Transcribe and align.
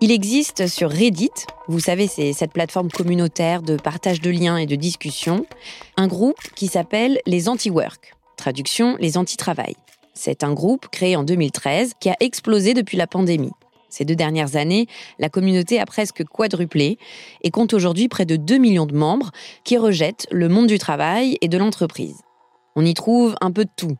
Il 0.00 0.12
existe 0.12 0.68
sur 0.68 0.90
Reddit, 0.90 1.32
vous 1.66 1.80
savez, 1.80 2.06
c'est 2.06 2.32
cette 2.32 2.52
plateforme 2.52 2.88
communautaire 2.88 3.62
de 3.62 3.74
partage 3.74 4.20
de 4.20 4.30
liens 4.30 4.56
et 4.56 4.66
de 4.66 4.76
discussions, 4.76 5.44
un 5.96 6.06
groupe 6.06 6.40
qui 6.54 6.68
s'appelle 6.68 7.18
les 7.26 7.48
anti-work, 7.48 8.14
traduction 8.36 8.96
les 9.00 9.18
anti-travail. 9.18 9.74
C'est 10.14 10.44
un 10.44 10.52
groupe 10.52 10.86
créé 10.92 11.16
en 11.16 11.24
2013 11.24 11.94
qui 11.98 12.10
a 12.10 12.16
explosé 12.20 12.74
depuis 12.74 12.96
la 12.96 13.08
pandémie. 13.08 13.50
Ces 13.88 14.04
deux 14.04 14.14
dernières 14.14 14.54
années, 14.54 14.86
la 15.18 15.30
communauté 15.30 15.80
a 15.80 15.86
presque 15.86 16.22
quadruplé 16.22 16.96
et 17.42 17.50
compte 17.50 17.74
aujourd'hui 17.74 18.06
près 18.06 18.24
de 18.24 18.36
2 18.36 18.56
millions 18.58 18.86
de 18.86 18.94
membres 18.94 19.32
qui 19.64 19.78
rejettent 19.78 20.28
le 20.30 20.48
monde 20.48 20.68
du 20.68 20.78
travail 20.78 21.38
et 21.40 21.48
de 21.48 21.58
l'entreprise. 21.58 22.22
On 22.80 22.84
y 22.84 22.94
trouve 22.94 23.34
un 23.40 23.50
peu 23.50 23.64
de 23.64 23.70
tout. 23.74 23.96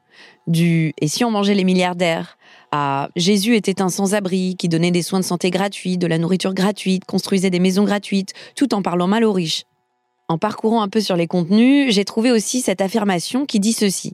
Du 0.46 0.94
et 1.00 1.08
si 1.08 1.24
on 1.24 1.32
mangeait 1.32 1.56
les 1.56 1.64
milliardaires? 1.64 2.38
À 2.70 3.08
Jésus 3.16 3.56
était 3.56 3.82
un 3.82 3.88
sans-abri 3.88 4.54
qui 4.56 4.68
donnait 4.68 4.92
des 4.92 5.02
soins 5.02 5.18
de 5.18 5.24
santé 5.24 5.50
gratuits, 5.50 5.98
de 5.98 6.06
la 6.06 6.16
nourriture 6.16 6.54
gratuite, 6.54 7.04
construisait 7.04 7.50
des 7.50 7.58
maisons 7.58 7.82
gratuites, 7.82 8.34
tout 8.54 8.74
en 8.74 8.82
parlant 8.82 9.08
mal 9.08 9.24
aux 9.24 9.32
riches. 9.32 9.64
En 10.28 10.38
parcourant 10.38 10.80
un 10.80 10.88
peu 10.88 11.00
sur 11.00 11.16
les 11.16 11.26
contenus, 11.26 11.92
j'ai 11.92 12.04
trouvé 12.04 12.30
aussi 12.30 12.60
cette 12.60 12.80
affirmation 12.80 13.46
qui 13.46 13.58
dit 13.58 13.72
ceci. 13.72 14.12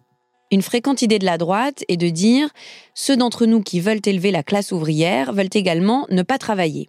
Une 0.51 0.63
fréquente 0.63 1.03
idée 1.03 1.19
de 1.19 1.27
la 1.27 1.37
droite 1.37 1.85
est 1.89 1.99
de 1.99 2.09
dire 2.09 2.49
ceux 2.95 3.19
d'entre 3.19 3.45
nous 3.45 3.61
qui 3.61 3.81
veulent 3.81 4.01
élever 4.07 4.31
la 4.31 4.43
classe 4.43 4.73
ouvrière 4.73 5.35
veulent 5.35 5.51
également 5.53 6.07
ne 6.09 6.23
pas 6.23 6.39
travailler. 6.39 6.89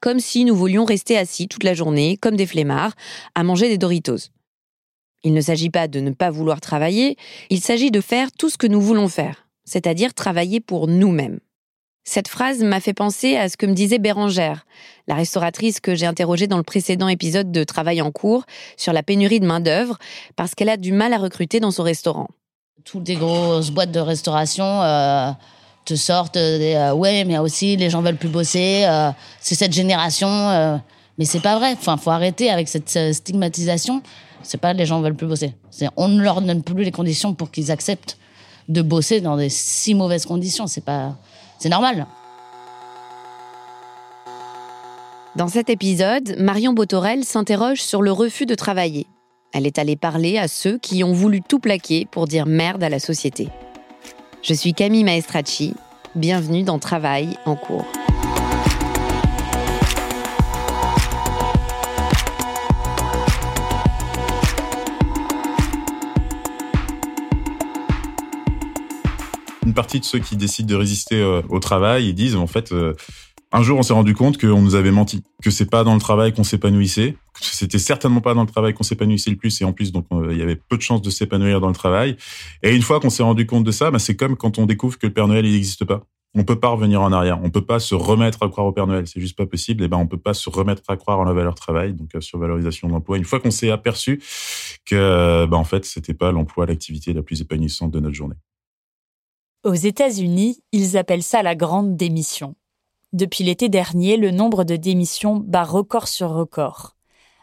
Comme 0.00 0.18
si 0.18 0.46
nous 0.46 0.56
voulions 0.56 0.86
rester 0.86 1.18
assis 1.18 1.46
toute 1.46 1.64
la 1.64 1.74
journée, 1.74 2.16
comme 2.16 2.36
des 2.36 2.46
flemmards, 2.46 2.94
à 3.34 3.42
manger 3.42 3.68
des 3.68 3.76
Doritos. 3.76 4.30
Il 5.24 5.34
ne 5.34 5.40
s'agit 5.40 5.70
pas 5.70 5.88
de 5.88 6.00
ne 6.00 6.10
pas 6.10 6.30
vouloir 6.30 6.60
travailler, 6.60 7.16
il 7.50 7.60
s'agit 7.60 7.90
de 7.90 8.00
faire 8.00 8.32
tout 8.32 8.50
ce 8.50 8.58
que 8.58 8.66
nous 8.66 8.80
voulons 8.80 9.08
faire 9.08 9.42
c'est-à-dire 9.64 10.14
travailler 10.14 10.60
pour 10.60 10.88
nous-mêmes. 10.88 11.40
Cette 12.04 12.26
phrase 12.26 12.58
m'a 12.62 12.80
fait 12.80 12.94
penser 12.94 13.36
à 13.36 13.48
ce 13.48 13.56
que 13.56 13.64
me 13.64 13.74
disait 13.74 14.00
Bérangère, 14.00 14.66
la 15.06 15.14
restauratrice 15.14 15.78
que 15.78 15.94
j'ai 15.94 16.06
interrogée 16.06 16.48
dans 16.48 16.56
le 16.56 16.64
précédent 16.64 17.06
épisode 17.06 17.52
de 17.52 17.62
Travail 17.62 18.02
en 18.02 18.10
cours 18.10 18.44
sur 18.76 18.92
la 18.92 19.04
pénurie 19.04 19.38
de 19.38 19.46
main-d'œuvre, 19.46 19.98
parce 20.34 20.56
qu'elle 20.56 20.68
a 20.68 20.76
du 20.76 20.92
mal 20.92 21.12
à 21.12 21.18
recruter 21.18 21.60
dans 21.60 21.70
son 21.70 21.84
restaurant. 21.84 22.26
Toutes 22.84 23.06
les 23.06 23.14
grosses 23.14 23.70
boîtes 23.70 23.92
de 23.92 24.00
restauration 24.00 24.82
euh, 24.82 25.30
te 25.84 25.94
sortent 25.94 26.34
des 26.34 26.74
euh, 26.74 26.92
ouais, 26.92 27.22
mais 27.24 27.38
aussi 27.38 27.76
les 27.76 27.88
gens 27.88 28.02
veulent 28.02 28.16
plus 28.16 28.28
bosser, 28.28 28.82
euh, 28.84 29.10
c'est 29.40 29.54
cette 29.54 29.72
génération. 29.72 30.80
mais 31.18 31.24
c'est 31.24 31.40
pas 31.40 31.56
vrai. 31.56 31.76
Enfin, 31.78 31.96
faut 31.98 32.10
arrêter 32.10 32.50
avec 32.50 32.66
cette 32.66 33.14
stigmatisation. 33.14 34.02
C'est 34.42 34.60
pas 34.60 34.72
les 34.72 34.86
gens 34.86 35.00
veulent 35.00 35.14
plus 35.14 35.26
bosser. 35.26 35.54
on 35.96 36.08
ne 36.08 36.22
leur 36.22 36.40
donne 36.42 36.62
plus 36.62 36.84
les 36.84 36.90
conditions 36.90 37.34
pour 37.34 37.50
qu'ils 37.50 37.70
acceptent 37.70 38.18
de 38.68 38.82
bosser 38.82 39.20
dans 39.20 39.36
des 39.36 39.48
si 39.48 39.94
mauvaises 39.94 40.26
conditions. 40.26 40.66
C'est 40.66 40.84
pas, 40.84 41.16
c'est 41.58 41.68
normal. 41.68 42.06
Dans 45.34 45.48
cet 45.48 45.70
épisode, 45.70 46.36
Marion 46.38 46.74
Botorel 46.74 47.24
s'interroge 47.24 47.80
sur 47.80 48.02
le 48.02 48.12
refus 48.12 48.44
de 48.44 48.54
travailler. 48.54 49.06
Elle 49.52 49.66
est 49.66 49.78
allée 49.78 49.96
parler 49.96 50.38
à 50.38 50.48
ceux 50.48 50.78
qui 50.78 51.04
ont 51.04 51.12
voulu 51.12 51.40
tout 51.42 51.58
plaquer 51.58 52.06
pour 52.10 52.26
dire 52.26 52.46
merde 52.46 52.82
à 52.82 52.88
la 52.88 52.98
société. 52.98 53.48
Je 54.42 54.54
suis 54.54 54.74
Camille 54.74 55.04
Maestracci. 55.04 55.74
Bienvenue 56.14 56.64
dans 56.64 56.78
Travail 56.78 57.30
en 57.46 57.56
cours. 57.56 57.86
Une 69.72 69.74
partie 69.74 70.00
de 70.00 70.04
ceux 70.04 70.18
qui 70.18 70.36
décident 70.36 70.68
de 70.68 70.74
résister 70.74 71.18
euh, 71.18 71.40
au 71.48 71.58
travail, 71.58 72.06
ils 72.06 72.14
disent 72.14 72.36
en 72.36 72.46
fait, 72.46 72.72
euh, 72.72 72.92
un 73.52 73.62
jour 73.62 73.78
on 73.78 73.82
s'est 73.82 73.94
rendu 73.94 74.14
compte 74.14 74.38
qu'on 74.38 74.60
nous 74.60 74.74
avait 74.74 74.90
menti, 74.90 75.22
que 75.42 75.50
c'est 75.50 75.70
pas 75.70 75.82
dans 75.82 75.94
le 75.94 76.00
travail 76.00 76.34
qu'on 76.34 76.44
s'épanouissait, 76.44 77.16
que 77.32 77.40
c'était 77.40 77.78
certainement 77.78 78.20
pas 78.20 78.34
dans 78.34 78.42
le 78.42 78.48
travail 78.48 78.74
qu'on 78.74 78.82
s'épanouissait 78.82 79.30
le 79.30 79.36
plus, 79.36 79.62
et 79.62 79.64
en 79.64 79.72
plus 79.72 79.90
donc 79.90 80.04
euh, 80.12 80.28
il 80.30 80.36
y 80.36 80.42
avait 80.42 80.56
peu 80.56 80.76
de 80.76 80.82
chances 80.82 81.00
de 81.00 81.08
s'épanouir 81.08 81.62
dans 81.62 81.68
le 81.68 81.74
travail. 81.74 82.18
Et 82.62 82.76
une 82.76 82.82
fois 82.82 83.00
qu'on 83.00 83.08
s'est 83.08 83.22
rendu 83.22 83.46
compte 83.46 83.64
de 83.64 83.70
ça, 83.70 83.90
bah, 83.90 83.98
c'est 83.98 84.14
comme 84.14 84.36
quand 84.36 84.58
on 84.58 84.66
découvre 84.66 84.98
que 84.98 85.06
le 85.06 85.12
Père 85.14 85.26
Noël 85.26 85.46
il 85.46 85.52
n'existe 85.52 85.86
pas. 85.86 86.02
On 86.34 86.44
peut 86.44 86.60
pas 86.60 86.68
revenir 86.68 87.00
en 87.00 87.10
arrière. 87.10 87.40
On 87.42 87.48
peut 87.48 87.64
pas 87.64 87.78
se 87.78 87.94
remettre 87.94 88.42
à 88.42 88.48
croire 88.50 88.66
au 88.66 88.72
Père 88.72 88.86
Noël. 88.86 89.06
C'est 89.06 89.20
juste 89.20 89.36
pas 89.36 89.44
possible. 89.44 89.84
Et 89.84 89.88
ben, 89.88 89.98
on 89.98 90.06
peut 90.06 90.16
pas 90.16 90.32
se 90.32 90.48
remettre 90.48 90.82
à 90.88 90.96
croire 90.96 91.18
en 91.18 91.24
la 91.24 91.34
valeur 91.34 91.54
travail, 91.54 91.92
donc 91.92 92.10
sur 92.20 92.38
valorisation 92.38 92.88
de 92.88 92.92
l'emploi. 92.94 93.18
Une 93.18 93.24
fois 93.24 93.38
qu'on 93.38 93.50
s'est 93.50 93.70
aperçu 93.70 94.22
que, 94.86 95.44
ben, 95.44 95.58
en 95.58 95.64
fait, 95.64 95.84
c'était 95.84 96.14
pas 96.14 96.32
l'emploi, 96.32 96.64
l'activité 96.64 97.12
la 97.12 97.22
plus 97.22 97.42
épanouissante 97.42 97.90
de 97.90 98.00
notre 98.00 98.14
journée. 98.14 98.36
Aux 99.64 99.74
États-Unis, 99.74 100.60
ils 100.72 100.96
appellent 100.96 101.22
ça 101.22 101.40
la 101.44 101.54
grande 101.54 101.96
démission. 101.96 102.56
Depuis 103.12 103.44
l'été 103.44 103.68
dernier, 103.68 104.16
le 104.16 104.32
nombre 104.32 104.64
de 104.64 104.74
démissions 104.74 105.36
bat 105.36 105.62
record 105.62 106.08
sur 106.08 106.30
record. 106.30 106.96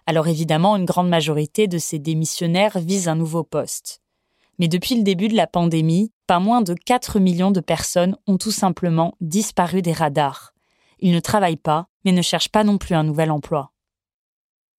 Alors 0.05 0.27
évidemment, 0.27 0.75
une 0.75 0.83
grande 0.83 1.07
majorité 1.07 1.67
de 1.67 1.77
ces 1.77 1.97
démissionnaires 1.97 2.77
visent 2.77 3.07
un 3.07 3.15
nouveau 3.15 3.45
poste. 3.45 4.01
Mais 4.57 4.67
depuis 4.67 4.95
le 4.95 5.03
début 5.03 5.29
de 5.29 5.37
la 5.37 5.47
pandémie, 5.47 6.11
pas 6.27 6.39
moins 6.39 6.61
de 6.61 6.73
4 6.73 7.21
millions 7.21 7.51
de 7.51 7.61
personnes 7.61 8.17
ont 8.27 8.37
tout 8.37 8.51
simplement 8.51 9.15
disparu 9.21 9.81
des 9.81 9.93
radars. 9.93 10.53
Ils 10.99 11.13
ne 11.13 11.21
travaillent 11.21 11.55
pas, 11.55 11.87
mais 12.03 12.11
ne 12.11 12.21
cherchent 12.21 12.51
pas 12.51 12.65
non 12.65 12.77
plus 12.77 12.95
un 12.95 13.03
nouvel 13.03 13.31
emploi. 13.31 13.71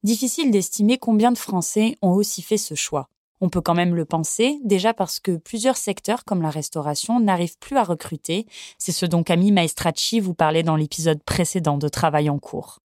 Difficile 0.03 0.51
d'estimer 0.51 0.99
combien 0.99 1.33
de 1.33 1.39
Français 1.39 1.97
ont 2.03 2.13
aussi 2.13 2.43
fait 2.43 2.59
ce 2.59 2.75
choix. 2.75 3.09
On 3.43 3.49
peut 3.49 3.63
quand 3.63 3.75
même 3.75 3.95
le 3.95 4.05
penser, 4.05 4.59
déjà 4.65 4.93
parce 4.93 5.19
que 5.19 5.37
plusieurs 5.37 5.79
secteurs 5.79 6.25
comme 6.25 6.43
la 6.43 6.51
restauration 6.51 7.21
n'arrivent 7.21 7.59
plus 7.59 7.79
à 7.79 7.85
recruter. 7.85 8.47
C'est 8.79 8.93
ce 8.93 9.07
dont 9.07 9.23
Camille 9.23 9.53
Maestracci 9.53 10.21
vous 10.21 10.35
parlait 10.35 10.63
dans 10.63 10.77
l'épisode 10.77 11.23
précédent 11.23 11.79
de 11.79 11.89
Travail 11.89 12.29
en 12.29 12.39
cours. 12.39 12.81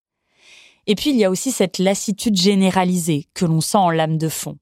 Et 0.86 0.94
puis 0.94 1.10
il 1.10 1.16
y 1.16 1.24
a 1.24 1.30
aussi 1.30 1.50
cette 1.50 1.78
lassitude 1.78 2.36
généralisée 2.36 3.26
que 3.34 3.46
l'on 3.46 3.60
sent 3.60 3.78
en 3.78 3.90
lame 3.90 4.18
de 4.18 4.28
fond. 4.28 4.58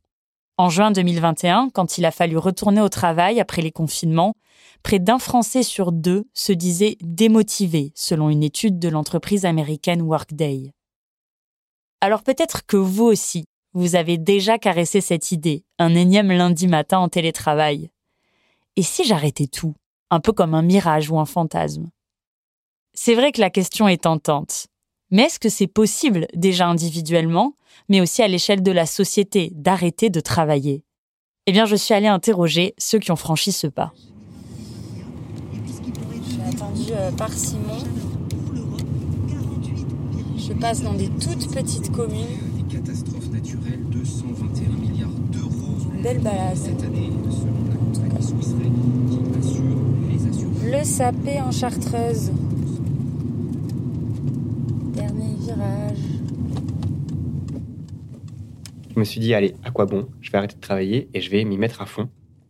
En 0.57 0.71
juin 0.71 0.93
2021, 0.93 1.71
quand 1.71 1.99
il 1.99 2.05
a 2.05 2.11
fallu 2.11 2.39
retourner 2.39 2.81
au 2.81 2.89
travail 2.89 3.41
après 3.41 3.63
les 3.63 3.73
confinements, 3.73 4.35
près 4.83 4.99
d'un 4.99 5.19
Français 5.19 5.63
sur 5.63 5.93
deux 5.93 6.25
se 6.35 6.53
disait 6.53 6.97
démotivé, 7.01 7.93
selon 7.95 8.31
une 8.31 8.43
étude 8.43 8.79
de 8.79 8.89
l'entreprise 8.89 9.45
américaine 9.45 10.03
Workday. 10.03 10.73
Alors 12.01 12.23
peut-être 12.23 12.67
que 12.67 12.77
vous 12.77 13.05
aussi, 13.05 13.45
vous 13.75 13.97
avez 13.97 14.19
déjà 14.19 14.59
caressé 14.59 15.01
cette 15.01 15.33
idée, 15.33 15.65
un 15.79 15.95
énième 15.95 16.31
lundi 16.31 16.67
matin 16.69 16.99
en 16.99 17.09
télétravail. 17.09 17.91
Et 18.77 18.83
si 18.83 19.05
j'arrêtais 19.05 19.47
tout, 19.47 19.75
un 20.11 20.21
peu 20.21 20.33
comme 20.33 20.55
un 20.55 20.63
mirage 20.63 21.11
ou 21.11 21.19
un 21.19 21.25
fantasme? 21.25 21.91
C'est 22.95 23.15
vrai 23.15 23.33
que 23.33 23.41
la 23.41 23.51
question 23.51 23.89
est 23.89 24.03
tentante. 24.03 24.67
Mais 25.11 25.25
est-ce 25.25 25.39
que 25.39 25.49
c'est 25.49 25.67
possible, 25.67 26.27
déjà 26.35 26.67
individuellement, 26.67 27.55
mais 27.89 28.01
aussi 28.01 28.23
à 28.23 28.29
l'échelle 28.29 28.63
de 28.63 28.73
la 28.73 28.87
société, 28.87 29.51
d'arrêter 29.55 30.11
de 30.11 30.21
travailler? 30.21 30.85
Eh 31.47 31.53
bien, 31.53 31.65
je 31.65 31.77
suis 31.77 31.95
allée 31.95 32.07
interroger 32.07 32.75
ceux 32.79 32.99
qui 32.99 33.11
ont 33.11 33.17
franchi 33.17 33.53
ce 33.53 33.67
pas. 33.67 33.93
Je 36.75 36.93
euh, 36.93 37.11
par 37.13 37.33
Simon. 37.33 37.79
Je 40.37 40.53
passe 40.55 40.83
dans 40.83 40.95
des 40.95 41.09
toutes 41.09 41.53
petites 41.53 41.91
communes 41.91 42.52
catastrophes 43.33 43.65
naturelles, 43.65 43.81
221 43.91 44.69
milliards 44.79 45.09
d'euros. 45.31 46.03
Belle 46.03 46.21
balade. 46.21 46.57
Cette 46.57 46.83
année, 46.83 47.11
selon 47.31 47.53
la 47.69 47.77
compagnie 47.77 48.23
Swiss 48.23 48.53
Re, 48.53 49.11
qui 49.11 49.39
assure 49.39 49.63
les 50.11 50.27
assurances. 50.27 50.63
Le 50.65 50.85
sapé 50.85 51.41
en 51.41 51.51
chartreuse. 51.51 52.31
Dernier 54.95 55.35
virage. 55.41 55.99
Je 58.95 58.99
me 58.99 59.05
suis 59.05 59.21
dit, 59.21 59.33
allez, 59.35 59.55
à 59.65 59.71
quoi 59.71 59.87
bon? 59.87 60.07
Je 60.21 60.31
vais 60.31 60.39
arrêter 60.39 60.57
de 60.57 60.61
travailler 60.61 61.09
et 61.15 61.21
je 61.21 61.31
vais 61.31 61.45
m'y 61.45 61.57
mettre 61.57 61.81
à 61.81 61.87
fond. 61.87 62.09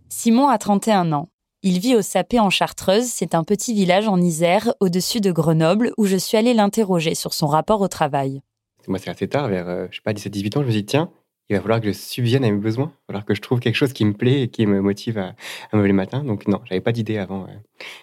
Simon 0.09 0.49
a 0.49 0.59
31 0.59 1.13
ans. 1.13 1.29
Il 1.65 1.79
vit 1.79 1.95
au 1.95 2.03
Sapé 2.03 2.41
en 2.41 2.51
Chartreuse, 2.51 3.05
c'est 3.05 3.37
un 3.37 3.45
petit 3.45 3.73
village 3.73 4.09
en 4.09 4.21
Isère, 4.21 4.75
au-dessus 4.81 5.21
de 5.21 5.31
Grenoble, 5.31 5.93
où 5.97 6.07
je 6.07 6.17
suis 6.17 6.37
allée 6.37 6.55
l'interroger 6.55 7.15
sur 7.15 7.33
son 7.35 7.47
rapport 7.47 7.81
au 7.81 7.87
travail. 7.87 8.43
Moi, 8.89 8.99
c'est 8.99 9.11
assez 9.11 9.29
tard, 9.29 9.49
vers, 9.49 9.69
euh, 9.69 9.87
je 9.91 9.97
sais 9.97 10.03
pas, 10.03 10.13
17-18 10.13 10.59
ans, 10.59 10.63
je 10.63 10.67
me 10.67 10.73
dis, 10.73 10.85
tiens, 10.85 11.11
il 11.49 11.57
va 11.57 11.63
falloir 11.63 11.81
que 11.81 11.87
je 11.89 11.93
subvienne 11.93 12.45
à 12.45 12.51
mes 12.51 12.57
besoins. 12.57 12.87
Il 12.87 12.99
va 13.01 13.07
falloir 13.09 13.25
que 13.25 13.35
je 13.35 13.41
trouve 13.41 13.61
quelque 13.61 13.75
chose 13.75 13.93
qui 13.93 14.05
me 14.05 14.13
plaît 14.13 14.43
et 14.43 14.49
qui 14.49 14.67
me 14.67 14.81
motive 14.81 15.19
à, 15.19 15.35
me 15.73 15.79
lever 15.79 15.89
le 15.89 15.95
matin. 15.95 16.25
Donc, 16.25 16.47
non, 16.47 16.61
j'avais 16.65 16.81
pas 16.81 16.93
d'idée 16.93 17.19
avant. 17.19 17.47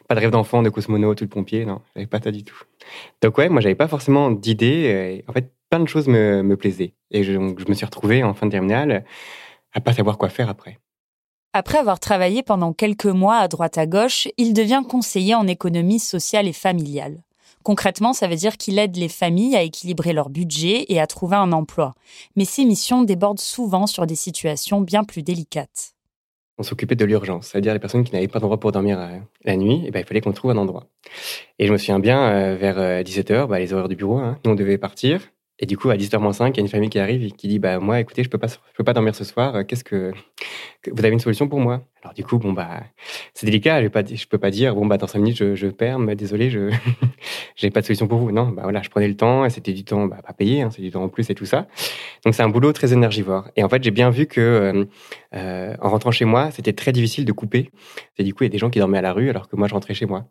Pas 0.07 0.15
de 0.15 0.19
rêve 0.19 0.31
d'enfant, 0.31 0.61
de 0.61 0.69
cosmonaute 0.69 1.17
tout 1.17 1.25
de 1.25 1.29
pompier, 1.29 1.65
non, 1.65 1.81
j'avais 1.95 2.07
pas 2.07 2.21
ça 2.21 2.31
du 2.31 2.43
tout. 2.43 2.61
Donc, 3.21 3.37
ouais, 3.37 3.49
moi, 3.49 3.61
j'avais 3.61 3.75
pas 3.75 3.87
forcément 3.87 4.29
d'idée. 4.31 5.23
En 5.27 5.33
fait, 5.33 5.51
plein 5.69 5.79
de 5.79 5.87
choses 5.87 6.07
me, 6.07 6.43
me 6.43 6.57
plaisaient. 6.57 6.93
Et 7.11 7.23
je, 7.23 7.33
je 7.33 7.65
me 7.67 7.73
suis 7.73 7.85
retrouvé 7.85 8.23
en 8.23 8.33
fin 8.33 8.45
de 8.45 8.51
terminale 8.51 9.05
à 9.73 9.81
pas 9.81 9.93
savoir 9.93 10.17
quoi 10.17 10.29
faire 10.29 10.49
après. 10.49 10.79
Après 11.53 11.79
avoir 11.79 11.99
travaillé 11.99 12.43
pendant 12.43 12.73
quelques 12.73 13.05
mois 13.05 13.37
à 13.37 13.47
droite 13.47 13.79
à 13.79 13.87
gauche, 13.87 14.27
il 14.37 14.53
devient 14.53 14.83
conseiller 14.87 15.33
en 15.33 15.47
économie 15.47 15.99
sociale 15.99 16.47
et 16.47 16.53
familiale. 16.53 17.23
Concrètement, 17.69 18.13
ça 18.13 18.27
veut 18.27 18.35
dire 18.35 18.57
qu'il 18.57 18.79
aide 18.79 18.97
les 18.97 19.07
familles 19.07 19.55
à 19.55 19.61
équilibrer 19.61 20.11
leur 20.11 20.31
budget 20.31 20.85
et 20.87 20.99
à 20.99 21.05
trouver 21.05 21.35
un 21.35 21.51
emploi. 21.51 21.93
Mais 22.35 22.43
ces 22.43 22.65
missions 22.65 23.03
débordent 23.03 23.39
souvent 23.39 23.85
sur 23.85 24.07
des 24.07 24.15
situations 24.15 24.81
bien 24.81 25.03
plus 25.03 25.21
délicates. 25.21 25.93
On 26.57 26.63
s'occupait 26.63 26.95
de 26.95 27.05
l'urgence, 27.05 27.49
c'est-à-dire 27.49 27.73
les 27.73 27.79
personnes 27.79 28.03
qui 28.03 28.11
n'avaient 28.11 28.27
pas 28.27 28.39
d'endroit 28.39 28.59
pour 28.59 28.71
dormir 28.71 28.99
euh, 28.99 29.19
la 29.45 29.55
nuit, 29.55 29.83
et 29.83 29.89
eh 29.89 29.91
ben, 29.91 29.99
il 29.99 30.05
fallait 30.07 30.19
qu'on 30.19 30.31
trouve 30.31 30.49
un 30.49 30.57
endroit. 30.57 30.87
Et 31.59 31.67
je 31.67 31.71
me 31.71 31.77
souviens 31.77 31.99
bien, 31.99 32.19
euh, 32.31 32.55
vers 32.55 33.03
17h, 33.03 33.33
euh, 33.33 33.45
bah, 33.45 33.59
les 33.59 33.71
horaires 33.71 33.87
du 33.87 33.95
bureau, 33.95 34.17
hein, 34.17 34.39
nous 34.43 34.53
on 34.53 34.55
devait 34.55 34.79
partir, 34.79 35.21
et 35.59 35.67
du 35.67 35.77
coup, 35.77 35.91
à 35.91 35.95
10h05, 35.95 36.49
il 36.49 36.57
y 36.57 36.59
a 36.59 36.61
une 36.61 36.69
famille 36.69 36.89
qui 36.89 36.97
arrive 36.97 37.23
et 37.23 37.29
qui 37.29 37.47
dit 37.47 37.59
bah 37.59 37.77
moi, 37.77 37.99
écoutez, 37.99 38.23
je 38.23 38.29
peux 38.29 38.39
pas, 38.39 38.47
peux 38.75 38.83
pas 38.83 38.93
dormir 38.93 39.13
ce 39.13 39.25
soir. 39.25 39.67
Qu'est-ce 39.67 39.83
que, 39.83 40.11
vous 40.91 41.05
avez 41.05 41.13
une 41.13 41.19
solution 41.19 41.47
pour 41.47 41.59
moi? 41.59 41.83
Alors 42.01 42.13
du 42.13 42.23
coup, 42.23 42.37
bon 42.37 42.53
bah 42.53 42.83
c'est 43.33 43.45
délicat. 43.45 43.81
Je 43.81 43.87
je 44.15 44.27
peux 44.27 44.37
pas 44.37 44.51
dire 44.51 44.73
bon 44.75 44.85
bah 44.85 44.97
dans 44.97 45.07
5 45.07 45.19
minutes 45.19 45.55
je, 45.55 45.67
perds, 45.67 45.99
mais 45.99 46.15
désolé, 46.15 46.49
je 46.49 46.71
j'ai 47.55 47.69
pas 47.69 47.81
de 47.81 47.85
solution 47.85 48.07
pour 48.07 48.19
vous. 48.19 48.31
Non, 48.31 48.47
bah 48.47 48.61
voilà, 48.63 48.81
je 48.81 48.89
prenais 48.89 49.07
le 49.07 49.17
temps 49.17 49.45
et 49.45 49.49
c'était 49.49 49.73
du 49.73 49.83
temps 49.83 50.05
bah, 50.05 50.19
pas 50.25 50.33
payé, 50.33 50.61
hein, 50.61 50.69
c'est 50.71 50.81
du 50.81 50.91
temps 50.91 51.03
en 51.03 51.09
plus 51.09 51.29
et 51.29 51.35
tout 51.35 51.45
ça. 51.45 51.67
Donc 52.23 52.35
c'est 52.35 52.43
un 52.43 52.49
boulot 52.49 52.71
très 52.71 52.93
énergivore. 52.93 53.49
Et 53.55 53.63
en 53.63 53.69
fait, 53.69 53.83
j'ai 53.83 53.91
bien 53.91 54.09
vu 54.09 54.27
que 54.27 54.39
euh, 54.39 54.85
euh 55.35 55.75
en 55.81 55.89
rentrant 55.89 56.11
chez 56.11 56.25
moi, 56.25 56.51
c'était 56.51 56.73
très 56.73 56.91
difficile 56.91 57.25
de 57.25 57.31
couper. 57.31 57.71
Et 58.17 58.23
du 58.23 58.33
coup, 58.33 58.43
il 58.43 58.47
y 58.47 58.49
a 58.49 58.51
des 58.51 58.57
gens 58.57 58.69
qui 58.69 58.79
dormaient 58.79 58.97
à 58.97 59.01
la 59.01 59.13
rue 59.13 59.29
alors 59.29 59.49
que 59.49 59.55
moi 59.55 59.67
je 59.67 59.73
rentrais 59.73 59.93
chez 59.93 60.05
moi 60.05 60.25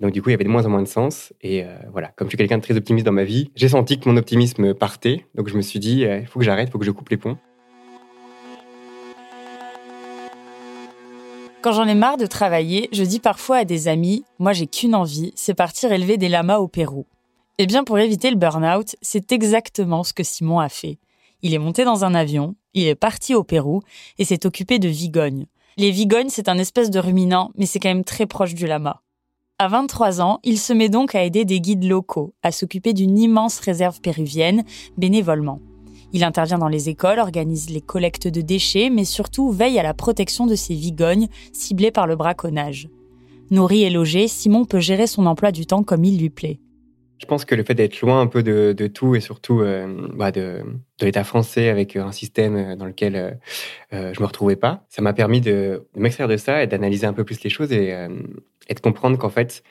donc, 0.00 0.12
du 0.12 0.20
coup, 0.20 0.28
il 0.28 0.32
y 0.32 0.34
avait 0.34 0.44
de 0.44 0.48
moins 0.50 0.66
en 0.66 0.68
moins 0.68 0.82
de 0.82 0.88
sens. 0.88 1.32
Et 1.40 1.64
euh, 1.64 1.68
voilà, 1.90 2.08
comme 2.16 2.26
je 2.26 2.30
suis 2.30 2.36
quelqu'un 2.36 2.58
de 2.58 2.62
très 2.62 2.76
optimiste 2.76 3.06
dans 3.06 3.12
ma 3.12 3.24
vie, 3.24 3.50
j'ai 3.56 3.68
senti 3.68 3.98
que 3.98 4.08
mon 4.08 4.16
optimisme 4.16 4.74
partait. 4.74 5.24
Donc, 5.34 5.48
je 5.48 5.56
me 5.56 5.62
suis 5.62 5.78
dit, 5.78 6.02
il 6.02 6.26
faut 6.26 6.38
que 6.38 6.44
j'arrête, 6.44 6.68
il 6.68 6.72
faut 6.72 6.78
que 6.78 6.84
je 6.84 6.90
coupe 6.90 7.08
les 7.08 7.16
ponts. 7.16 7.38
Quand 11.66 11.72
j'en 11.72 11.88
ai 11.88 11.96
marre 11.96 12.16
de 12.16 12.26
travailler, 12.26 12.88
je 12.92 13.02
dis 13.02 13.18
parfois 13.18 13.56
à 13.56 13.64
des 13.64 13.88
amis, 13.88 14.24
moi 14.38 14.52
j'ai 14.52 14.68
qu'une 14.68 14.94
envie, 14.94 15.32
c'est 15.34 15.52
partir 15.52 15.90
élever 15.90 16.16
des 16.16 16.28
lamas 16.28 16.58
au 16.58 16.68
Pérou. 16.68 17.06
Eh 17.58 17.66
bien, 17.66 17.82
pour 17.82 17.98
éviter 17.98 18.30
le 18.30 18.36
burn-out, 18.36 18.94
c'est 19.02 19.32
exactement 19.32 20.04
ce 20.04 20.12
que 20.12 20.22
Simon 20.22 20.60
a 20.60 20.68
fait. 20.68 21.00
Il 21.42 21.54
est 21.54 21.58
monté 21.58 21.84
dans 21.84 22.04
un 22.04 22.14
avion, 22.14 22.54
il 22.74 22.86
est 22.86 22.94
parti 22.94 23.34
au 23.34 23.42
Pérou 23.42 23.82
et 24.16 24.24
s'est 24.24 24.46
occupé 24.46 24.78
de 24.78 24.86
vigognes. 24.86 25.46
Les 25.76 25.90
vigognes, 25.90 26.28
c'est 26.28 26.48
un 26.48 26.58
espèce 26.58 26.88
de 26.88 27.00
ruminant, 27.00 27.50
mais 27.56 27.66
c'est 27.66 27.80
quand 27.80 27.88
même 27.88 28.04
très 28.04 28.26
proche 28.26 28.54
du 28.54 28.68
lama. 28.68 29.02
À 29.58 29.66
23 29.66 30.20
ans, 30.20 30.38
il 30.44 30.60
se 30.60 30.72
met 30.72 30.88
donc 30.88 31.16
à 31.16 31.24
aider 31.24 31.44
des 31.44 31.60
guides 31.60 31.82
locaux 31.82 32.32
à 32.44 32.52
s'occuper 32.52 32.92
d'une 32.92 33.18
immense 33.18 33.58
réserve 33.58 34.00
péruvienne 34.00 34.62
bénévolement. 34.98 35.58
Il 36.12 36.24
intervient 36.24 36.58
dans 36.58 36.68
les 36.68 36.88
écoles, 36.88 37.18
organise 37.18 37.70
les 37.70 37.80
collectes 37.80 38.28
de 38.28 38.40
déchets, 38.40 38.90
mais 38.90 39.04
surtout 39.04 39.50
veille 39.50 39.78
à 39.78 39.82
la 39.82 39.94
protection 39.94 40.46
de 40.46 40.54
ces 40.54 40.74
vigognes 40.74 41.28
ciblées 41.52 41.90
par 41.90 42.06
le 42.06 42.16
braconnage. 42.16 42.88
Nourri 43.50 43.84
et 43.84 43.90
logé, 43.90 44.28
Simon 44.28 44.64
peut 44.64 44.80
gérer 44.80 45.06
son 45.06 45.26
emploi 45.26 45.52
du 45.52 45.66
temps 45.66 45.82
comme 45.82 46.04
il 46.04 46.18
lui 46.18 46.30
plaît. 46.30 46.58
Je 47.18 47.24
pense 47.24 47.46
que 47.46 47.54
le 47.54 47.64
fait 47.64 47.74
d'être 47.74 48.00
loin 48.02 48.20
un 48.20 48.26
peu 48.26 48.42
de, 48.42 48.86
tout 48.88 49.14
et 49.14 49.20
surtout 49.20 49.60
euh, 49.60 50.08
bah 50.14 50.30
de, 50.32 50.62
l'État 51.00 51.24
français 51.24 51.70
avec 51.70 51.96
un 51.96 52.12
système 52.12 52.76
dans 52.76 52.84
lequel 52.84 53.16
euh, 53.16 53.30
euh, 53.94 54.12
je 54.12 54.20
me 54.20 54.26
retrouvais 54.26 54.56
pas, 54.56 54.84
ça 54.90 55.00
m'a 55.00 55.14
permis 55.14 55.40
de, 55.40 55.86
m'extraire 55.94 56.28
de 56.28 56.36
ça 56.36 56.62
et 56.62 56.66
d'analyser 56.66 57.06
un 57.06 57.14
peu 57.14 57.24
plus 57.24 57.42
les 57.42 57.48
choses 57.48 57.72
et, 57.72 57.88
et 58.68 58.74
de 58.74 58.80
comprendre 58.80 59.16
qu'en 59.16 59.30
fait, 59.30 59.62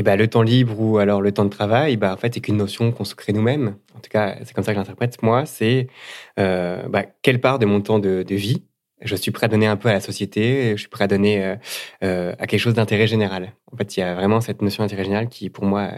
eh 0.00 0.02
ben, 0.02 0.16
le 0.16 0.28
temps 0.28 0.40
libre 0.40 0.80
ou 0.80 0.96
alors 0.96 1.20
le 1.20 1.30
temps 1.30 1.44
de 1.44 1.50
travail, 1.50 1.98
bah, 1.98 2.14
en 2.14 2.16
fait, 2.16 2.32
c'est 2.32 2.40
qu'une 2.40 2.56
notion 2.56 2.90
qu'on 2.90 3.04
se 3.04 3.14
crée 3.14 3.34
nous-mêmes. 3.34 3.76
En 3.94 4.00
tout 4.00 4.08
cas, 4.10 4.36
c'est 4.44 4.54
comme 4.54 4.64
ça 4.64 4.72
que 4.72 4.78
j'interprète. 4.78 5.22
Moi, 5.22 5.44
c'est 5.44 5.88
euh, 6.38 6.88
bah, 6.88 7.04
quelle 7.20 7.38
part 7.38 7.58
de 7.58 7.66
mon 7.66 7.82
temps 7.82 7.98
de, 7.98 8.22
de, 8.22 8.34
vie 8.34 8.62
je 9.02 9.14
suis 9.14 9.30
prêt 9.30 9.44
à 9.46 9.48
donner 9.48 9.66
un 9.66 9.76
peu 9.76 9.88
à 9.88 9.92
la 9.92 10.00
société, 10.00 10.72
je 10.72 10.80
suis 10.80 10.88
prêt 10.88 11.04
à 11.04 11.06
donner 11.06 11.44
euh, 11.44 11.56
euh, 12.02 12.32
à 12.38 12.46
quelque 12.46 12.60
chose 12.60 12.74
d'intérêt 12.74 13.06
général. 13.06 13.52
En 13.72 13.76
fait, 13.76 13.96
il 13.96 14.00
y 14.00 14.02
a 14.02 14.14
vraiment 14.14 14.40
cette 14.40 14.62
notion 14.62 14.84
d'intérêt 14.84 15.04
général 15.04 15.28
qui, 15.28 15.50
pour 15.50 15.64
moi, 15.64 15.90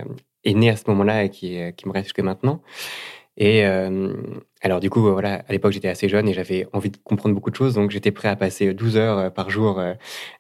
est 0.45 0.55
née 0.55 0.71
à 0.71 0.77
ce 0.77 0.85
moment-là 0.89 1.25
et 1.25 1.31
qui, 1.31 1.61
qui 1.77 1.87
me 1.87 1.93
reste 1.93 2.07
jusque 2.07 2.21
maintenant. 2.21 2.61
Et 3.39 3.65
euh, 3.65 4.13
alors 4.61 4.79
du 4.81 4.91
coup, 4.91 5.01
voilà, 5.01 5.43
à 5.49 5.53
l'époque, 5.53 5.73
j'étais 5.73 5.89
assez 5.89 6.09
jeune 6.09 6.29
et 6.29 6.35
j'avais 6.35 6.69
envie 6.73 6.91
de 6.91 6.99
comprendre 6.99 7.35
beaucoup 7.35 7.51
de 7.51 7.57
choses, 7.57 7.75
donc 7.75 7.91
j'étais 7.91 8.11
prêt 8.11 8.29
à 8.29 8.37
passer 8.37 8.75
12 8.75 8.97
heures 8.97 9.19
euh, 9.19 9.31
par 9.31 9.49
jour 9.49 9.79
euh, 9.79 9.95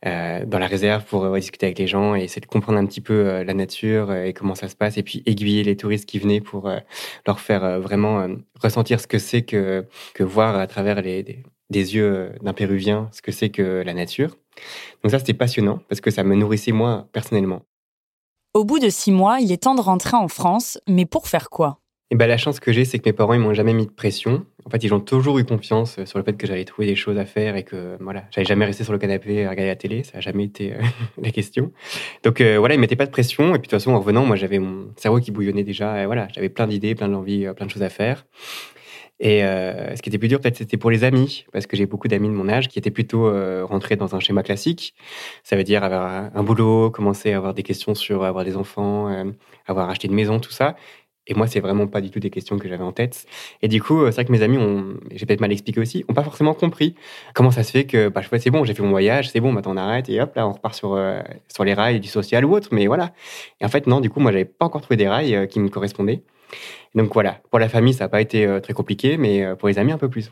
euh, 0.07 0.45
dans 0.45 0.59
la 0.59 0.67
réserve 0.67 1.05
pour 1.05 1.25
euh, 1.25 1.39
discuter 1.39 1.67
avec 1.67 1.79
les 1.79 1.87
gens 1.87 2.15
et 2.15 2.25
essayer 2.25 2.41
de 2.41 2.47
comprendre 2.47 2.79
un 2.79 2.87
petit 2.87 3.01
peu 3.01 3.43
la 3.43 3.55
nature 3.55 4.13
et 4.13 4.33
comment 4.35 4.55
ça 4.55 4.69
se 4.69 4.77
passe, 4.77 4.99
et 4.99 5.03
puis 5.03 5.23
aiguiller 5.27 5.65
les 5.65 5.77
touristes 5.77 6.07
qui 6.07 6.19
venaient 6.19 6.41
pour 6.41 6.71
leur 7.27 7.41
faire 7.41 7.81
vraiment 7.81 8.27
ressentir 8.61 9.01
ce 9.01 9.07
que 9.07 9.19
c'est 9.19 9.43
que, 9.43 9.87
que 10.15 10.23
voir 10.23 10.57
à 10.57 10.67
travers 10.67 11.01
les, 11.01 11.23
des, 11.23 11.43
des 11.71 11.95
yeux 11.97 12.33
d'un 12.43 12.53
Péruvien 12.53 13.09
ce 13.13 13.23
que 13.23 13.33
c'est 13.33 13.51
que 13.51 13.83
la 13.85 13.95
nature. 13.95 14.37
Donc 15.03 15.11
ça, 15.11 15.19
c'était 15.19 15.35
passionnant 15.35 15.81
parce 15.89 16.01
que 16.01 16.11
ça 16.11 16.23
me 16.23 16.35
nourrissait 16.35 16.73
moi 16.73 17.09
personnellement. 17.13 17.63
Au 18.55 18.65
bout 18.65 18.79
de 18.79 18.91
six 18.91 19.13
mois, 19.13 19.41
il 19.41 19.51
est 19.51 19.63
temps 19.63 19.75
de 19.75 19.81
rentrer 19.81 20.17
en 20.17 20.29
France, 20.29 20.79
mais 20.87 21.07
pour 21.07 21.27
faire 21.27 21.49
quoi? 21.49 21.82
Et 22.13 22.15
ben, 22.15 22.27
la 22.27 22.37
chance 22.37 22.61
que 22.61 22.73
j'ai, 22.73 22.85
c'est 22.85 22.99
que 22.99 23.09
mes 23.09 23.15
parents, 23.15 23.33
ils 23.33 23.41
m'ont 23.41 23.55
jamais 23.55 23.73
mis 23.73 23.87
de 23.87 23.91
pression. 23.91 24.45
En 24.67 24.71
fait, 24.71 24.85
ils 24.85 24.93
ont 24.93 25.01
toujours 25.01 25.39
eu 25.39 25.47
confiance 25.47 25.99
sur 26.05 26.19
le 26.19 26.25
fait 26.27 26.35
que 26.35 26.47
j'allais 26.47 26.67
trouver 26.67 26.87
des 26.87 26.95
choses 26.95 27.17
à 27.17 27.25
faire 27.25 27.57
et 27.57 27.63
que, 27.63 27.97
voilà, 28.01 28.25
j'allais 28.31 28.45
jamais 28.45 28.67
rester 28.67 28.85
sur 28.85 28.93
le 28.93 28.99
canapé 28.99 29.47
à 29.47 29.49
regarder 29.49 29.69
la 29.69 29.77
télé. 29.77 30.05
Ça 30.05 30.17
n'a 30.17 30.21
jamais 30.21 30.45
été 30.45 30.75
euh, 30.75 30.83
la 31.23 31.31
question. 31.31 31.73
Donc, 32.23 32.43
euh, 32.43 32.59
voilà, 32.59 32.75
ils 32.75 32.79
mettaient 32.79 32.97
pas 32.97 33.07
de 33.07 33.11
pression. 33.11 33.55
Et 33.55 33.59
puis, 33.59 33.61
de 33.61 33.63
toute 33.63 33.71
façon, 33.71 33.93
en 33.93 33.99
revenant, 33.99 34.27
moi, 34.27 34.37
j'avais 34.37 34.59
mon 34.59 34.89
cerveau 34.97 35.21
qui 35.21 35.31
bouillonnait 35.31 35.65
déjà. 35.65 36.03
Et 36.03 36.05
voilà, 36.05 36.29
j'avais 36.35 36.51
plein 36.51 36.67
d'idées, 36.67 36.95
plein 36.95 37.09
d'envies, 37.09 37.47
euh, 37.47 37.55
plein 37.55 37.65
de 37.65 37.71
choses 37.71 37.83
à 37.83 37.89
faire. 37.89 38.27
Et 39.25 39.43
ce 39.43 40.03
qui 40.03 40.09
était 40.09 40.19
plus 40.19 40.27
dur, 40.27 40.41
peut-être, 40.41 40.57
c'était 40.57 40.77
pour 40.77 40.91
les 40.91 41.05
amis, 41.05 41.47
parce 41.53 41.69
que 41.69 41.77
j'ai 41.77 41.87
beaucoup 41.87 42.09
d'amis 42.09 42.27
de 42.27 42.33
mon 42.33 42.49
âge 42.49 42.67
qui 42.67 42.81
étaient 42.81 42.91
plutôt 42.91 43.31
rentrés 43.65 43.95
dans 43.95 44.17
un 44.17 44.19
schéma 44.19 44.43
classique. 44.43 44.97
Ça 45.45 45.55
veut 45.55 45.63
dire 45.63 45.85
avoir 45.85 46.33
un 46.35 46.43
boulot, 46.43 46.91
commencer 46.91 47.33
à 47.33 47.37
avoir 47.37 47.55
des 47.55 47.63
questions 47.63 47.95
sur 47.95 48.25
avoir 48.25 48.45
des 48.45 48.57
enfants, 48.57 49.33
avoir 49.69 49.91
acheté 49.91 50.09
une 50.09 50.15
maison, 50.15 50.41
tout 50.41 50.51
ça. 50.51 50.75
Et 51.33 51.35
moi, 51.35 51.47
c'est 51.47 51.61
vraiment 51.61 51.87
pas 51.87 52.03
du 52.03 52.11
tout 52.11 52.21
des 52.21 52.29
questions 52.29 52.59
que 52.59 52.69
j'avais 52.69 52.85
en 52.85 52.93
tête. 52.93 53.27
Et 53.63 53.69
du 53.69 53.83
coup, 53.83 54.05
c'est 54.07 54.13
vrai 54.13 54.25
que 54.27 54.33
mes 54.33 54.43
amis 54.43 54.59
ont, 54.59 54.95
j'ai 55.11 55.25
peut-être 55.25 55.41
mal 55.41 55.51
expliqué 55.51 55.81
aussi, 55.81 56.05
ont 56.09 56.13
pas 56.13 56.25
forcément 56.25 56.53
compris 56.53 56.95
comment 57.33 57.51
ça 57.51 57.63
se 57.63 57.71
fait 57.71 57.85
que, 57.85 58.09
bah, 58.09 58.21
je 58.21 58.29
c'est 58.39 58.51
bon, 58.51 58.65
j'ai 58.65 58.75
fait 58.75 58.83
mon 58.83 58.91
voyage, 58.91 59.31
c'est 59.31 59.41
bon, 59.41 59.51
maintenant 59.51 59.73
on 59.73 59.77
arrête 59.79 60.09
et 60.11 60.21
hop, 60.21 60.35
là, 60.37 60.47
on 60.47 60.53
repart 60.53 60.75
sur, 60.75 60.93
euh, 60.95 61.23
sur 61.49 61.65
les 61.65 61.73
rails 61.73 62.01
du 62.01 62.09
social 62.09 62.45
ou 62.45 62.55
autre. 62.55 62.69
Mais 62.73 62.87
voilà. 62.87 63.13
Et 63.61 63.65
en 63.65 63.69
fait, 63.69 63.87
non, 63.87 64.01
du 64.01 64.11
coup, 64.11 64.21
moi, 64.21 64.31
j'avais 64.31 64.45
pas 64.45 64.67
encore 64.67 64.83
trouvé 64.83 64.97
des 64.97 65.09
rails 65.09 65.35
euh, 65.35 65.47
qui 65.47 65.59
me 65.59 65.69
correspondaient. 65.69 66.23
donc 66.95 67.15
voilà. 67.15 67.41
Pour 67.51 67.59
la 67.59 67.69
famille, 67.71 67.95
ça 67.95 68.05
n'a 68.05 68.09
pas 68.09 68.21
été 68.21 68.47
euh, 68.47 68.61
très 68.61 68.75
compliqué, 68.75 69.17
mais 69.17 69.57
pour 69.57 69.69
les 69.69 69.79
amis, 69.79 69.93
un 69.93 69.99
peu 69.99 70.11
plus. 70.11 70.31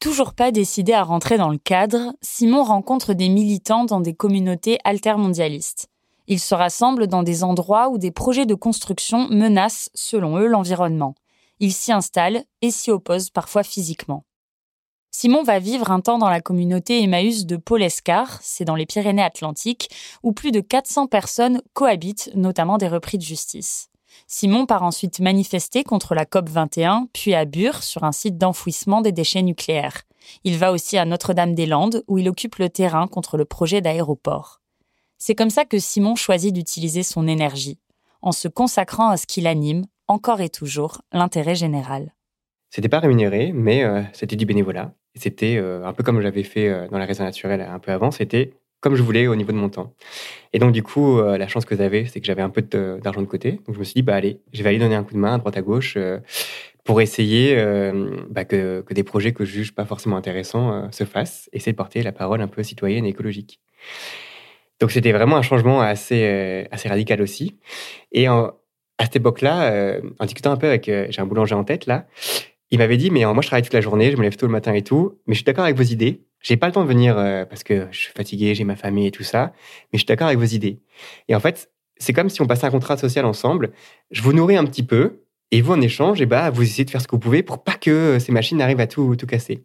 Toujours 0.00 0.34
pas 0.34 0.50
décidé 0.50 0.92
à 0.92 1.02
rentrer 1.02 1.36
dans 1.36 1.50
le 1.50 1.58
cadre, 1.58 2.12
Simon 2.20 2.64
rencontre 2.64 3.14
des 3.14 3.28
militants 3.28 3.84
dans 3.84 4.00
des 4.00 4.14
communautés 4.14 4.78
altermondialistes. 4.84 5.91
Ils 6.26 6.40
se 6.40 6.54
rassemblent 6.54 7.06
dans 7.06 7.22
des 7.22 7.44
endroits 7.44 7.88
où 7.88 7.98
des 7.98 8.10
projets 8.10 8.46
de 8.46 8.54
construction 8.54 9.28
menacent, 9.28 9.90
selon 9.94 10.38
eux, 10.38 10.46
l'environnement. 10.46 11.14
Ils 11.60 11.72
s'y 11.72 11.92
installent 11.92 12.44
et 12.60 12.70
s'y 12.70 12.90
opposent 12.90 13.30
parfois 13.30 13.62
physiquement. 13.62 14.24
Simon 15.14 15.42
va 15.42 15.58
vivre 15.58 15.90
un 15.90 16.00
temps 16.00 16.18
dans 16.18 16.30
la 16.30 16.40
communauté 16.40 17.02
Emmaüs 17.02 17.44
de 17.44 17.56
Paul-Escar, 17.56 18.38
c'est 18.40 18.64
dans 18.64 18.74
les 18.74 18.86
Pyrénées-Atlantiques, 18.86 19.90
où 20.22 20.32
plus 20.32 20.52
de 20.52 20.60
400 20.60 21.06
personnes 21.06 21.60
cohabitent, 21.74 22.30
notamment 22.34 22.78
des 22.78 22.88
repris 22.88 23.18
de 23.18 23.22
justice. 23.22 23.90
Simon 24.26 24.64
part 24.64 24.82
ensuite 24.82 25.20
manifester 25.20 25.84
contre 25.84 26.14
la 26.14 26.24
COP 26.24 26.48
21, 26.48 27.08
puis 27.12 27.34
à 27.34 27.44
Bure, 27.44 27.82
sur 27.82 28.04
un 28.04 28.12
site 28.12 28.38
d'enfouissement 28.38 29.02
des 29.02 29.12
déchets 29.12 29.42
nucléaires. 29.42 30.02
Il 30.44 30.56
va 30.56 30.72
aussi 30.72 30.96
à 30.96 31.04
Notre-Dame-des-Landes, 31.04 32.04
où 32.08 32.16
il 32.16 32.28
occupe 32.28 32.56
le 32.56 32.70
terrain 32.70 33.06
contre 33.06 33.36
le 33.36 33.44
projet 33.44 33.82
d'aéroport. 33.82 34.61
C'est 35.24 35.36
comme 35.36 35.50
ça 35.50 35.64
que 35.64 35.78
Simon 35.78 36.16
choisit 36.16 36.52
d'utiliser 36.52 37.04
son 37.04 37.28
énergie, 37.28 37.78
en 38.22 38.32
se 38.32 38.48
consacrant 38.48 39.08
à 39.08 39.16
ce 39.16 39.28
qui 39.28 39.40
l'anime, 39.40 39.84
encore 40.08 40.40
et 40.40 40.48
toujours, 40.48 41.02
l'intérêt 41.12 41.54
général. 41.54 42.12
C'était 42.70 42.88
pas 42.88 42.98
rémunéré, 42.98 43.52
mais 43.54 43.84
euh, 43.84 44.02
c'était 44.14 44.34
du 44.34 44.46
bénévolat. 44.46 44.92
C'était 45.14 45.58
euh, 45.58 45.86
un 45.86 45.92
peu 45.92 46.02
comme 46.02 46.20
j'avais 46.20 46.42
fait 46.42 46.68
euh, 46.68 46.88
dans 46.88 46.98
la 46.98 47.06
raison 47.06 47.22
naturelle 47.22 47.60
un 47.60 47.78
peu 47.78 47.92
avant, 47.92 48.10
c'était 48.10 48.54
comme 48.80 48.96
je 48.96 49.02
voulais 49.04 49.28
au 49.28 49.36
niveau 49.36 49.52
de 49.52 49.58
mon 49.58 49.68
temps. 49.68 49.94
Et 50.52 50.58
donc, 50.58 50.72
du 50.72 50.82
coup, 50.82 51.22
la 51.22 51.46
chance 51.46 51.64
que 51.64 51.76
j'avais, 51.76 52.06
c'est 52.06 52.18
que 52.18 52.26
j'avais 52.26 52.42
un 52.42 52.50
peu 52.50 52.62
d'argent 52.62 53.20
de, 53.20 53.26
côté. 53.26 53.60
Donc, 53.64 53.76
je 53.76 53.78
me 53.78 53.84
suis 53.84 53.94
dit, 53.94 54.02
bah 54.02 54.16
allez, 54.16 54.40
je 54.52 54.60
vais 54.64 54.70
aller 54.70 54.80
donner 54.80 54.96
un 54.96 55.04
coup 55.04 55.14
de 55.14 55.20
main 55.20 55.34
à 55.34 55.38
droite 55.38 55.56
à 55.56 55.62
gauche 55.62 55.96
pour 56.82 57.00
essayer 57.00 57.54
bah, 58.28 58.44
que, 58.44 58.84
des 58.90 59.04
projets 59.04 59.32
que 59.32 59.44
je 59.44 59.52
juge 59.52 59.72
pas 59.72 59.84
forcément 59.84 60.16
intéressants 60.16 60.90
se 60.90 61.04
fassent, 61.04 61.48
essayer 61.52 61.70
de 61.70 61.76
porter 61.76 62.02
la 62.02 62.10
parole 62.10 62.40
un 62.40 62.48
peu 62.48 62.64
citoyenne 62.64 63.04
et 63.04 63.10
écologique. 63.10 63.60
Donc 64.82 64.90
c'était 64.90 65.12
vraiment 65.12 65.36
un 65.36 65.42
changement 65.42 65.80
assez, 65.80 66.24
euh, 66.24 66.64
assez 66.72 66.88
radical 66.88 67.22
aussi. 67.22 67.56
Et 68.10 68.26
à 68.26 68.52
cette 69.00 69.14
époque-là, 69.14 69.70
euh, 69.70 70.00
en 70.18 70.24
discutant 70.24 70.50
un 70.50 70.56
peu 70.56 70.66
avec, 70.66 70.88
euh, 70.88 71.06
j'ai 71.08 71.22
un 71.22 71.26
boulanger 71.26 71.54
en 71.54 71.62
tête 71.62 71.86
là, 71.86 72.08
il 72.72 72.78
m'avait 72.78 72.96
dit, 72.96 73.12
mais 73.12 73.24
moi 73.24 73.42
je 73.42 73.46
travaille 73.46 73.62
toute 73.62 73.74
la 73.74 73.80
journée, 73.80 74.10
je 74.10 74.16
me 74.16 74.22
lève 74.22 74.34
tôt 74.34 74.46
le 74.46 74.52
matin 74.52 74.72
et 74.72 74.82
tout, 74.82 75.20
mais 75.28 75.34
je 75.34 75.38
suis 75.38 75.44
d'accord 75.44 75.62
avec 75.62 75.76
vos 75.76 75.84
idées. 75.84 76.24
J'ai 76.40 76.56
pas 76.56 76.66
le 76.66 76.72
temps 76.72 76.82
de 76.82 76.88
venir 76.88 77.14
parce 77.48 77.62
que 77.62 77.86
je 77.92 77.96
suis 77.96 78.12
fatigué, 78.12 78.56
j'ai 78.56 78.64
ma 78.64 78.74
famille 78.74 79.06
et 79.06 79.12
tout 79.12 79.22
ça, 79.22 79.52
mais 79.92 79.98
je 79.98 79.98
suis 79.98 80.06
d'accord 80.06 80.26
avec 80.26 80.40
vos 80.40 80.46
idées. 80.46 80.80
Et 81.28 81.36
en 81.36 81.40
fait, 81.40 81.70
c'est 81.98 82.12
comme 82.12 82.28
si 82.28 82.40
on 82.42 82.46
passait 82.46 82.66
un 82.66 82.70
contrat 82.70 82.96
social 82.96 83.24
ensemble. 83.24 83.70
Je 84.10 84.20
vous 84.22 84.32
nourris 84.32 84.56
un 84.56 84.64
petit 84.64 84.82
peu, 84.82 85.22
et 85.52 85.60
vous, 85.60 85.74
en 85.74 85.80
échange, 85.80 86.20
eh 86.22 86.26
bah, 86.26 86.50
vous 86.50 86.62
essayez 86.62 86.84
de 86.84 86.90
faire 86.90 87.02
ce 87.02 87.06
que 87.06 87.14
vous 87.14 87.20
pouvez 87.20 87.44
pour 87.44 87.62
pas 87.62 87.74
que 87.74 88.18
ces 88.18 88.32
machines 88.32 88.60
arrivent 88.60 88.80
à 88.80 88.86
tout, 88.88 89.14
tout 89.14 89.26
casser. 89.26 89.64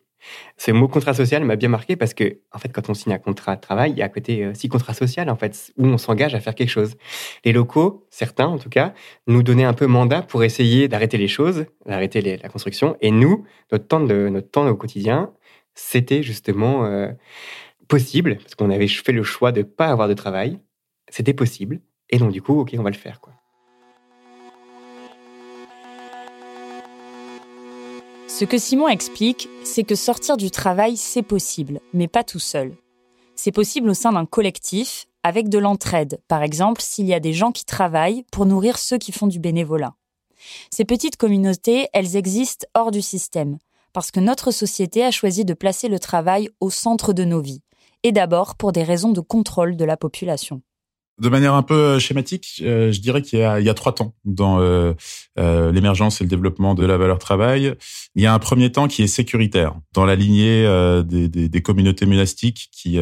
Ce 0.58 0.72
mot 0.72 0.88
contrat 0.88 1.14
social 1.14 1.44
m'a 1.44 1.56
bien 1.56 1.70
marqué 1.70 1.96
parce 1.96 2.14
que, 2.14 2.40
en 2.52 2.60
fait, 2.60 2.70
quand 2.70 2.90
on 2.90 2.94
signe 2.94 3.14
un 3.14 3.20
contrat 3.20 3.56
de 3.56 3.62
travail, 3.62 3.92
il 3.92 3.98
y 3.98 4.02
a 4.02 4.06
à 4.06 4.10
côté 4.10 4.44
euh, 4.44 4.54
six 4.54 4.70
contrats 4.70 4.94
sociaux, 4.94 5.24
en 5.28 5.36
fait, 5.36 5.72
où 5.78 5.86
on 5.86 5.98
s'engage 5.98 6.36
à 6.36 6.40
faire 6.40 6.56
quelque 6.56 6.70
chose. 6.70 6.96
Les 7.46 7.54
locaux, 7.54 8.06
certains 8.10 8.48
en 8.48 8.58
tout 8.58 8.70
cas, 8.70 8.94
nous 9.28 9.44
donnaient 9.44 9.64
un 9.64 9.74
peu 9.74 9.88
mandat 9.88 10.22
pour 10.22 10.44
essayer 10.44 10.88
d'arrêter 10.88 11.18
les 11.18 11.28
choses, 11.28 11.66
d'arrêter 11.86 12.22
la 12.22 12.50
construction. 12.50 12.98
Et 13.02 13.12
nous, 13.12 13.46
notre 13.72 13.88
temps, 13.88 14.00
de, 14.00 14.30
notre 14.30 14.50
temps 14.50 14.68
au 14.68 14.76
quotidien, 14.76 15.32
c'était 15.74 16.24
justement 16.24 16.86
euh, 16.86 17.10
possible, 17.88 18.38
parce 18.38 18.56
qu'on 18.56 18.72
avait 18.72 18.88
fait 18.88 19.12
le 19.12 19.24
choix 19.24 19.52
de 19.52 19.60
ne 19.60 19.66
pas 19.66 19.88
avoir 19.88 20.08
de 20.08 20.14
travail. 20.14 20.60
C'était 21.10 21.34
possible. 21.34 21.80
Et 22.10 22.18
donc, 22.18 22.32
du 22.32 22.42
coup, 22.42 22.60
OK, 22.60 22.74
on 22.78 22.84
va 22.84 22.90
le 22.90 22.96
faire. 22.96 23.22
Quoi. 23.22 23.34
Ce 28.40 28.46
que 28.46 28.60
Simon 28.60 28.88
explique, 28.88 29.50
c'est 29.64 29.84
que 29.84 29.96
sortir 29.96 30.38
du 30.38 30.52
travail, 30.52 30.96
c'est 30.96 31.24
possible, 31.24 31.82
mais 31.92 32.08
pas 32.08 32.24
tout 32.24 32.38
seul. 32.38 32.76
C'est 33.34 33.52
possible 33.52 33.90
au 33.90 33.96
sein 33.96 34.12
d'un 34.12 34.28
collectif, 34.28 35.08
avec 35.24 35.50
de 35.50 35.58
l'entraide, 35.58 36.22
par 36.28 36.44
exemple 36.44 36.84
s'il 36.84 37.08
y 37.08 37.16
a 37.16 37.20
des 37.20 37.34
gens 37.34 37.52
qui 37.52 37.66
travaillent 37.66 38.26
pour 38.32 38.46
nourrir 38.46 38.78
ceux 38.78 39.00
qui 39.00 39.12
font 39.12 39.26
du 39.26 39.40
bénévolat. 39.40 39.96
Ces 40.70 40.86
petites 40.86 41.18
communautés, 41.18 41.88
elles 41.94 42.16
existent 42.16 42.68
hors 42.76 42.92
du 42.92 43.02
système, 43.02 43.58
parce 43.92 44.12
que 44.12 44.20
notre 44.20 44.52
société 44.52 45.04
a 45.04 45.10
choisi 45.10 45.44
de 45.44 45.56
placer 45.56 45.88
le 45.88 45.98
travail 45.98 46.48
au 46.60 46.70
centre 46.70 47.14
de 47.14 47.24
nos 47.24 47.42
vies, 47.42 47.64
et 48.04 48.12
d'abord 48.12 48.54
pour 48.54 48.72
des 48.72 48.84
raisons 48.84 49.14
de 49.14 49.22
contrôle 49.22 49.76
de 49.76 49.84
la 49.84 49.98
population. 49.98 50.62
De 51.20 51.30
manière 51.30 51.56
un 51.56 51.64
peu 51.64 51.74
euh, 51.74 52.00
schématique, 52.00 52.62
euh, 52.64 52.92
je 52.92 53.02
dirais 53.02 53.24
qu'il 53.24 53.40
y, 53.40 53.44
a, 53.44 53.74
trois 53.74 53.96
temps 53.96 54.14
dans 54.24 54.60
euh, 54.60 54.94
l'émergence 55.36 56.22
et 56.22 56.24
le 56.24 56.30
développement 56.30 56.76
de 56.76 56.86
la 56.86 56.96
valeur 56.98 57.18
travail. 57.18 57.74
Il 58.14 58.22
y 58.22 58.28
a 58.28 58.34
un 58.36 58.40
premier 58.40 58.72
temps 58.72 58.88
qui 58.88 59.02
est 59.02 59.08
sécuritaire, 59.08 59.76
dans 59.94 60.06
la 60.06 60.16
lignée 60.16 60.64
des, 61.04 61.62
communautés 61.62 62.06
monastiques 62.06 62.70
qui 62.72 63.00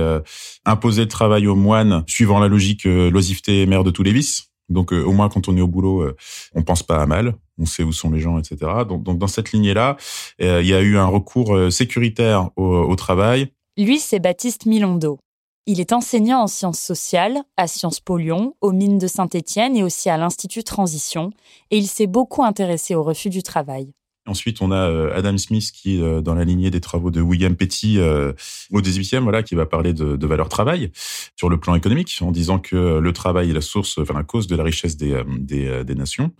imposaient 0.66 1.02
le 1.02 1.08
travail 1.08 1.48
aux 1.48 1.56
moines 1.56 2.04
suivant 2.08 2.40
la 2.40 2.48
logique 2.48 2.86
l'oisiveté 2.86 3.66
mère 3.66 3.84
de 3.84 3.92
tous 3.92 4.04
les 4.04 4.14
vices. 4.14 4.48
Donc 4.70 4.92
au 4.92 5.12
moins 5.12 5.30
quand 5.30 5.48
on 5.48 5.58
est 5.58 5.62
au 5.62 5.68
boulot, 5.68 6.10
on 6.54 6.64
pense 6.64 6.84
pas 6.84 7.02
à 7.02 7.06
mal, 7.06 7.36
on 7.58 7.66
sait 7.66 7.84
où 7.84 7.92
sont 7.92 8.12
les 8.12 8.20
gens, 8.20 8.38
etc. 8.40 8.72
Donc, 8.88 9.18
dans 9.18 9.28
cette 9.28 9.52
lignée-là, 9.52 9.98
il 10.40 10.66
y 10.66 10.74
a 10.74 10.82
eu 10.82 10.98
un 10.98 11.08
recours 11.08 11.72
sécuritaire 11.72 12.50
au, 12.56 12.64
au 12.64 12.96
travail. 12.96 13.52
Lui, 13.78 14.00
c'est 14.00 14.20
Baptiste 14.20 14.66
Milondo. 14.66 15.20
Il 15.68 15.80
est 15.80 15.94
enseignant 15.94 16.44
en 16.44 16.48
sciences 16.48 16.80
sociales 16.80 17.42
à 17.58 17.66
Sciences 17.66 18.00
Po 18.00 18.18
Lyon, 18.18 18.56
aux 18.62 18.72
mines 18.72 19.00
de 19.00 19.08
Saint-Étienne 19.08 19.76
et 19.76 19.82
aussi 19.82 20.12
à 20.12 20.18
l'Institut 20.18 20.64
Transition, 20.64 21.32
et 21.72 21.78
il 21.80 21.88
s'est 21.88 22.06
beaucoup 22.06 22.44
intéressé 22.44 22.94
au 22.94 23.02
refus 23.02 23.32
du 23.32 23.42
travail. 23.42 23.92
Ensuite, 24.28 24.62
on 24.62 24.72
a 24.72 24.90
euh, 24.90 25.16
Adam 25.16 25.38
Smith 25.38 25.72
qui 25.72 26.02
euh, 26.02 26.20
dans 26.20 26.34
la 26.34 26.46
lignée 26.46 26.72
des 26.72 26.82
travaux 26.82 27.12
de 27.12 27.22
William 27.22 27.56
Petty 27.56 28.00
euh, 28.00 28.34
au 28.72 28.82
18e, 28.82 29.20
voilà, 29.20 29.44
qui 29.44 29.54
va 29.54 29.68
parler 29.68 29.94
de, 29.94 30.16
de 30.16 30.28
valeur 30.28 30.50
travail 30.50 30.92
sur 31.36 31.48
le 31.48 31.60
plan 31.60 31.76
économique, 31.76 32.18
en 32.22 32.32
disant 32.32 32.58
que 32.58 32.98
le 32.98 33.14
travail 33.14 33.52
est 33.52 33.54
la 33.54 33.62
source, 33.62 34.00
enfin 34.00 34.16
la 34.16 34.24
cause 34.24 34.48
de 34.48 34.56
la 34.56 34.64
richesse 34.64 34.98
des, 34.98 35.22
des, 35.38 35.84
des 35.84 35.96
nations. 35.96 36.32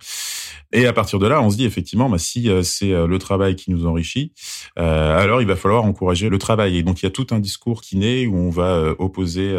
Et 0.72 0.86
à 0.86 0.92
partir 0.92 1.20
de 1.20 1.28
là, 1.28 1.40
on 1.40 1.50
se 1.50 1.56
dit 1.56 1.64
effectivement, 1.64 2.10
bah, 2.10 2.18
si 2.18 2.50
c'est 2.64 2.90
le 2.90 3.18
travail 3.18 3.54
qui 3.54 3.70
nous 3.70 3.86
enrichit, 3.86 4.32
alors 4.74 5.40
il 5.40 5.46
va 5.46 5.54
falloir 5.54 5.84
encourager 5.84 6.28
le 6.28 6.38
travail. 6.38 6.78
Et 6.78 6.82
donc 6.82 7.02
il 7.02 7.04
y 7.04 7.06
a 7.06 7.10
tout 7.10 7.26
un 7.30 7.38
discours 7.38 7.82
qui 7.82 7.96
naît 7.96 8.26
où 8.26 8.36
on 8.36 8.50
va 8.50 8.94
opposer 8.98 9.54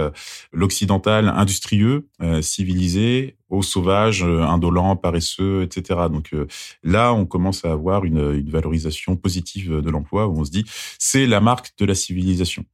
l'occidental 0.52 1.30
industrieux, 1.30 2.08
civilisé, 2.42 3.37
aux 3.50 3.62
sauvages, 3.62 4.24
euh, 4.24 4.42
indolents, 4.42 4.96
paresseux, 4.96 5.64
etc. 5.64 6.02
Donc 6.12 6.34
euh, 6.34 6.48
là, 6.84 7.14
on 7.14 7.26
commence 7.26 7.66
à 7.66 7.72
avoir 7.72 8.06
une, 8.06 8.48
valorisation 8.50 9.16
positive 9.16 9.82
de 9.82 9.90
l'emploi 9.90 10.28
où 10.28 10.40
on 10.40 10.46
se 10.46 10.52
dit 10.52 10.66
c'est 11.00 11.26
la 11.26 11.42
marque 11.42 11.72
de 11.78 11.86
la 11.86 11.96
civilisation. 11.96 12.66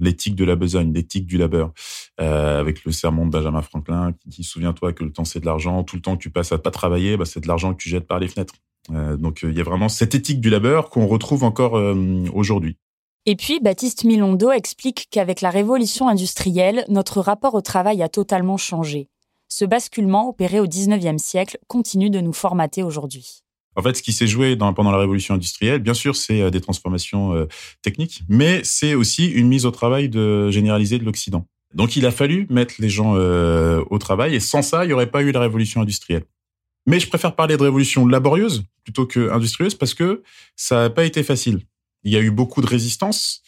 L'éthique 0.00 0.36
de 0.36 0.44
la 0.44 0.54
besogne, 0.54 0.92
l'éthique 0.92 1.26
du 1.26 1.38
labeur, 1.38 1.72
euh, 2.20 2.60
avec 2.60 2.84
le 2.84 2.92
sermon 2.92 3.26
de 3.26 3.30
Benjamin 3.30 3.62
Franklin 3.62 4.12
qui 4.20 4.28
dit 4.28 4.44
souviens-toi 4.44 4.92
que 4.92 5.02
le 5.02 5.12
temps 5.12 5.24
c'est 5.24 5.40
de 5.40 5.46
l'argent, 5.46 5.82
tout 5.82 5.96
le 5.96 6.02
temps 6.02 6.16
que 6.16 6.22
tu 6.22 6.30
passes 6.30 6.52
à 6.52 6.58
pas 6.58 6.70
travailler, 6.70 7.16
bah, 7.16 7.24
c'est 7.24 7.40
de 7.40 7.48
l'argent 7.48 7.74
que 7.74 7.82
tu 7.82 7.88
jettes 7.88 8.06
par 8.06 8.18
les 8.18 8.28
fenêtres. 8.28 8.54
donc 8.90 9.40
il 9.42 9.56
y 9.56 9.60
a 9.60 9.64
vraiment 9.64 9.88
cette 9.88 10.14
éthique 10.14 10.40
du 10.40 10.50
labeur 10.50 10.90
qu'on 10.90 11.06
retrouve 11.06 11.42
encore 11.42 11.74
aujourd'hui. 12.32 12.76
Et 13.26 13.36
puis, 13.36 13.60
Baptiste 13.60 14.04
Milondo 14.04 14.50
explique 14.52 15.08
qu'avec 15.10 15.42
la 15.42 15.50
révolution 15.50 16.08
industrielle, 16.08 16.84
notre 16.88 17.20
rapport 17.20 17.54
au 17.54 17.60
travail 17.60 18.02
a 18.02 18.08
totalement 18.08 18.56
changé 18.56 19.10
ce 19.48 19.64
basculement 19.64 20.28
opéré 20.28 20.60
au 20.60 20.66
XIXe 20.66 21.22
siècle 21.22 21.58
continue 21.66 22.10
de 22.10 22.20
nous 22.20 22.32
formater 22.32 22.82
aujourd'hui. 22.82 23.42
En 23.76 23.82
fait, 23.82 23.96
ce 23.96 24.02
qui 24.02 24.12
s'est 24.12 24.26
joué 24.26 24.56
pendant 24.56 24.90
la 24.90 24.98
révolution 24.98 25.34
industrielle, 25.34 25.80
bien 25.80 25.94
sûr, 25.94 26.16
c'est 26.16 26.40
euh, 26.42 26.50
des 26.50 26.60
transformations 26.60 27.34
euh, 27.34 27.46
techniques, 27.80 28.22
mais 28.28 28.60
c'est 28.64 28.94
aussi 28.94 29.26
une 29.26 29.46
mise 29.46 29.66
au 29.66 29.70
travail 29.70 30.08
de, 30.08 30.50
généralisée 30.50 30.98
de 30.98 31.04
l'Occident. 31.04 31.46
Donc, 31.74 31.94
il 31.94 32.04
a 32.04 32.10
fallu 32.10 32.46
mettre 32.50 32.74
les 32.78 32.88
gens 32.88 33.14
euh, 33.16 33.84
au 33.90 33.98
travail, 33.98 34.34
et 34.34 34.40
sans 34.40 34.62
ça, 34.62 34.84
il 34.84 34.88
n'y 34.88 34.94
aurait 34.94 35.10
pas 35.10 35.22
eu 35.22 35.30
la 35.30 35.40
révolution 35.40 35.80
industrielle. 35.80 36.24
Mais 36.86 36.98
je 36.98 37.06
préfère 37.06 37.36
parler 37.36 37.56
de 37.56 37.62
révolution 37.62 38.06
laborieuse 38.06 38.64
plutôt 38.82 39.06
que 39.06 39.30
industrieuse 39.30 39.74
parce 39.74 39.92
que 39.92 40.22
ça 40.56 40.82
n'a 40.82 40.90
pas 40.90 41.04
été 41.04 41.22
facile. 41.22 41.60
Il 42.04 42.12
y 42.12 42.16
a 42.16 42.20
eu 42.20 42.30
beaucoup 42.30 42.60
de 42.60 42.66
résistance 42.66 43.42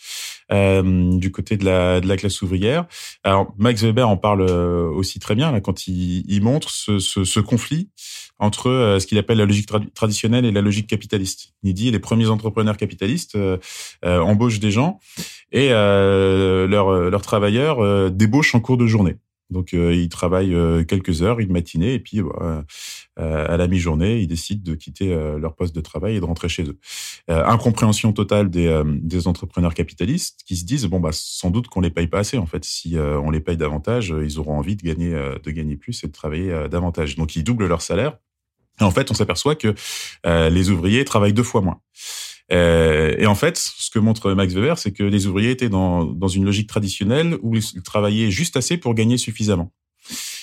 euh, 0.53 1.17
du 1.17 1.31
côté 1.31 1.57
de 1.57 1.65
la, 1.65 2.01
de 2.01 2.09
la 2.09 2.17
classe 2.17 2.43
ouvrière. 2.43 2.87
Alors 3.23 3.55
Max 3.59 3.83
Weber 3.83 4.09
en 4.09 4.17
parle 4.17 4.43
euh, 4.43 4.89
aussi 4.91 5.21
très 5.21 5.35
bien 5.35 5.53
là, 5.53 5.61
quand 5.61 5.87
il, 5.87 6.25
il 6.29 6.43
montre 6.43 6.71
ce, 6.71 6.99
ce, 6.99 7.25
ce, 7.25 7.41
conflit 7.41 7.91
entre 8.39 8.69
euh, 8.69 8.99
ce 8.99 9.07
qu'il 9.07 9.19
appelle 9.19 9.39
la 9.39 9.47
logique 9.47 9.69
traditionnelle 9.95 10.45
et 10.45 10.51
la 10.51 10.61
logique 10.61 10.89
capitaliste. 10.89 11.53
Il 11.63 11.75
dit 11.75 11.91
les 11.91 11.99
premiers 12.01 12.29
entrepreneurs 12.29 12.77
capitalistes 12.77 13.37
euh, 13.37 13.59
embauchent 14.03 14.61
des 14.61 14.71
gens 14.71 14.99
et 15.53 15.69
leurs, 15.71 16.93
leurs 17.11 17.23
travailleurs 17.23 18.11
débauchent 18.11 18.55
en 18.55 18.61
cours 18.61 18.77
de 18.77 18.87
journée. 18.87 19.17
Donc, 19.51 19.75
euh, 19.75 19.95
ils 19.95 20.09
travaillent 20.09 20.55
euh, 20.55 20.85
quelques 20.85 21.23
heures, 21.23 21.41
une 21.41 21.53
matinée, 21.53 21.95
et 21.95 21.99
puis 21.99 22.23
bah, 22.23 22.65
euh, 23.19 23.47
à 23.49 23.57
la 23.57 23.67
mi-journée, 23.67 24.21
ils 24.21 24.27
décident 24.27 24.63
de 24.63 24.75
quitter 24.75 25.15
leur 25.39 25.55
poste 25.55 25.75
de 25.75 25.81
travail 25.81 26.17
et 26.17 26.21
de 26.21 26.25
rentrer 26.25 26.49
chez 26.49 26.65
eux. 26.65 26.79
incompréhension 27.29 28.13
totale 28.13 28.49
des, 28.49 28.83
des, 28.87 29.29
entrepreneurs 29.29 29.75
capitalistes 29.75 30.41
qui 30.47 30.57
se 30.57 30.65
disent 30.65 30.87
bon 30.87 31.01
bah 31.01 31.11
sans 31.13 31.51
doute 31.51 31.69
qu'on 31.69 31.81
les 31.81 31.91
paye 31.91 32.07
pas 32.07 32.21
assez 32.21 32.39
en 32.39 32.47
fait. 32.47 32.65
Si 32.65 32.97
on 32.97 33.31
les 33.31 33.41
paye 33.41 33.57
davantage, 33.57 34.15
ils 34.23 34.39
auront 34.39 34.57
envie 34.57 34.77
de 34.77 34.83
gagner 34.83 35.11
de 35.11 35.51
gagner 35.51 35.77
plus 35.77 36.03
et 36.03 36.07
de 36.07 36.13
travailler 36.13 36.69
davantage. 36.71 37.17
Donc 37.17 37.37
ils 37.37 37.45
doublent 37.45 37.67
leur 37.67 37.83
salaire. 37.83 38.17
Et 38.81 38.85
en 38.85 38.91
fait, 38.91 39.11
on 39.11 39.15
s'aperçoit 39.15 39.57
que 39.57 39.75
les 40.25 40.71
ouvriers 40.71 41.05
travaillent 41.05 41.35
deux 41.35 41.43
fois 41.43 41.61
moins. 41.61 41.81
Euh, 42.53 43.15
et 43.19 43.27
en 43.27 43.35
fait, 43.35 43.57
ce 43.57 43.91
que 43.91 43.99
montre 43.99 44.33
Max 44.33 44.55
Weber, 44.55 44.79
c'est 44.79 44.93
que 44.93 45.05
les 45.05 45.27
ouvriers 45.27 45.51
étaient 45.51 45.69
dans, 45.69 46.05
dans 46.05 46.29
une 46.29 46.45
logique 46.45 46.69
traditionnelle 46.69 47.39
où 47.43 47.55
ils 47.55 47.83
travaillaient 47.83 48.31
juste 48.31 48.57
assez 48.57 48.77
pour 48.77 48.95
gagner 48.95 49.19
suffisamment 49.19 49.73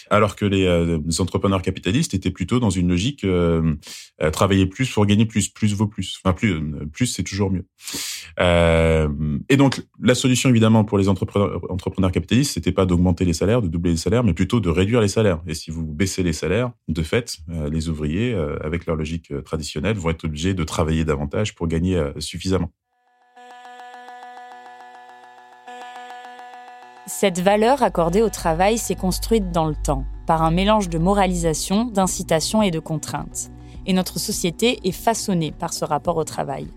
alors 0.10 0.36
que 0.36 0.46
les, 0.46 0.66
euh, 0.66 1.00
entrepreneurs 1.20 1.62
capitalistes 1.62 2.14
étaient 2.14 2.32
plutôt 2.32 2.60
dans 2.60 2.70
une 2.70 2.90
logique 2.90 3.24
euh, 3.24 3.76
euh, 4.22 4.30
travailler 4.32 4.66
plus 4.66 4.92
pour 4.92 5.06
gagner 5.06 5.26
plus, 5.26 5.50
plus 5.50 5.74
vaut 5.74 5.88
plus. 5.88 6.20
Enfin, 6.24 6.34
plus, 6.34 6.62
plus 6.92 7.08
c'est 7.08 7.24
toujours 7.24 7.52
mieux. 7.52 7.66
et 9.50 9.58
donc, 9.58 9.82
la 10.02 10.16
solution 10.16 10.50
évidemment 10.50 10.84
pour 10.84 10.98
les 10.98 11.10
entrepreneurs, 11.10 11.60
entrepreneurs 11.72 12.12
capitalistes, 12.12 12.54
c'était 12.54 12.72
pas 12.72 12.86
d'augmenter 12.86 13.26
les 13.26 13.34
salaires, 13.34 13.62
de 13.62 13.68
doubler 13.68 13.92
les 13.92 13.98
salaires, 13.98 14.24
mais 14.24 14.34
plutôt 14.34 14.60
de 14.60 14.70
réduire 14.70 15.02
les 15.02 15.08
salaires. 15.08 15.42
Et 15.48 15.54
si 15.54 15.72
vous 15.72 15.86
baissez 15.86 16.24
les 16.24 16.34
salaires, 16.34 16.72
de 16.88 17.02
fait, 17.02 17.38
les 17.72 17.90
ouvriers, 17.90 18.34
avec 18.62 18.86
leur 18.86 18.96
logique 18.96 19.32
traditionnelle, 19.44 19.98
vont 19.98 20.10
être 20.10 20.26
obligés 20.26 20.54
de 20.54 20.64
travailler 20.64 21.06
davantage 21.06 21.56
pour 21.56 21.68
gagner 21.68 22.02
suffisamment. 22.20 22.72
Cette 27.10 27.40
valeur 27.40 27.84
accordée 27.84 28.22
au 28.22 28.28
travail 28.28 28.78
s'est 28.78 28.94
construite 28.94 29.50
dans 29.50 29.66
le 29.66 29.78
temps, 29.78 30.04
par 30.26 30.44
un 30.44 30.52
mélange 30.52 30.90
de 30.90 30.98
moralisation, 30.98 31.86
d'incitation 31.86 32.62
et 32.62 32.70
de 32.70 32.80
contraintes. 32.80 33.50
Et 33.86 33.94
notre 33.94 34.20
société 34.20 34.82
est 34.84 34.92
façonnée 34.92 35.54
par 35.54 35.72
ce 35.72 35.86
rapport 35.86 36.18
au 36.18 36.26
travail. 36.26 36.68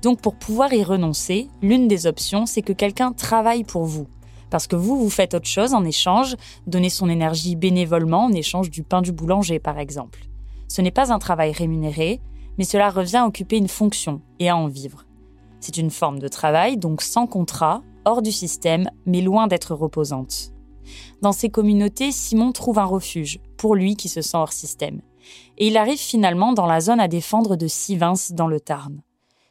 Donc 0.00 0.22
pour 0.22 0.36
pouvoir 0.36 0.72
y 0.72 0.82
renoncer, 0.82 1.48
l'une 1.60 1.88
des 1.88 2.06
options, 2.06 2.46
c'est 2.46 2.62
que 2.62 2.72
quelqu'un 2.72 3.12
travaille 3.12 3.64
pour 3.64 3.84
vous. 3.84 4.06
Parce 4.48 4.66
que 4.66 4.76
vous, 4.76 4.96
vous 4.96 5.10
faites 5.10 5.34
autre 5.34 5.46
chose 5.46 5.74
en 5.74 5.84
échange, 5.84 6.36
donner 6.66 6.88
son 6.88 7.10
énergie 7.10 7.54
bénévolement 7.54 8.24
en 8.24 8.32
échange 8.32 8.70
du 8.70 8.82
pain 8.82 9.02
du 9.02 9.12
boulanger, 9.12 9.58
par 9.58 9.78
exemple. 9.78 10.20
Ce 10.68 10.80
n'est 10.80 10.90
pas 10.90 11.12
un 11.12 11.18
travail 11.18 11.52
rémunéré, 11.52 12.22
mais 12.56 12.64
cela 12.64 12.88
revient 12.88 13.18
à 13.18 13.26
occuper 13.26 13.58
une 13.58 13.68
fonction 13.68 14.22
et 14.38 14.48
à 14.48 14.56
en 14.56 14.68
vivre. 14.68 15.04
C'est 15.60 15.76
une 15.76 15.90
forme 15.90 16.18
de 16.18 16.28
travail, 16.28 16.78
donc 16.78 17.02
sans 17.02 17.26
contrat, 17.26 17.82
hors 18.06 18.22
du 18.22 18.32
système, 18.32 18.88
mais 19.04 19.20
loin 19.20 19.48
d'être 19.48 19.74
reposante. 19.74 20.52
Dans 21.20 21.32
ces 21.32 21.50
communautés, 21.50 22.12
Simon 22.12 22.52
trouve 22.52 22.78
un 22.78 22.84
refuge, 22.84 23.40
pour 23.56 23.74
lui 23.74 23.96
qui 23.96 24.08
se 24.08 24.22
sent 24.22 24.36
hors 24.36 24.52
système. 24.52 25.02
Et 25.58 25.66
il 25.66 25.76
arrive 25.76 25.98
finalement 25.98 26.52
dans 26.52 26.66
la 26.66 26.80
zone 26.80 27.00
à 27.00 27.08
défendre 27.08 27.56
de 27.56 27.66
Sivins 27.66 28.14
dans 28.30 28.46
le 28.46 28.60
Tarn. 28.60 29.02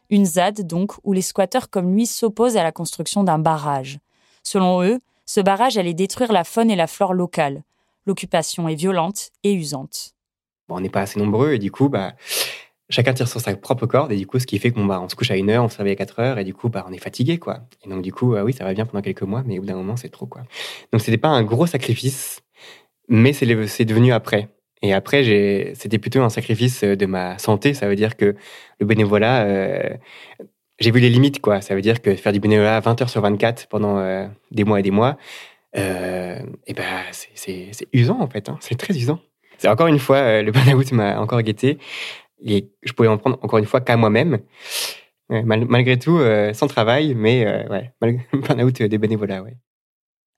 Une 0.09 0.25
ZAD 0.25 0.65
donc 0.65 0.93
où 1.03 1.13
les 1.13 1.21
squatteurs 1.21 1.69
comme 1.69 1.93
lui 1.93 2.05
s'opposent 2.05 2.57
à 2.57 2.63
la 2.63 2.71
construction 2.71 3.23
d'un 3.23 3.39
barrage. 3.39 3.99
Selon 4.43 4.83
eux, 4.83 4.99
ce 5.25 5.41
barrage 5.41 5.77
allait 5.77 5.93
détruire 5.93 6.31
la 6.31 6.43
faune 6.43 6.69
et 6.71 6.75
la 6.75 6.87
flore 6.87 7.13
locale. 7.13 7.63
L'occupation 8.05 8.69
est 8.69 8.75
violente 8.75 9.31
et 9.43 9.53
usante. 9.53 10.13
on 10.69 10.79
n'est 10.79 10.89
pas 10.89 11.01
assez 11.01 11.19
nombreux 11.19 11.53
et 11.53 11.59
du 11.59 11.71
coup, 11.71 11.89
bah, 11.89 12.13
chacun 12.89 13.13
tire 13.13 13.27
sur 13.27 13.39
sa 13.39 13.55
propre 13.55 13.85
corde 13.87 14.11
et 14.11 14.15
du 14.15 14.27
coup 14.27 14.39
ce 14.39 14.45
qui 14.45 14.59
fait 14.59 14.71
qu'on 14.71 14.85
bah, 14.85 15.01
on 15.01 15.09
se 15.09 15.15
couche 15.15 15.31
à 15.31 15.37
une 15.37 15.49
heure 15.49 15.63
on 15.63 15.69
se 15.69 15.77
réveille 15.77 15.93
à 15.93 15.97
4 15.97 16.19
heures 16.19 16.37
et 16.37 16.43
du 16.43 16.53
coup 16.53 16.69
bah 16.69 16.85
on 16.87 16.93
est 16.93 16.99
fatigué 16.99 17.37
quoi. 17.37 17.61
Et 17.83 17.89
donc 17.89 18.01
du 18.01 18.13
coup 18.13 18.35
euh, 18.35 18.43
oui 18.43 18.53
ça 18.53 18.63
va 18.63 18.73
bien 18.73 18.85
pendant 18.85 19.01
quelques 19.01 19.23
mois 19.23 19.43
mais 19.45 19.57
au 19.57 19.61
bout 19.61 19.67
d'un 19.67 19.75
moment 19.75 19.95
c'est 19.95 20.09
trop 20.09 20.27
quoi. 20.27 20.43
Donc 20.91 21.01
c'était 21.01 21.17
pas 21.17 21.29
un 21.29 21.43
gros 21.43 21.65
sacrifice 21.65 22.41
mais 23.07 23.33
c'est 23.33 23.85
devenu 23.85 24.13
après. 24.13 24.49
Et 24.81 24.93
après 24.93 25.73
c'était 25.75 25.97
plutôt 25.97 26.21
un 26.21 26.29
sacrifice 26.29 26.83
euh, 26.83 26.95
de 26.95 27.05
ma 27.05 27.37
santé. 27.39 27.73
Ça 27.73 27.87
veut 27.87 27.95
dire 27.95 28.15
que 28.17 28.35
le 28.79 28.85
bénévolat 28.85 29.45
euh, 29.45 29.89
j'ai 30.79 30.91
vu 30.91 30.99
les 30.99 31.09
limites 31.09 31.41
quoi. 31.41 31.61
Ça 31.61 31.73
veut 31.73 31.81
dire 31.81 32.01
que 32.01 32.15
faire 32.15 32.33
du 32.33 32.39
bénévolat 32.39 32.79
20 32.81 33.01
heures 33.01 33.09
sur 33.09 33.21
24 33.21 33.67
pendant 33.67 34.29
des 34.51 34.63
mois 34.63 34.79
et 34.79 34.83
des 34.83 34.91
mois 34.91 35.17
et 35.73 36.73
ben 36.73 36.83
c'est 37.11 37.87
usant 37.93 38.19
en 38.21 38.29
fait 38.29 38.47
hein. 38.49 38.57
c'est 38.61 38.75
très 38.75 38.95
usant. 38.95 39.19
C'est 39.57 39.69
encore 39.69 39.87
une 39.87 39.99
fois 39.99 40.41
le 40.41 40.51
burn-out 40.51 40.91
m'a 40.91 41.19
encore 41.19 41.41
guetté 41.41 41.79
et 42.45 42.71
je 42.83 42.93
pouvais 42.93 43.09
en 43.09 43.17
prendre 43.17 43.39
encore 43.41 43.59
une 43.59 43.65
fois 43.65 43.81
qu'à 43.81 43.97
moi-même. 43.97 44.39
malgré 45.29 45.97
tout, 45.97 46.17
euh, 46.17 46.53
sans 46.53 46.67
travail, 46.67 47.15
mais 47.15 47.45
euh, 47.45 47.67
ouais, 47.69 47.93
burn-out 48.33 48.83
des 48.83 48.97
bénévolats. 48.97 49.41
Ouais. 49.41 49.57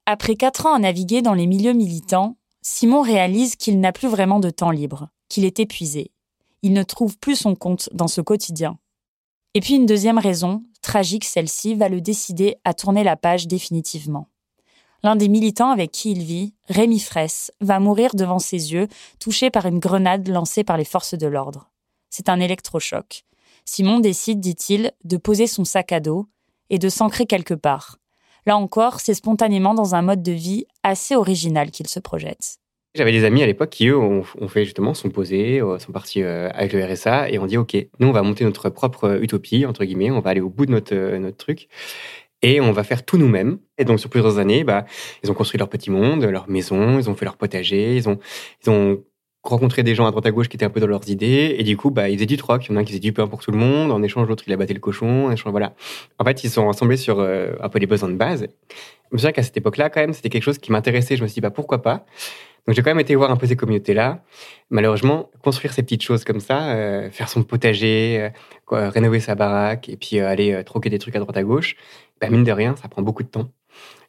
Après 0.05 0.35
quatre 0.35 0.65
ans 0.65 0.73
à 0.73 0.79
naviguer 0.79 1.21
dans 1.21 1.33
les 1.33 1.45
milieux 1.45 1.73
militants, 1.73 2.37
Simon 2.61 3.01
réalise 3.01 3.55
qu'il 3.57 3.79
n'a 3.79 3.91
plus 3.91 4.07
vraiment 4.07 4.39
de 4.39 4.49
temps 4.49 4.71
libre, 4.71 5.09
qu'il 5.29 5.45
est 5.45 5.59
épuisé. 5.59 6.11
Il 6.63 6.73
ne 6.73 6.83
trouve 6.83 7.17
plus 7.19 7.35
son 7.35 7.55
compte 7.55 7.89
dans 7.93 8.07
ce 8.07 8.21
quotidien. 8.21 8.79
Et 9.53 9.59
puis 9.59 9.75
une 9.75 9.85
deuxième 9.85 10.17
raison, 10.17 10.63
tragique 10.81 11.25
celle-ci, 11.25 11.75
va 11.75 11.89
le 11.89 12.01
décider 12.01 12.55
à 12.63 12.73
tourner 12.73 13.03
la 13.03 13.17
page 13.17 13.47
définitivement. 13.47 14.29
L'un 15.03 15.15
des 15.15 15.27
militants 15.27 15.69
avec 15.69 15.91
qui 15.91 16.11
il 16.11 16.23
vit, 16.23 16.55
Rémi 16.69 16.99
Fraisse, 16.99 17.51
va 17.61 17.79
mourir 17.79 18.15
devant 18.15 18.39
ses 18.39 18.73
yeux, 18.73 18.87
touché 19.19 19.49
par 19.49 19.65
une 19.65 19.79
grenade 19.79 20.27
lancée 20.27 20.63
par 20.63 20.77
les 20.77 20.85
forces 20.85 21.13
de 21.13 21.27
l'ordre 21.27 21.69
c'est 22.09 22.29
un 22.29 22.39
électrochoc. 22.39 23.23
Simon 23.65 23.99
décide, 23.99 24.39
dit-il, 24.39 24.91
de 25.03 25.17
poser 25.17 25.47
son 25.47 25.65
sac 25.65 25.91
à 25.91 25.99
dos 25.99 26.27
et 26.69 26.79
de 26.79 26.89
s'ancrer 26.89 27.25
quelque 27.25 27.53
part. 27.53 27.97
Là 28.45 28.55
encore, 28.57 29.01
c'est 29.01 29.13
spontanément 29.13 29.73
dans 29.73 29.93
un 29.93 30.01
mode 30.01 30.23
de 30.23 30.31
vie 30.31 30.65
assez 30.83 31.15
original 31.15 31.69
qu'il 31.69 31.87
se 31.87 31.99
projette. 31.99 32.59
J'avais 32.95 33.11
des 33.11 33.25
amis 33.25 33.43
à 33.43 33.45
l'époque 33.45 33.69
qui, 33.69 33.89
eux, 33.89 33.97
ont, 33.97 34.23
fait 34.47 34.63
justement, 34.63 34.93
sont 34.93 35.09
posés, 35.09 35.61
euh, 35.61 35.77
sont 35.77 35.91
partis 35.91 36.23
euh, 36.23 36.49
avec 36.53 36.73
le 36.73 36.83
RSA 36.83 37.29
et 37.29 37.37
ont 37.37 37.45
dit, 37.45 37.57
OK, 37.57 37.75
nous, 37.99 38.07
on 38.07 38.11
va 38.11 38.23
monter 38.23 38.43
notre 38.43 38.69
propre 38.69 39.19
utopie, 39.21 39.65
entre 39.65 39.83
guillemets, 39.83 40.09
on 40.09 40.21
va 40.21 40.31
aller 40.31 40.41
au 40.41 40.49
bout 40.49 40.65
de 40.65 40.71
notre, 40.71 40.95
euh, 40.95 41.31
truc 41.31 41.67
et 42.41 42.61
on 42.61 42.71
va 42.71 42.83
faire 42.83 43.05
tout 43.05 43.17
nous-mêmes. 43.17 43.59
Et 43.77 43.83
donc, 43.85 43.99
sur 43.99 44.09
plusieurs 44.09 44.39
années, 44.39 44.63
bah, 44.63 44.85
ils 45.23 45.29
ont 45.29 45.33
construit 45.33 45.59
leur 45.59 45.69
petit 45.69 45.91
monde, 45.91 46.23
leur 46.23 46.49
maison, 46.49 46.97
ils 46.97 47.09
ont 47.09 47.15
fait 47.15 47.25
leur 47.25 47.37
potager, 47.37 47.97
ils 47.97 48.09
ont 48.09 48.19
rencontrer 49.49 49.83
des 49.83 49.95
gens 49.95 50.05
à 50.05 50.11
droite 50.11 50.25
à 50.25 50.31
gauche 50.31 50.49
qui 50.49 50.57
étaient 50.57 50.65
un 50.65 50.69
peu 50.69 50.79
dans 50.79 50.87
leurs 50.87 51.09
idées 51.09 51.55
et 51.57 51.63
du 51.63 51.77
coup 51.77 51.89
bah 51.89 52.09
ils 52.09 52.15
faisaient 52.15 52.25
du 52.25 52.37
troc. 52.37 52.65
Il 52.65 52.71
y 52.71 52.73
en 52.73 52.77
a 52.77 52.81
un 52.81 52.83
qui 52.83 52.91
faisait 52.91 52.99
du 52.99 53.13
pain 53.13 53.27
pour 53.27 53.41
tout 53.41 53.51
le 53.51 53.57
monde. 53.57 53.91
En 53.91 54.01
échange 54.03 54.27
l'autre 54.27 54.43
il 54.47 54.53
a 54.53 54.57
battu 54.57 54.73
le 54.73 54.79
cochon. 54.79 55.31
En 55.31 55.51
voilà. 55.51 55.73
En 56.19 56.25
fait 56.25 56.43
ils 56.43 56.49
sont 56.49 56.67
rassemblés 56.67 56.97
sur 56.97 57.19
euh, 57.19 57.53
un 57.61 57.69
peu 57.69 57.79
les 57.79 57.87
besoins 57.87 58.09
de 58.09 58.15
base. 58.15 58.41
Je 58.41 58.45
me 59.13 59.17
souviens 59.17 59.31
qu'à 59.31 59.43
cette 59.43 59.57
époque 59.57 59.77
là 59.77 59.89
quand 59.89 60.01
même 60.01 60.13
c'était 60.13 60.29
quelque 60.29 60.43
chose 60.43 60.57
qui 60.57 60.71
m'intéressait. 60.71 61.15
Je 61.15 61.23
me 61.23 61.27
suis 61.27 61.35
dit 61.35 61.41
bah 61.41 61.51
pourquoi 61.51 61.81
pas? 61.81 62.05
Donc 62.67 62.75
j'ai 62.75 62.81
quand 62.81 62.89
même 62.89 62.99
été 62.99 63.15
voir 63.15 63.31
un 63.31 63.37
peu 63.37 63.47
ces 63.47 63.55
communautés 63.55 63.93
là 63.93 64.23
malheureusement 64.69 65.29
construire 65.41 65.73
ces 65.73 65.83
petites 65.83 66.03
choses 66.03 66.25
comme 66.25 66.41
ça 66.41 66.71
euh, 66.71 67.09
faire 67.11 67.29
son 67.29 67.43
potager 67.43 68.17
euh, 68.19 68.29
quoi, 68.65 68.89
rénover 68.89 69.21
sa 69.21 69.35
baraque 69.35 69.87
et 69.87 69.95
puis 69.95 70.19
aller 70.19 70.61
troquer 70.65 70.89
des 70.89 70.99
trucs 70.99 71.15
à 71.15 71.19
droite 71.19 71.37
à 71.37 71.43
gauche 71.43 71.77
bah 72.19 72.29
mine 72.29 72.43
de 72.43 72.51
rien 72.51 72.75
ça 72.75 72.89
prend 72.89 73.01
beaucoup 73.01 73.23
de 73.23 73.29
temps 73.29 73.49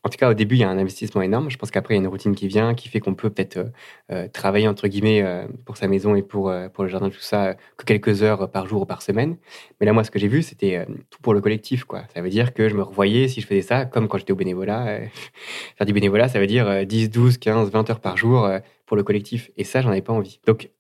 en 0.05 0.09
tout 0.09 0.17
cas, 0.17 0.31
au 0.31 0.35
début, 0.35 0.55
il 0.55 0.61
y 0.61 0.65
a 0.65 0.71
un 0.71 0.79
investissement 0.79 1.23
énorme. 1.23 1.51
Je 1.51 1.59
pense 1.59 1.71
qu'après, 1.71 1.95
il 1.95 1.97
y 1.97 2.01
a 2.01 2.03
une 2.03 2.09
routine 2.09 2.35
qui 2.35 2.47
vient, 2.47 2.75
qui 2.75 2.89
fait 2.89 3.01
qu'on 3.01 3.15
peut 3.15 3.31
peut-être 3.31 3.57
euh, 3.57 3.65
euh, 4.13 4.29
travailler, 4.29 4.69
entre 4.69 4.87
guillemets, 4.87 5.23
euh, 5.23 5.47
pour 5.65 5.77
sa 5.77 5.89
maison 5.89 6.15
et 6.15 6.23
pour, 6.23 6.53
pour 6.73 6.85
le 6.85 6.91
jardin, 6.91 7.11
tout 7.11 7.21
ça, 7.21 7.55
que 7.77 7.85
quelques 7.85 8.23
heures 8.23 8.51
par 8.51 8.67
jour 8.67 8.83
ou 8.83 8.87
par 8.87 9.03
semaine. 9.03 9.37
Mais 9.81 9.87
là, 9.87 9.93
moi, 9.93 10.05
ce 10.05 10.11
que 10.11 10.19
j'ai 10.19 10.29
vu, 10.29 10.43
c'était 10.43 10.87
tout 11.11 11.21
pour 11.21 11.35
le 11.35 11.41
collectif. 11.41 11.85
Quoi. 11.85 12.05
Ça 12.15 12.21
veut 12.23 12.31
dire 12.31 12.55
que 12.55 12.69
je 12.69 12.75
me 12.77 12.83
revoyais, 12.83 13.29
si 13.29 13.41
je 13.41 13.47
faisais 13.47 13.63
ça, 13.63 13.85
comme 13.85 14.09
quand 14.09 14.19
j'étais 14.19 14.33
au 14.33 14.37
bénévolat. 14.37 15.01
faire 15.77 15.87
du 15.87 15.93
bénévolat, 15.93 16.29
ça 16.29 16.39
veut 16.39 16.47
dire 16.47 16.87
10, 16.87 17.11
12, 17.11 17.39
15, 17.39 17.71
20 17.71 17.91
heures 17.91 18.01
par 18.01 18.17
jour 18.17 18.49
pour 18.87 18.97
le 18.97 19.03
collectif. 19.03 19.51
Et 19.57 19.65
ça, 19.65 19.81
j'en 19.81 19.91
avais 19.91 20.03
pas 20.03 20.13
envie. 20.13 20.41
Donc, 20.47 20.71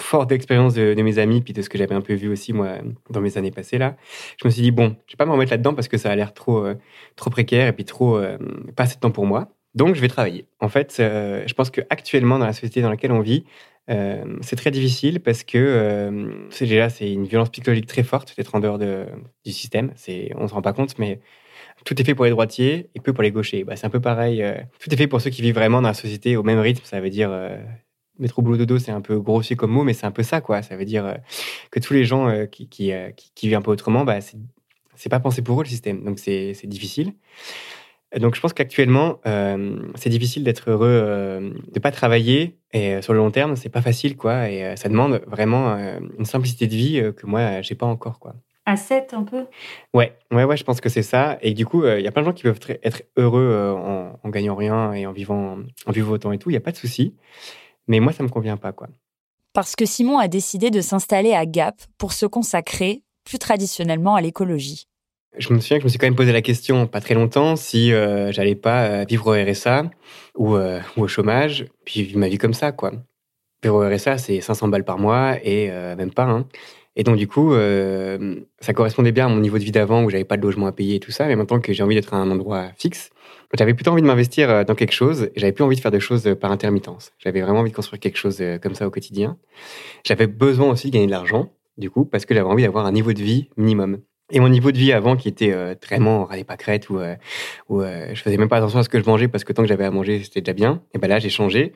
fort 0.00 0.26
d'expérience 0.26 0.74
de, 0.74 0.94
mes 1.02 1.18
amis, 1.18 1.40
puis 1.40 1.52
de 1.52 1.62
ce 1.62 1.68
que 1.68 1.78
j'avais 1.78 1.94
un 1.94 2.00
peu 2.00 2.14
vu 2.14 2.28
aussi, 2.28 2.52
moi, 2.52 2.78
dans 3.10 3.20
mes 3.20 3.36
années 3.38 3.50
passées, 3.50 3.78
là, 3.78 3.96
je 4.40 4.46
me 4.46 4.50
suis 4.50 4.62
dit, 4.62 4.70
bon, 4.70 4.96
je 5.06 5.12
vais 5.12 5.16
pas 5.16 5.26
me 5.26 5.32
remettre 5.32 5.50
là-dedans 5.50 5.74
parce 5.74 5.88
que 5.88 5.98
ça 5.98 6.10
a 6.10 6.16
l'air 6.16 6.34
trop, 6.34 6.64
euh, 6.64 6.74
trop 7.16 7.30
précaire 7.30 7.68
et 7.68 7.72
puis 7.72 7.84
trop, 7.84 8.16
euh, 8.16 8.38
pas 8.76 8.84
assez 8.84 8.96
de 8.96 9.00
temps 9.00 9.10
pour 9.10 9.26
moi. 9.26 9.48
Donc, 9.74 9.94
je 9.94 10.00
vais 10.00 10.08
travailler. 10.08 10.46
En 10.60 10.68
fait, 10.68 10.96
euh, 10.98 11.42
je 11.46 11.54
pense 11.54 11.70
qu'actuellement, 11.70 12.38
dans 12.38 12.46
la 12.46 12.52
société 12.52 12.82
dans 12.82 12.90
laquelle 12.90 13.12
on 13.12 13.20
vit, 13.20 13.44
c'est 14.42 14.56
très 14.56 14.70
difficile 14.70 15.20
parce 15.20 15.44
que 15.44 16.12
c'est 16.50 16.66
déjà 16.66 16.90
c'est 16.90 17.10
une 17.10 17.24
violence 17.24 17.48
psychologique 17.48 17.86
très 17.86 18.02
forte 18.02 18.36
d'être 18.36 18.54
en 18.54 18.60
dehors 18.60 18.76
de, 18.76 19.06
du 19.46 19.52
système. 19.52 19.92
C'est 19.96 20.30
on 20.36 20.46
se 20.46 20.52
rend 20.52 20.60
pas 20.60 20.74
compte, 20.74 20.98
mais 20.98 21.20
tout 21.86 21.98
est 21.98 22.04
fait 22.04 22.14
pour 22.14 22.26
les 22.26 22.30
droitiers 22.30 22.90
et 22.94 23.00
peu 23.00 23.14
pour 23.14 23.22
les 23.22 23.30
gauchers. 23.32 23.64
Bah, 23.64 23.76
c'est 23.76 23.86
un 23.86 23.90
peu 23.90 24.00
pareil. 24.00 24.44
tout 24.78 24.92
est 24.92 24.96
fait 24.98 25.06
pour 25.06 25.22
ceux 25.22 25.30
qui 25.30 25.40
vivent 25.40 25.54
vraiment 25.54 25.80
dans 25.80 25.88
la 25.88 25.94
société 25.94 26.36
au 26.36 26.42
même 26.42 26.58
rythme. 26.58 26.84
Ça 26.84 27.00
veut 27.00 27.08
dire 27.08 27.30
métro 28.18 28.42
boulot 28.42 28.56
dodo, 28.56 28.78
c'est 28.78 28.90
un 28.90 29.00
peu 29.00 29.18
grossier 29.18 29.56
comme 29.56 29.70
mot, 29.70 29.84
mais 29.84 29.92
c'est 29.92 30.06
un 30.06 30.10
peu 30.10 30.22
ça, 30.22 30.40
quoi. 30.40 30.62
Ça 30.62 30.76
veut 30.76 30.84
dire 30.84 31.06
euh, 31.06 31.14
que 31.70 31.80
tous 31.80 31.94
les 31.94 32.04
gens 32.04 32.28
euh, 32.28 32.46
qui, 32.46 32.92
euh, 32.92 33.10
qui, 33.10 33.30
qui, 33.34 33.46
vivent 33.46 33.56
un 33.56 33.62
peu 33.62 33.70
autrement, 33.70 34.04
bah, 34.04 34.18
c'est 34.20 35.08
pas 35.08 35.20
pensé 35.20 35.42
pour 35.42 35.60
eux 35.60 35.64
le 35.64 35.68
système. 35.68 36.04
Donc 36.04 36.18
c'est 36.18 36.54
difficile. 36.64 37.14
Donc 38.16 38.34
je 38.34 38.40
pense 38.40 38.54
qu'actuellement, 38.54 39.20
c'est 39.94 40.08
difficile 40.08 40.42
d'être 40.42 40.70
heureux, 40.70 41.52
de 41.70 41.78
pas 41.78 41.90
travailler 41.90 42.56
et 42.72 43.02
sur 43.02 43.12
le 43.12 43.18
long 43.18 43.30
terme, 43.30 43.54
c'est 43.54 43.68
pas 43.68 43.82
facile, 43.82 44.16
quoi. 44.16 44.50
Et 44.50 44.76
ça 44.76 44.88
demande 44.88 45.20
vraiment 45.26 45.76
une 46.18 46.24
simplicité 46.24 46.66
de 46.66 46.74
vie 46.74 47.12
que 47.14 47.26
moi, 47.26 47.60
j'ai 47.60 47.74
pas 47.74 47.84
encore, 47.84 48.18
quoi. 48.18 48.34
7 48.76 49.14
un 49.14 49.24
peu? 49.24 49.44
Ouais, 49.92 50.16
ouais, 50.32 50.44
ouais, 50.44 50.56
je 50.56 50.64
pense 50.64 50.80
que 50.80 50.88
c'est 50.88 51.02
ça. 51.02 51.38
Et 51.42 51.52
du 51.52 51.66
coup, 51.66 51.86
il 51.86 52.00
y 52.00 52.08
a 52.08 52.10
plein 52.10 52.22
de 52.22 52.26
gens 52.26 52.32
qui 52.32 52.44
peuvent 52.44 52.58
être 52.82 53.02
heureux 53.16 53.76
en, 53.76 54.18
en, 54.22 54.28
gagnant 54.30 54.54
rien 54.54 54.94
et 54.94 55.06
en 55.06 55.12
vivant, 55.12 55.58
en 55.86 55.92
vivant 55.92 56.12
autant 56.12 56.32
et 56.32 56.38
tout. 56.38 56.48
Il 56.48 56.54
n'y 56.54 56.58
a 56.58 56.62
pas 56.62 56.72
de 56.72 56.76
souci. 56.76 57.14
Mais 57.88 58.00
moi, 58.00 58.12
ça 58.12 58.22
me 58.22 58.28
convient 58.28 58.56
pas, 58.56 58.72
quoi. 58.72 58.88
Parce 59.52 59.74
que 59.74 59.86
Simon 59.86 60.18
a 60.18 60.28
décidé 60.28 60.70
de 60.70 60.80
s'installer 60.80 61.32
à 61.32 61.46
Gap 61.46 61.74
pour 61.96 62.12
se 62.12 62.26
consacrer 62.26 63.02
plus 63.24 63.38
traditionnellement 63.38 64.14
à 64.14 64.20
l'écologie. 64.20 64.86
Je 65.36 65.52
me 65.52 65.60
souviens 65.60 65.76
que 65.76 65.82
je 65.82 65.86
me 65.86 65.88
suis 65.90 65.98
quand 65.98 66.06
même 66.06 66.16
posé 66.16 66.32
la 66.32 66.42
question, 66.42 66.86
pas 66.86 67.00
très 67.00 67.14
longtemps, 67.14 67.54
si 67.56 67.92
euh, 67.92 68.32
j'allais 68.32 68.54
pas 68.54 68.84
euh, 68.84 69.04
vivre 69.08 69.26
au 69.26 69.32
RSA 69.32 69.84
ou, 70.36 70.56
euh, 70.56 70.80
ou, 70.96 71.02
au 71.02 71.08
chômage, 71.08 71.66
puis 71.84 72.02
vivre 72.02 72.18
ma 72.18 72.28
vie 72.28 72.38
comme 72.38 72.54
ça, 72.54 72.72
quoi. 72.72 72.92
Vivre 73.62 73.76
au 73.76 73.88
RSA, 73.88 74.18
c'est 74.18 74.40
500 74.40 74.68
balles 74.68 74.84
par 74.84 74.98
mois 74.98 75.36
et 75.42 75.68
même 75.96 76.12
pas. 76.12 76.24
Hein. 76.24 76.46
Et 76.94 77.02
donc, 77.02 77.16
du 77.16 77.26
coup, 77.26 77.54
ça 78.60 78.72
correspondait 78.72 79.10
bien 79.10 79.26
à 79.26 79.28
mon 79.28 79.40
niveau 79.40 79.58
de 79.58 79.64
vie 79.64 79.72
d'avant 79.72 80.04
où 80.04 80.10
j'avais 80.10 80.24
pas 80.24 80.36
de 80.36 80.42
logement 80.42 80.68
à 80.68 80.72
payer 80.72 80.96
et 80.96 81.00
tout 81.00 81.10
ça. 81.10 81.26
Mais 81.26 81.34
maintenant 81.34 81.58
que 81.58 81.72
j'ai 81.72 81.82
envie 81.82 81.96
d'être 81.96 82.14
à 82.14 82.18
un 82.18 82.30
endroit 82.30 82.68
fixe, 82.76 83.10
j'avais 83.54 83.74
plutôt 83.74 83.90
envie 83.92 84.02
de 84.02 84.06
m'investir 84.06 84.64
dans 84.64 84.74
quelque 84.74 84.92
chose 84.92 85.30
j'avais 85.36 85.52
plus 85.52 85.64
envie 85.64 85.76
de 85.76 85.80
faire 85.80 85.90
des 85.90 86.00
choses 86.00 86.34
par 86.40 86.52
intermittence. 86.52 87.12
J'avais 87.18 87.40
vraiment 87.40 87.60
envie 87.60 87.70
de 87.70 87.76
construire 87.76 88.00
quelque 88.00 88.18
chose 88.18 88.42
comme 88.62 88.74
ça 88.74 88.86
au 88.86 88.90
quotidien. 88.90 89.38
J'avais 90.04 90.26
besoin 90.26 90.70
aussi 90.70 90.88
de 90.88 90.92
gagner 90.92 91.06
de 91.06 91.12
l'argent, 91.12 91.50
du 91.78 91.90
coup, 91.90 92.04
parce 92.04 92.26
que 92.26 92.34
j'avais 92.34 92.48
envie 92.48 92.62
d'avoir 92.64 92.86
un 92.86 92.92
niveau 92.92 93.12
de 93.12 93.22
vie 93.22 93.48
minimum. 93.56 93.98
Et 94.30 94.40
mon 94.40 94.50
niveau 94.50 94.72
de 94.72 94.76
vie 94.76 94.92
avant, 94.92 95.16
qui 95.16 95.26
était 95.26 95.52
euh, 95.52 95.74
vraiment 95.86 96.24
râlait 96.24 96.44
pas 96.44 96.58
crête, 96.58 96.90
où, 96.90 96.98
euh, 96.98 97.14
où 97.70 97.80
euh, 97.80 98.10
je 98.12 98.20
faisais 98.20 98.36
même 98.36 98.50
pas 98.50 98.58
attention 98.58 98.78
à 98.78 98.82
ce 98.82 98.90
que 98.90 99.00
je 99.00 99.06
mangeais 99.06 99.26
parce 99.26 99.42
que 99.42 99.54
tant 99.54 99.62
que 99.62 99.68
j'avais 99.68 99.84
à 99.84 99.90
manger, 99.90 100.22
c'était 100.22 100.42
déjà 100.42 100.52
bien. 100.52 100.82
Et 100.94 100.98
ben 100.98 101.08
là, 101.08 101.18
j'ai 101.18 101.30
changé. 101.30 101.72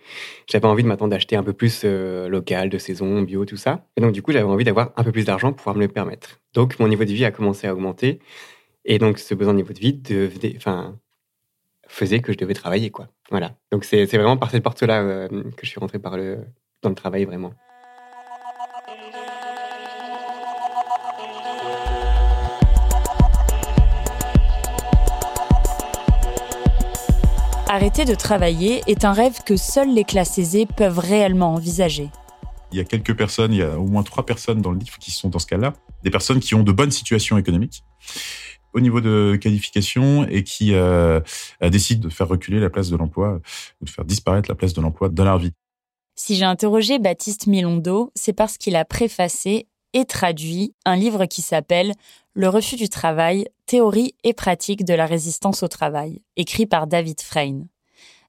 J'avais 0.46 0.66
envie 0.66 0.82
de 0.82 0.88
m'attendre 0.88 1.12
d'acheter 1.12 1.34
un 1.34 1.42
peu 1.42 1.54
plus 1.54 1.80
euh, 1.84 2.28
local, 2.28 2.68
de 2.68 2.76
saison, 2.76 3.22
bio, 3.22 3.46
tout 3.46 3.56
ça. 3.56 3.86
Et 3.96 4.02
donc 4.02 4.12
du 4.12 4.20
coup, 4.20 4.32
j'avais 4.32 4.44
envie 4.44 4.64
d'avoir 4.64 4.92
un 4.96 5.04
peu 5.04 5.12
plus 5.12 5.24
d'argent 5.24 5.48
pour 5.48 5.56
pouvoir 5.56 5.76
me 5.76 5.80
le 5.80 5.88
permettre. 5.88 6.40
Donc 6.52 6.78
mon 6.78 6.88
niveau 6.88 7.04
de 7.04 7.12
vie 7.12 7.24
a 7.24 7.30
commencé 7.30 7.66
à 7.66 7.72
augmenter. 7.72 8.18
Et 8.84 8.98
donc 8.98 9.18
ce 9.18 9.34
besoin 9.34 9.54
de 9.54 9.58
niveau 9.58 9.72
de 9.72 9.78
vie 9.78 9.94
devenait, 9.94 10.54
enfin, 10.56 10.98
faisait 11.92 12.20
que 12.20 12.32
je 12.32 12.38
devais 12.38 12.54
travailler, 12.54 12.90
quoi. 12.90 13.08
Voilà. 13.30 13.52
Donc 13.70 13.84
c'est 13.84 14.04
vraiment 14.06 14.36
par 14.36 14.50
cette 14.50 14.62
porte-là 14.62 15.28
que 15.28 15.62
je 15.62 15.68
suis 15.68 15.78
rentré 15.78 15.98
par 15.98 16.16
le, 16.16 16.38
dans 16.82 16.88
le 16.88 16.94
travail 16.94 17.24
vraiment. 17.24 17.52
Arrêter 27.68 28.04
de 28.04 28.14
travailler 28.14 28.82
est 28.86 29.04
un 29.04 29.12
rêve 29.12 29.42
que 29.44 29.56
seules 29.56 29.92
les 29.94 30.04
classes 30.04 30.38
aisées 30.38 30.66
peuvent 30.66 30.98
réellement 30.98 31.54
envisager. 31.54 32.10
Il 32.70 32.78
y 32.78 32.80
a 32.80 32.84
quelques 32.84 33.16
personnes, 33.16 33.52
il 33.52 33.60
y 33.60 33.62
a 33.62 33.78
au 33.78 33.86
moins 33.86 34.02
trois 34.02 34.24
personnes 34.24 34.62
dans 34.62 34.72
le 34.72 34.78
livre 34.78 34.98
qui 34.98 35.10
sont 35.10 35.28
dans 35.28 35.38
ce 35.38 35.46
cas-là, 35.46 35.74
des 36.02 36.10
personnes 36.10 36.40
qui 36.40 36.54
ont 36.54 36.62
de 36.62 36.72
bonnes 36.72 36.90
situations 36.90 37.36
économiques 37.36 37.84
au 38.72 38.80
niveau 38.80 39.00
de 39.00 39.38
qualification 39.40 40.26
et 40.28 40.44
qui 40.44 40.74
euh, 40.74 41.20
décident 41.60 42.02
de 42.02 42.12
faire 42.12 42.28
reculer 42.28 42.60
la 42.60 42.70
place 42.70 42.90
de 42.90 42.96
l'emploi 42.96 43.40
ou 43.80 43.84
de 43.84 43.90
faire 43.90 44.04
disparaître 44.04 44.48
la 44.50 44.54
place 44.54 44.72
de 44.72 44.80
l'emploi 44.80 45.08
dans 45.08 45.24
leur 45.24 45.38
vie. 45.38 45.52
Si 46.14 46.36
j'ai 46.36 46.44
interrogé 46.44 46.98
Baptiste 46.98 47.46
Milondo, 47.46 48.12
c'est 48.14 48.32
parce 48.32 48.58
qu'il 48.58 48.76
a 48.76 48.84
préfacé 48.84 49.66
et 49.94 50.04
traduit 50.04 50.74
un 50.84 50.96
livre 50.96 51.26
qui 51.26 51.42
s'appelle 51.42 51.92
Le 52.34 52.48
refus 52.48 52.76
du 52.76 52.88
travail, 52.88 53.46
théorie 53.66 54.14
et 54.24 54.32
pratique 54.32 54.84
de 54.84 54.94
la 54.94 55.06
résistance 55.06 55.62
au 55.62 55.68
travail, 55.68 56.22
écrit 56.36 56.66
par 56.66 56.86
David 56.86 57.20
Frayne. 57.20 57.68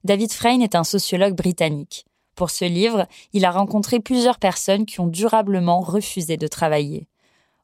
David 0.04 0.32
Frayne 0.32 0.62
est 0.62 0.74
un 0.74 0.84
sociologue 0.84 1.34
britannique. 1.34 2.04
Pour 2.34 2.50
ce 2.50 2.64
livre, 2.64 3.06
il 3.32 3.44
a 3.44 3.50
rencontré 3.50 4.00
plusieurs 4.00 4.38
personnes 4.38 4.86
qui 4.86 5.00
ont 5.00 5.06
durablement 5.06 5.80
refusé 5.80 6.36
de 6.36 6.46
travailler. 6.46 7.06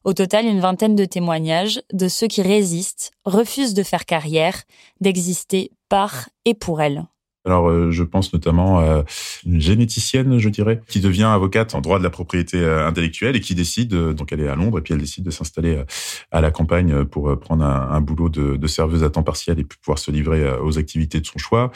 Au 0.03 0.13
total, 0.13 0.45
une 0.45 0.59
vingtaine 0.59 0.95
de 0.95 1.05
témoignages 1.05 1.81
de 1.93 2.07
ceux 2.07 2.27
qui 2.27 2.41
résistent, 2.41 3.11
refusent 3.25 3.75
de 3.75 3.83
faire 3.83 4.05
carrière, 4.05 4.63
d'exister 4.99 5.71
par 5.89 6.29
et 6.45 6.55
pour 6.55 6.81
elles. 6.81 7.05
Alors, 7.43 7.69
euh, 7.69 7.89
je 7.89 8.03
pense 8.03 8.33
notamment 8.33 8.79
à 8.79 9.03
une 9.45 9.59
généticienne, 9.59 10.37
je 10.37 10.49
dirais, 10.49 10.81
qui 10.87 10.99
devient 10.99 11.23
avocate 11.23 11.73
en 11.73 11.81
droit 11.81 11.97
de 11.97 12.03
la 12.03 12.11
propriété 12.11 12.57
euh, 12.57 12.85
intellectuelle 12.87 13.35
et 13.35 13.39
qui 13.39 13.55
décide, 13.55 13.93
euh, 13.95 14.13
donc 14.13 14.31
elle 14.31 14.41
est 14.41 14.47
à 14.47 14.55
Londres, 14.55 14.77
et 14.77 14.81
puis 14.81 14.93
elle 14.93 14.99
décide 14.99 15.23
de 15.23 15.31
s'installer 15.31 15.83
à 16.29 16.41
la 16.41 16.51
campagne 16.51 17.03
pour 17.05 17.39
prendre 17.39 17.65
un, 17.65 18.01
boulot 18.01 18.29
de, 18.29 18.57
de, 18.57 18.67
serveuse 18.67 19.03
à 19.03 19.09
temps 19.09 19.23
partiel 19.23 19.59
et 19.59 19.63
pouvoir 19.63 19.97
se 19.97 20.11
livrer 20.11 20.49
aux 20.59 20.77
activités 20.77 21.19
de 21.19 21.25
son 21.25 21.39
choix. 21.39 21.71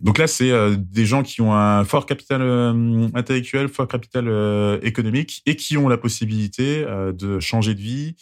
Donc 0.00 0.18
là, 0.18 0.26
c'est 0.26 0.52
des 0.76 1.06
gens 1.06 1.22
qui 1.22 1.40
ont 1.40 1.54
un 1.54 1.84
fort 1.84 2.06
capital 2.06 2.42
intellectuel, 3.14 3.68
fort 3.68 3.88
capital 3.88 4.80
économique 4.82 5.42
et 5.46 5.56
qui 5.56 5.76
ont 5.76 5.88
la 5.88 5.98
possibilité 5.98 6.84
de 6.84 7.40
changer 7.40 7.74
de 7.74 7.80
vie, 7.80 8.16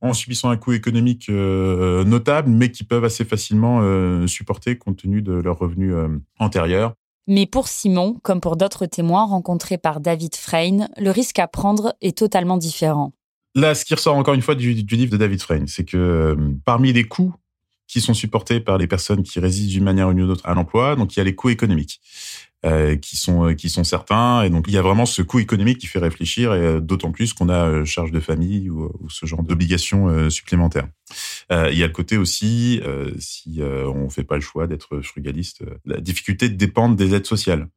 en 0.00 0.12
subissant 0.12 0.50
un 0.50 0.56
coût 0.56 0.72
économique 0.72 1.28
euh, 1.28 2.04
notable, 2.04 2.50
mais 2.50 2.70
qui 2.70 2.84
peuvent 2.84 3.04
assez 3.04 3.24
facilement 3.24 3.80
euh, 3.82 4.26
supporter 4.26 4.76
compte 4.76 4.98
tenu 4.98 5.22
de 5.22 5.32
leurs 5.32 5.58
revenus 5.58 5.94
euh, 5.94 6.08
antérieurs. 6.38 6.94
Mais 7.26 7.46
pour 7.46 7.66
Simon, 7.66 8.18
comme 8.22 8.40
pour 8.40 8.56
d'autres 8.56 8.86
témoins 8.86 9.26
rencontrés 9.26 9.78
par 9.78 10.00
David 10.00 10.36
Frayne, 10.36 10.88
le 10.96 11.10
risque 11.10 11.38
à 11.38 11.48
prendre 11.48 11.94
est 12.00 12.16
totalement 12.16 12.56
différent. 12.56 13.12
Là, 13.54 13.74
ce 13.74 13.84
qui 13.84 13.94
ressort 13.94 14.16
encore 14.16 14.34
une 14.34 14.42
fois 14.42 14.54
du, 14.54 14.74
du 14.74 14.96
livre 14.96 15.10
de 15.10 15.16
David 15.16 15.40
Frayne, 15.40 15.66
c'est 15.66 15.84
que 15.84 16.36
parmi 16.64 16.92
les 16.92 17.04
coûts 17.04 17.34
qui 17.88 18.00
sont 18.00 18.14
supportés 18.14 18.60
par 18.60 18.78
les 18.78 18.86
personnes 18.86 19.22
qui 19.22 19.40
résistent 19.40 19.70
d'une 19.70 19.84
manière 19.84 20.08
ou 20.08 20.12
d'une 20.12 20.30
autre 20.30 20.46
à 20.46 20.54
l'emploi, 20.54 20.96
donc 20.96 21.16
il 21.16 21.18
y 21.18 21.22
a 21.22 21.24
les 21.24 21.34
coûts 21.34 21.48
économiques. 21.48 22.00
Euh, 22.66 22.96
qui 22.96 23.16
sont 23.16 23.50
euh, 23.50 23.54
qui 23.54 23.70
sont 23.70 23.84
certains 23.84 24.42
et 24.42 24.50
donc 24.50 24.64
il 24.66 24.74
y 24.74 24.78
a 24.78 24.82
vraiment 24.82 25.06
ce 25.06 25.22
coût 25.22 25.38
économique 25.38 25.78
qui 25.78 25.86
fait 25.86 26.00
réfléchir 26.00 26.52
et 26.52 26.58
euh, 26.58 26.80
d'autant 26.80 27.12
plus 27.12 27.32
qu'on 27.32 27.48
a 27.48 27.84
charge 27.84 28.10
de 28.10 28.18
famille 28.18 28.70
ou, 28.70 28.90
ce 29.08 29.24
genre 29.24 29.44
d'obligations 29.44 30.28
supplémentaires. 30.30 30.88
il 31.50 31.78
y 31.78 31.84
a 31.84 31.86
le 31.86 31.92
côté 31.92 32.16
aussi 32.16 32.80
si 33.18 33.60
on 33.62 34.08
fait 34.08 34.24
pas 34.24 34.34
le 34.34 34.40
choix 34.40 34.66
d'être 34.66 35.00
frugaliste, 35.00 35.62
la 35.84 36.00
difficulté 36.00 36.48
de 36.48 36.54
dépendre 36.54 36.96
des 36.96 37.14
aides 37.14 37.26
sociales. 37.26 37.68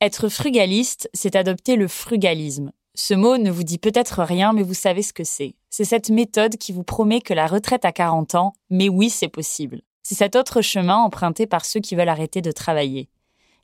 Être 0.00 0.28
frugaliste, 0.28 1.08
c'est 1.14 1.36
adopter 1.36 1.76
le 1.76 1.88
frugalisme. 1.88 2.72
Ce 2.94 3.14
mot 3.14 3.38
ne 3.38 3.50
vous 3.50 3.64
dit 3.64 3.78
peut-être 3.78 4.22
rien, 4.22 4.52
mais 4.52 4.62
vous 4.62 4.74
savez 4.74 5.02
ce 5.02 5.12
que 5.12 5.24
c'est. 5.24 5.54
C'est 5.70 5.84
cette 5.84 6.10
méthode 6.10 6.56
qui 6.56 6.72
vous 6.72 6.84
promet 6.84 7.20
que 7.20 7.34
la 7.34 7.46
retraite 7.46 7.84
à 7.84 7.92
40 7.92 8.34
ans, 8.34 8.52
mais 8.68 8.88
oui, 8.88 9.08
c'est 9.08 9.28
possible. 9.28 9.80
C'est 10.02 10.14
cet 10.14 10.36
autre 10.36 10.60
chemin 10.60 10.96
emprunté 10.96 11.46
par 11.46 11.64
ceux 11.64 11.80
qui 11.80 11.94
veulent 11.94 12.08
arrêter 12.10 12.42
de 12.42 12.52
travailler. 12.52 13.08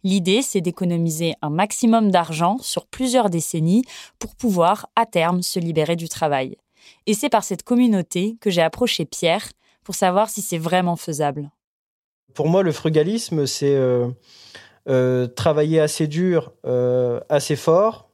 L'idée, 0.02 0.42
c'est 0.42 0.60
d'économiser 0.60 1.34
un 1.42 1.50
maximum 1.50 2.10
d'argent 2.10 2.56
sur 2.60 2.86
plusieurs 2.86 3.30
décennies 3.30 3.84
pour 4.18 4.34
pouvoir, 4.34 4.88
à 4.96 5.06
terme, 5.06 5.42
se 5.42 5.58
libérer 5.58 5.96
du 5.96 6.08
travail. 6.08 6.56
Et 7.06 7.14
c'est 7.14 7.28
par 7.28 7.44
cette 7.44 7.62
communauté 7.62 8.36
que 8.40 8.50
j'ai 8.50 8.62
approché 8.62 9.04
Pierre 9.04 9.48
pour 9.84 9.94
savoir 9.94 10.30
si 10.30 10.42
c'est 10.42 10.58
vraiment 10.58 10.96
faisable. 10.96 11.50
Pour 12.34 12.48
moi, 12.48 12.62
le 12.62 12.72
frugalisme, 12.72 13.46
c'est 13.46 13.74
euh, 13.74 14.08
euh, 14.88 15.26
travailler 15.26 15.80
assez 15.80 16.06
dur, 16.06 16.52
euh, 16.64 17.20
assez 17.28 17.56
fort, 17.56 18.08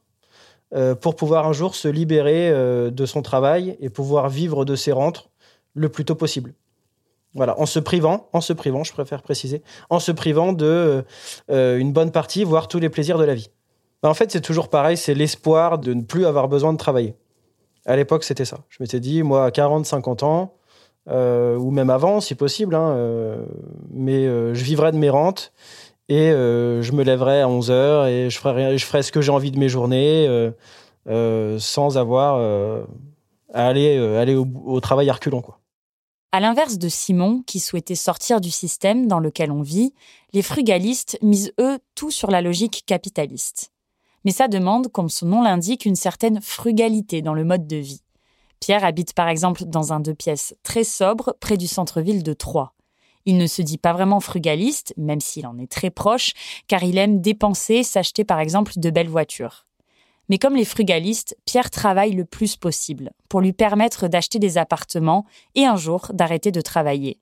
pour 0.99 1.15
pouvoir 1.15 1.47
un 1.47 1.53
jour 1.53 1.75
se 1.75 1.87
libérer 1.87 2.51
de 2.91 3.05
son 3.05 3.21
travail 3.21 3.77
et 3.79 3.89
pouvoir 3.89 4.27
vivre 4.27 4.65
de 4.65 4.75
ses 4.75 4.91
rentes 4.91 5.29
le 5.73 5.87
plus 5.87 6.03
tôt 6.03 6.15
possible. 6.15 6.53
Voilà, 7.33 7.59
en 7.59 7.65
se 7.65 7.79
privant, 7.79 8.29
en 8.33 8.41
se 8.41 8.53
privant, 8.53 8.83
je 8.83 8.93
préfère 8.93 9.21
préciser, 9.21 9.61
en 9.89 9.99
se 9.99 10.11
privant 10.11 10.53
de 10.53 11.03
euh, 11.51 11.77
une 11.77 11.93
bonne 11.93 12.11
partie, 12.11 12.43
voire 12.43 12.67
tous 12.67 12.79
les 12.79 12.89
plaisirs 12.89 13.17
de 13.17 13.25
la 13.25 13.35
vie. 13.35 13.49
En 14.03 14.13
fait, 14.13 14.31
c'est 14.31 14.41
toujours 14.41 14.69
pareil, 14.69 14.97
c'est 14.97 15.13
l'espoir 15.13 15.77
de 15.77 15.93
ne 15.93 16.01
plus 16.01 16.25
avoir 16.25 16.47
besoin 16.47 16.71
de 16.71 16.77
travailler. 16.77 17.15
À 17.85 17.95
l'époque, 17.95 18.23
c'était 18.23 18.45
ça. 18.45 18.59
Je 18.69 18.77
m'étais 18.79 18.99
dit, 18.99 19.23
moi, 19.23 19.45
à 19.45 19.51
40, 19.51 19.85
50 19.85 20.23
ans, 20.23 20.55
euh, 21.09 21.57
ou 21.57 21.71
même 21.71 21.89
avant, 21.89 22.21
si 22.21 22.35
possible, 22.35 22.75
hein, 22.75 22.89
euh, 22.91 23.45
mais 23.91 24.25
je 24.25 24.63
vivrai 24.63 24.91
de 24.91 24.97
mes 24.97 25.09
rentes 25.09 25.53
et 26.09 26.29
je 26.29 26.91
me 26.93 27.03
lèverai 27.03 27.41
à 27.41 27.49
11 27.49 27.69
heures 27.69 28.05
et 28.07 28.29
je 28.29 28.39
ferai, 28.39 28.77
ce 29.03 29.11
que 29.11 29.21
j'ai 29.21 29.31
envie 29.31 29.51
de 29.51 29.59
mes 29.59 29.69
journées 29.69 30.27
sans 31.05 31.97
avoir 31.97 32.39
à 33.53 33.67
aller, 33.67 33.99
au 34.65 34.79
travail 34.79 35.09
à 35.09 35.13
reculons, 35.13 35.41
quoi. 35.41 35.59
À 36.33 36.41
l'inverse 36.41 36.77
de 36.77 36.89
Simon, 36.89 37.41
qui 37.47 37.61
souhaitait 37.61 37.95
sortir 37.95 38.41
du 38.41 38.51
système 38.51 39.07
dans 39.07 39.19
lequel 39.19 39.49
on 39.49 39.61
vit, 39.61 39.93
les 40.33 40.41
frugalistes 40.41 41.17
misent 41.21 41.53
eux 41.59 41.79
tout 41.95 42.11
sur 42.11 42.31
la 42.31 42.41
logique 42.41 42.83
capitaliste. 42.85 43.71
Mais 44.25 44.31
ça 44.31 44.49
demande, 44.49 44.91
comme 44.91 45.07
son 45.07 45.27
nom 45.27 45.41
l'indique, 45.41 45.85
une 45.85 45.95
certaine 45.95 46.41
frugalité 46.41 47.21
dans 47.21 47.33
le 47.33 47.45
mode 47.45 47.65
de 47.65 47.77
vie. 47.77 48.01
Pierre 48.59 48.83
habite 48.83 49.13
par 49.13 49.29
exemple 49.29 49.63
dans 49.65 49.93
un 49.93 50.01
deux 50.01 50.15
pièces 50.15 50.53
très 50.63 50.83
sobre 50.83 51.37
près 51.39 51.55
du 51.55 51.67
centre-ville 51.67 52.23
de 52.23 52.33
Troyes. 52.33 52.73
Il 53.25 53.37
ne 53.37 53.47
se 53.47 53.61
dit 53.61 53.77
pas 53.77 53.93
vraiment 53.93 54.19
frugaliste, 54.19 54.93
même 54.97 55.21
s'il 55.21 55.47
en 55.47 55.57
est 55.57 55.71
très 55.71 55.91
proche, 55.91 56.33
car 56.67 56.83
il 56.83 56.97
aime 56.97 57.21
dépenser, 57.21 57.83
s'acheter 57.83 58.25
par 58.25 58.39
exemple 58.39 58.73
de 58.77 58.89
belles 58.89 59.09
voitures. 59.09 59.66
Mais 60.29 60.37
comme 60.37 60.55
les 60.55 60.65
frugalistes, 60.65 61.37
Pierre 61.45 61.69
travaille 61.69 62.11
le 62.11 62.25
plus 62.25 62.55
possible 62.55 63.11
pour 63.29 63.41
lui 63.41 63.53
permettre 63.53 64.07
d'acheter 64.07 64.39
des 64.39 64.57
appartements 64.57 65.25
et 65.55 65.65
un 65.65 65.77
jour 65.77 66.07
d'arrêter 66.13 66.51
de 66.51 66.61
travailler. 66.61 67.19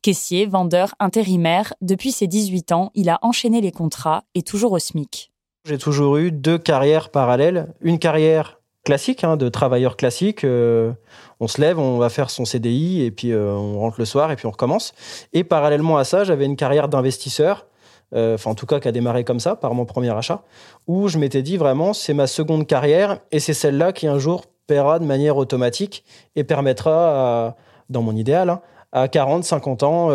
Caissier, 0.00 0.46
vendeur, 0.46 0.94
intérimaire, 1.00 1.74
depuis 1.80 2.12
ses 2.12 2.26
18 2.26 2.72
ans, 2.72 2.90
il 2.94 3.10
a 3.10 3.18
enchaîné 3.22 3.60
les 3.60 3.72
contrats 3.72 4.24
et 4.34 4.42
toujours 4.42 4.72
au 4.72 4.78
SMIC. 4.78 5.32
J'ai 5.64 5.78
toujours 5.78 6.16
eu 6.16 6.30
deux 6.30 6.56
carrières 6.56 7.10
parallèles. 7.10 7.74
Une 7.80 7.98
carrière 7.98 8.58
classique, 8.84 9.24
hein, 9.24 9.36
de 9.36 9.48
travailleur 9.50 9.96
classique. 9.96 10.44
Euh, 10.44 10.92
on 11.40 11.48
se 11.48 11.60
lève, 11.60 11.78
on 11.78 11.98
va 11.98 12.08
faire 12.08 12.30
son 12.30 12.46
CDI 12.46 13.02
et 13.02 13.10
puis 13.10 13.32
euh, 13.32 13.52
on 13.52 13.80
rentre 13.80 13.96
le 13.98 14.06
soir 14.06 14.30
et 14.30 14.36
puis 14.36 14.46
on 14.46 14.50
recommence. 14.50 14.94
Et 15.32 15.44
parallèlement 15.44 15.98
à 15.98 16.04
ça, 16.04 16.24
j'avais 16.24 16.46
une 16.46 16.56
carrière 16.56 16.88
d'investisseur, 16.88 17.66
enfin 18.14 18.50
en 18.50 18.54
tout 18.54 18.66
cas 18.66 18.80
qui 18.80 18.88
a 18.88 18.92
démarré 18.92 19.24
comme 19.24 19.40
ça 19.40 19.56
par 19.56 19.74
mon 19.74 19.84
premier 19.84 20.10
achat, 20.10 20.42
où 20.86 21.08
je 21.08 21.18
m'étais 21.18 21.42
dit 21.42 21.56
vraiment 21.56 21.92
c'est 21.92 22.14
ma 22.14 22.26
seconde 22.26 22.66
carrière 22.66 23.20
et 23.32 23.40
c'est 23.40 23.54
celle-là 23.54 23.92
qui 23.92 24.06
un 24.06 24.18
jour 24.18 24.44
paiera 24.66 24.98
de 24.98 25.04
manière 25.04 25.36
automatique 25.36 26.04
et 26.36 26.44
permettra, 26.44 27.56
dans 27.88 28.02
mon 28.02 28.14
idéal, 28.14 28.50
hein, 28.50 28.60
à 28.92 29.08
40, 29.08 29.44
50 29.44 29.82
ans 29.82 30.10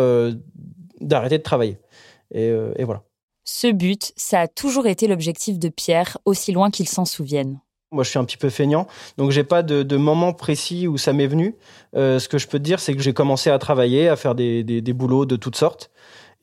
d'arrêter 1.00 1.38
de 1.38 1.42
travailler. 1.42 1.78
Et, 2.32 2.52
et 2.76 2.84
voilà. 2.84 3.02
Ce 3.44 3.70
but, 3.70 4.12
ça 4.16 4.40
a 4.40 4.48
toujours 4.48 4.86
été 4.86 5.06
l'objectif 5.06 5.58
de 5.58 5.68
Pierre, 5.68 6.18
aussi 6.24 6.52
loin 6.52 6.70
qu'il 6.70 6.88
s'en 6.88 7.04
souvienne. 7.04 7.60
Moi, 7.92 8.02
je 8.02 8.10
suis 8.10 8.18
un 8.18 8.24
petit 8.24 8.38
peu 8.38 8.50
feignant, 8.50 8.88
donc 9.18 9.30
j'ai 9.30 9.44
pas 9.44 9.62
de, 9.62 9.96
moment 9.96 10.32
précis 10.32 10.88
où 10.88 10.98
ça 10.98 11.12
m'est 11.12 11.28
venu. 11.28 11.54
Euh, 11.94 12.18
ce 12.18 12.28
que 12.28 12.38
je 12.38 12.48
peux 12.48 12.58
te 12.58 12.64
dire, 12.64 12.80
c'est 12.80 12.94
que 12.94 13.00
j'ai 13.00 13.12
commencé 13.12 13.50
à 13.50 13.58
travailler, 13.58 14.08
à 14.08 14.16
faire 14.16 14.34
des, 14.34 14.82
boulots 14.94 15.26
de 15.26 15.36
toutes 15.36 15.54
sortes, 15.54 15.90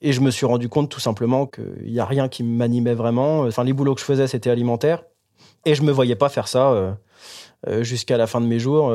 et 0.01 0.13
je 0.13 0.21
me 0.21 0.31
suis 0.31 0.45
rendu 0.45 0.69
compte 0.69 0.89
tout 0.89 0.99
simplement 0.99 1.45
qu'il 1.45 1.91
n'y 1.91 1.99
a 1.99 2.05
rien 2.05 2.27
qui 2.27 2.43
m'animait 2.43 2.93
vraiment. 2.93 3.41
Enfin, 3.41 3.63
les 3.63 3.73
boulots 3.73 3.95
que 3.95 4.01
je 4.01 4.05
faisais, 4.05 4.27
c'était 4.27 4.49
alimentaire, 4.49 5.03
et 5.65 5.75
je 5.75 5.83
me 5.83 5.91
voyais 5.91 6.15
pas 6.15 6.29
faire 6.29 6.47
ça 6.47 6.71
euh, 6.71 6.91
euh, 7.67 7.83
jusqu'à 7.83 8.17
la 8.17 8.27
fin 8.27 8.41
de 8.41 8.47
mes 8.47 8.59
jours. 8.59 8.93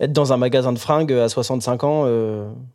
être 0.00 0.12
dans 0.12 0.32
un 0.32 0.36
magasin 0.36 0.72
de 0.72 0.78
fringues 0.78 1.12
à 1.12 1.28
65 1.28 1.84
ans, 1.84 2.02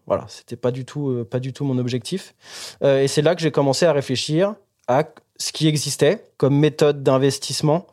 voilà, 0.06 0.26
c'était 0.28 0.56
pas 0.56 0.72
du 0.72 0.86
tout, 0.86 1.26
pas 1.30 1.40
du 1.40 1.54
tout 1.54 1.66
mon 1.66 1.78
objectif. 1.78 2.36
et 2.82 3.08
c'est 3.08 3.22
là 3.22 3.36
que 3.36 3.42
j'ai 3.42 3.52
commencé 3.52 3.86
à 3.86 3.92
réfléchir 3.92 4.56
à 4.88 5.04
ce 5.38 5.52
qui 5.52 5.68
existait 5.68 6.24
comme 6.38 6.58
méthode 6.58 7.04
d'investissement 7.04 7.88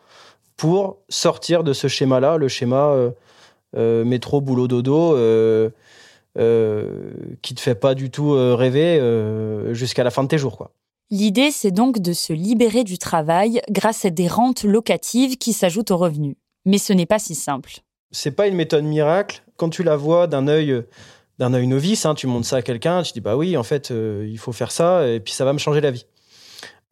pour 0.56 0.98
sortir 1.08 1.64
de 1.64 1.72
ce 1.72 1.88
schéma-là, 1.88 2.36
le 2.36 2.48
schéma 2.48 2.88
euh, 2.88 3.10
euh, 3.76 4.04
métro, 4.04 4.40
boulot, 4.40 4.68
dodo, 4.68 5.16
euh, 6.38 7.12
qui 7.42 7.54
te 7.54 7.60
fait 7.60 7.74
pas 7.74 7.94
du 7.94 8.10
tout 8.10 8.32
rêver 8.32 9.00
jusqu'à 9.72 10.04
la 10.04 10.10
fin 10.10 10.22
de 10.22 10.28
tes 10.28 10.38
jours. 10.38 10.56
Quoi. 10.56 10.72
L'idée, 11.10 11.50
c'est 11.50 11.70
donc 11.70 12.00
de 12.00 12.12
se 12.12 12.32
libérer 12.32 12.84
du 12.84 12.98
travail 12.98 13.60
grâce 13.70 14.04
à 14.04 14.10
des 14.10 14.28
rentes 14.28 14.64
locatives 14.64 15.36
qui 15.36 15.52
s'ajoutent 15.52 15.90
aux 15.90 15.98
revenus. 15.98 16.36
Mais 16.64 16.78
ce 16.78 16.92
n'est 16.92 17.06
pas 17.06 17.18
si 17.18 17.34
simple. 17.34 17.80
C'est 18.10 18.30
pas 18.30 18.46
une 18.46 18.54
méthode 18.54 18.84
miracle. 18.84 19.42
Quand 19.56 19.68
tu 19.68 19.82
la 19.82 19.96
vois 19.96 20.26
d'un 20.26 20.48
œil 20.48 20.84
d'un 21.40 21.52
œil 21.52 21.66
novice, 21.66 22.06
hein, 22.06 22.14
tu 22.14 22.28
montres 22.28 22.46
ça 22.46 22.56
à 22.56 22.62
quelqu'un, 22.62 23.02
tu 23.02 23.12
dis 23.12 23.20
bah 23.20 23.36
oui, 23.36 23.56
en 23.56 23.64
fait, 23.64 23.90
il 23.90 24.38
faut 24.38 24.52
faire 24.52 24.70
ça 24.70 25.08
et 25.08 25.18
puis 25.18 25.32
ça 25.32 25.44
va 25.44 25.52
me 25.52 25.58
changer 25.58 25.80
la 25.80 25.90
vie. 25.90 26.06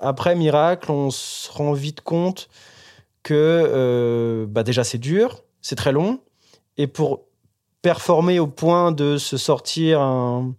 Après 0.02 0.35
miracle, 0.35 0.90
on 0.90 1.11
se 1.11 1.50
rend 1.50 1.72
vite 1.72 2.00
compte 2.00 2.48
que 3.22 3.35
euh, 3.35 4.46
bah 4.48 4.64
déjà 4.64 4.83
c'est 4.83 4.98
dur, 4.98 5.44
c'est 5.61 5.76
très 5.76 5.92
long, 5.92 6.20
et 6.76 6.88
pour 6.88 7.26
performer 7.83 8.38
au 8.38 8.47
point 8.47 8.92
de 8.92 9.18
se 9.18 9.37
sortir 9.37 10.01
un, 10.01 10.55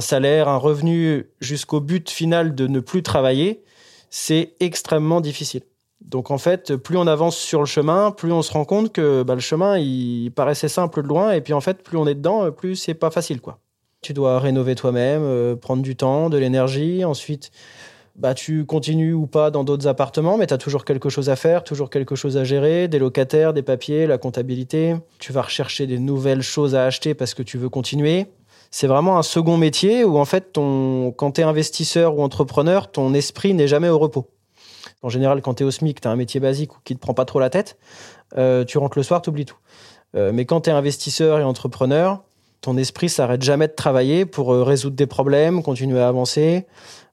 salaire, 0.00 0.48
un 0.48 0.56
revenu 0.56 1.30
jusqu'au 1.40 1.80
but 1.80 2.10
final 2.10 2.54
de 2.54 2.66
ne 2.66 2.80
plus 2.80 3.02
travailler, 3.02 3.62
c'est 4.10 4.54
extrêmement 4.60 5.20
difficile. 5.20 5.62
Donc 6.00 6.30
en 6.30 6.38
fait, 6.38 6.76
plus 6.76 6.96
on 6.96 7.06
avance 7.06 7.36
sur 7.36 7.60
le 7.60 7.66
chemin, 7.66 8.10
plus 8.10 8.32
on 8.32 8.42
se 8.42 8.52
rend 8.52 8.64
compte 8.64 8.92
que 8.92 9.22
bah, 9.22 9.34
le 9.34 9.40
chemin 9.40 9.78
il 9.78 10.30
paraissait 10.30 10.68
simple 10.68 11.02
de 11.02 11.08
loin, 11.08 11.32
et 11.32 11.40
puis 11.40 11.52
en 11.52 11.60
fait, 11.60 11.82
plus 11.82 11.98
on 11.98 12.06
est 12.06 12.14
dedans, 12.14 12.50
plus 12.50 12.76
c'est 12.76 12.94
pas 12.94 13.10
facile 13.10 13.40
quoi. 13.40 13.58
Tu 14.02 14.14
dois 14.14 14.38
rénover 14.38 14.74
toi-même, 14.74 15.22
euh, 15.22 15.56
prendre 15.56 15.82
du 15.82 15.94
temps, 15.94 16.30
de 16.30 16.38
l'énergie, 16.38 17.04
ensuite 17.04 17.50
bah, 18.20 18.34
tu 18.34 18.66
continues 18.66 19.14
ou 19.14 19.26
pas 19.26 19.50
dans 19.50 19.64
d'autres 19.64 19.86
appartements, 19.86 20.36
mais 20.36 20.46
tu 20.46 20.52
as 20.52 20.58
toujours 20.58 20.84
quelque 20.84 21.08
chose 21.08 21.30
à 21.30 21.36
faire, 21.36 21.64
toujours 21.64 21.88
quelque 21.88 22.14
chose 22.14 22.36
à 22.36 22.44
gérer, 22.44 22.86
des 22.86 22.98
locataires, 22.98 23.54
des 23.54 23.62
papiers, 23.62 24.06
la 24.06 24.18
comptabilité. 24.18 24.94
Tu 25.18 25.32
vas 25.32 25.40
rechercher 25.40 25.86
des 25.86 25.98
nouvelles 25.98 26.42
choses 26.42 26.74
à 26.74 26.84
acheter 26.84 27.14
parce 27.14 27.32
que 27.32 27.42
tu 27.42 27.56
veux 27.56 27.70
continuer. 27.70 28.26
C'est 28.70 28.86
vraiment 28.86 29.16
un 29.16 29.22
second 29.22 29.56
métier 29.56 30.04
où, 30.04 30.18
en 30.18 30.26
fait, 30.26 30.52
ton, 30.52 31.12
quand 31.12 31.32
tu 31.32 31.40
es 31.40 31.44
investisseur 31.44 32.14
ou 32.14 32.22
entrepreneur, 32.22 32.90
ton 32.90 33.14
esprit 33.14 33.54
n'est 33.54 33.68
jamais 33.68 33.88
au 33.88 33.98
repos. 33.98 34.28
En 35.02 35.08
général, 35.08 35.40
quand 35.40 35.54
tu 35.54 35.62
es 35.62 35.66
au 35.66 35.70
SMIC, 35.70 36.02
tu 36.02 36.06
as 36.06 36.10
un 36.10 36.16
métier 36.16 36.40
basique 36.40 36.72
qui 36.84 36.92
ne 36.92 36.98
te 36.98 37.02
prend 37.02 37.14
pas 37.14 37.24
trop 37.24 37.40
la 37.40 37.48
tête. 37.48 37.78
Euh, 38.36 38.66
tu 38.66 38.76
rentres 38.76 38.98
le 38.98 39.02
soir, 39.02 39.22
tu 39.22 39.30
oublies 39.30 39.46
tout. 39.46 39.56
Euh, 40.14 40.30
mais 40.32 40.44
quand 40.44 40.62
tu 40.62 40.70
es 40.70 40.72
investisseur 40.74 41.38
et 41.38 41.42
entrepreneur, 41.42 42.22
ton 42.60 42.76
esprit 42.76 43.08
s'arrête 43.08 43.42
jamais 43.42 43.66
de 43.66 43.72
travailler 43.72 44.26
pour 44.26 44.52
euh, 44.52 44.62
résoudre 44.62 44.96
des 44.96 45.06
problèmes, 45.06 45.62
continuer 45.62 46.00
à 46.00 46.08
avancer. 46.08 46.66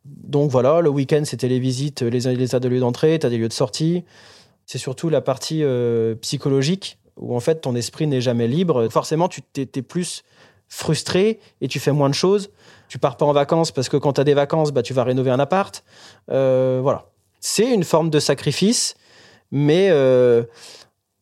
Donc 0.08 0.52
voilà, 0.52 0.82
le 0.82 0.90
week-end, 0.90 1.24
c'était 1.26 1.48
les 1.48 1.60
visites, 1.60 2.02
les, 2.02 2.36
les 2.36 2.56
ateliers 2.56 2.80
d'entrée, 2.80 3.20
tu 3.20 3.26
as 3.26 3.30
des 3.30 3.38
lieux 3.38 3.48
de 3.48 3.54
sortie. 3.54 4.04
C'est 4.66 4.78
surtout 4.78 5.10
la 5.10 5.22
partie 5.22 5.64
euh, 5.64 6.16
psychologique 6.16 6.98
où 7.16 7.36
en 7.36 7.40
fait 7.40 7.62
ton 7.62 7.76
esprit 7.76 8.08
n'est 8.08 8.22
jamais 8.22 8.48
libre. 8.48 8.88
Forcément, 8.90 9.28
tu 9.28 9.42
t'es 9.42 9.82
plus 9.82 10.24
frustré 10.68 11.40
et 11.62 11.68
tu 11.68 11.80
fais 11.80 11.92
moins 11.92 12.10
de 12.10 12.14
choses. 12.14 12.50
Tu 12.90 13.00
pars 13.00 13.18
pas 13.18 13.26
en 13.26 13.34
vacances 13.34 13.72
parce 13.72 13.90
que 13.90 13.98
quand 13.98 14.14
tu 14.14 14.22
as 14.22 14.24
des 14.24 14.34
vacances, 14.34 14.72
bah, 14.72 14.84
tu 14.84 14.94
vas 14.94 15.04
rénover 15.04 15.32
un 15.32 15.40
appart. 15.40 15.84
Euh, 16.30 16.80
voilà. 16.82 17.10
C'est 17.40 17.74
une 17.74 17.84
forme 17.84 18.10
de 18.10 18.20
sacrifice, 18.20 18.96
mais 19.52 19.90
euh, 19.90 20.44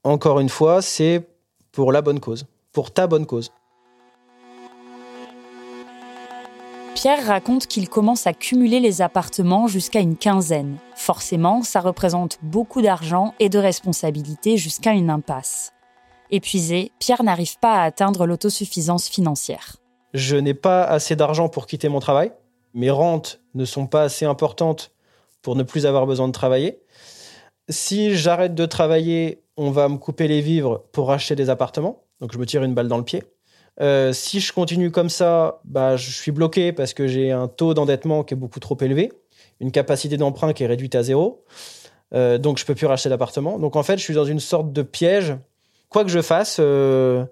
encore 0.03 0.39
une 0.39 0.49
fois, 0.49 0.81
c'est 0.81 1.27
pour 1.71 1.91
la 1.91 2.01
bonne 2.01 2.19
cause, 2.19 2.45
pour 2.71 2.91
ta 2.91 3.07
bonne 3.07 3.25
cause. 3.25 3.51
Pierre 6.95 7.27
raconte 7.27 7.67
qu'il 7.67 7.89
commence 7.89 8.25
à 8.25 8.33
cumuler 8.33 8.79
les 8.79 9.01
appartements 9.01 9.67
jusqu'à 9.67 9.99
une 9.99 10.15
quinzaine. 10.15 10.77
Forcément, 10.95 11.61
ça 11.61 11.81
représente 11.81 12.39
beaucoup 12.41 12.81
d'argent 12.81 13.33
et 13.39 13.49
de 13.49 13.59
responsabilités 13.59 14.55
jusqu'à 14.55 14.93
une 14.93 15.09
impasse. 15.09 15.73
Épuisé, 16.31 16.93
Pierre 16.99 17.23
n'arrive 17.23 17.59
pas 17.59 17.73
à 17.73 17.83
atteindre 17.83 18.25
l'autosuffisance 18.25 19.09
financière. 19.09 19.75
Je 20.13 20.37
n'ai 20.37 20.53
pas 20.53 20.85
assez 20.85 21.17
d'argent 21.17 21.49
pour 21.49 21.67
quitter 21.67 21.89
mon 21.89 21.99
travail. 21.99 22.31
Mes 22.73 22.89
rentes 22.89 23.41
ne 23.55 23.65
sont 23.65 23.87
pas 23.87 24.03
assez 24.03 24.23
importantes 24.23 24.93
pour 25.41 25.57
ne 25.57 25.63
plus 25.63 25.85
avoir 25.85 26.07
besoin 26.07 26.27
de 26.27 26.33
travailler. 26.33 26.79
Si 27.67 28.15
j'arrête 28.15 28.55
de 28.55 28.65
travailler, 28.65 29.43
on 29.57 29.69
va 29.69 29.89
me 29.89 29.97
couper 29.97 30.29
les 30.29 30.39
vivres 30.39 30.85
pour 30.93 31.11
acheter 31.11 31.35
des 31.35 31.49
appartements. 31.49 32.03
Donc 32.21 32.31
je 32.31 32.37
me 32.37 32.45
tire 32.45 32.63
une 32.63 32.73
balle 32.73 32.87
dans 32.87 32.97
le 32.97 33.03
pied. 33.03 33.21
Euh, 33.81 34.13
si 34.13 34.39
je 34.39 34.53
continue 34.53 34.91
comme 34.91 35.09
ça, 35.09 35.59
bah, 35.65 35.97
je 35.97 36.09
suis 36.11 36.31
bloqué 36.31 36.71
parce 36.71 36.93
que 36.93 37.07
j'ai 37.07 37.31
un 37.31 37.47
taux 37.47 37.73
d'endettement 37.73 38.23
qui 38.23 38.33
est 38.33 38.37
beaucoup 38.37 38.59
trop 38.59 38.77
élevé, 38.81 39.11
une 39.59 39.71
capacité 39.71 40.17
d'emprunt 40.17 40.53
qui 40.53 40.63
est 40.63 40.67
réduite 40.67 40.95
à 40.95 41.03
zéro. 41.03 41.43
Euh, 42.13 42.37
donc, 42.37 42.57
je 42.57 42.65
peux 42.65 42.75
plus 42.75 42.85
racheter 42.85 43.09
d'appartement. 43.09 43.59
Donc, 43.59 43.75
en 43.75 43.83
fait, 43.83 43.97
je 43.97 44.03
suis 44.03 44.13
dans 44.13 44.25
une 44.25 44.39
sorte 44.39 44.71
de 44.71 44.81
piège. 44.81 45.35
Quoi 45.89 46.03
que 46.03 46.09
je 46.09 46.21
fasse, 46.21 46.57
euh, 46.59 47.25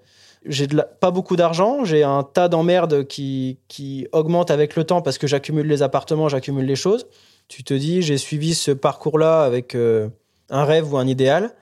j'ai 0.45 0.67
pas 0.99 1.11
beaucoup 1.11 1.35
d'argent. 1.35 1.85
J'ai 1.85 2.03
un 2.03 2.23
tas 2.23 2.49
d'emmerdes 2.49 3.07
qui, 3.07 3.59
qui 3.67 4.07
augmente 4.11 4.51
avec 4.51 4.75
le 4.75 4.83
temps 4.83 5.01
parce 5.01 5.17
que 5.17 5.27
j'accumule 5.27 5.67
les 5.67 5.81
appartements, 5.81 6.27
j'accumule 6.27 6.65
les 6.65 6.75
choses. 6.75 7.07
Tu 7.47 7.63
te 7.63 7.73
dis, 7.73 8.01
j'ai 8.01 8.17
suivi 8.17 8.53
ce 8.53 8.71
parcours-là 8.71 9.43
avec 9.43 9.75
un 9.75 10.65
rêve 10.65 10.93
ou 10.93 10.97
un 10.97 11.07
idéal. 11.07 11.53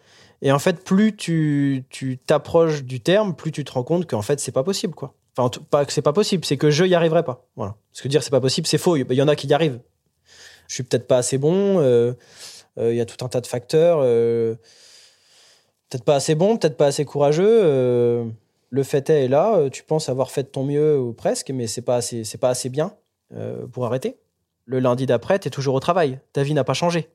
Et 0.42 0.52
en 0.52 0.60
fait, 0.60 0.84
plus 0.84 1.16
tu 1.16 1.86
t'approches 2.26 2.84
du 2.84 3.00
terme, 3.00 3.36
plus 3.36 3.52
tu 3.52 3.64
te 3.64 3.72
rends 3.72 3.84
compte 3.84 4.10
qu'en 4.10 4.22
fait, 4.22 4.40
c'est 4.40 4.52
pas 4.52 4.64
possible, 4.64 4.96
quoi. 4.96 5.14
Enfin, 5.38 5.50
pas 5.70 5.86
que 5.86 5.94
c'est 5.94 6.02
pas 6.02 6.14
possible, 6.14 6.44
c'est 6.44 6.58
que 6.58 6.72
je 6.72 6.84
y 6.84 6.94
arriverai 6.94 7.24
pas. 7.24 7.46
Voilà. 7.56 7.76
Parce 7.92 8.02
que 8.02 8.08
dire 8.08 8.22
c'est 8.22 8.32
pas 8.32 8.42
possible, 8.42 8.68
c'est 8.68 8.78
faux. 8.78 8.98
Il 8.98 9.14
y 9.14 9.22
en 9.22 9.28
a 9.28 9.36
qui 9.36 9.48
y 9.48 9.54
arrivent. 9.54 9.80
Je 10.68 10.76
suis 10.76 10.84
peut-être 10.84 11.08
pas 11.08 11.18
assez 11.18 11.38
bon. 11.38 11.80
Euh, 11.80 12.14
euh, 12.78 12.94
il 12.94 12.98
y 12.98 13.02
a 13.02 13.06
tout 13.06 13.24
un 13.24 13.30
tas 13.30 13.42
de 13.42 13.48
facteurs. 13.48 14.00
Euh, 14.02 14.56
peut-être 15.90 16.04
pas 16.04 16.16
assez 16.16 16.36
bon, 16.36 16.58
peut-être 16.58 16.78
pas 16.78 16.88
assez 16.88 17.06
courageux. 17.06 17.62
le 18.70 18.84
fait 18.84 19.10
est, 19.10 19.28
là. 19.28 19.70
Tu 19.70 19.84
penses 19.84 20.10
avoir 20.10 20.32
fait 20.32 20.46
ton 20.46 20.64
mieux 20.64 21.00
ou 21.00 21.14
presque, 21.14 21.50
mais 21.52 21.68
c'est 21.68 21.82
pas 21.82 21.96
assez, 21.98 22.24
c'est 22.24 22.38
pas 22.38 22.50
assez 22.50 22.70
bien 22.70 22.94
pour 23.72 23.86
arrêter. 23.86 24.18
Le 24.66 24.80
lundi 24.80 25.06
d'après, 25.06 25.40
tu 25.40 25.48
es 25.48 25.52
toujours 25.52 25.76
au 25.76 25.80
travail. 25.80 26.20
Ta 26.34 26.44
vie 26.44 26.54
n'a 26.54 26.64
pas 26.64 26.74
changé. 26.74 27.10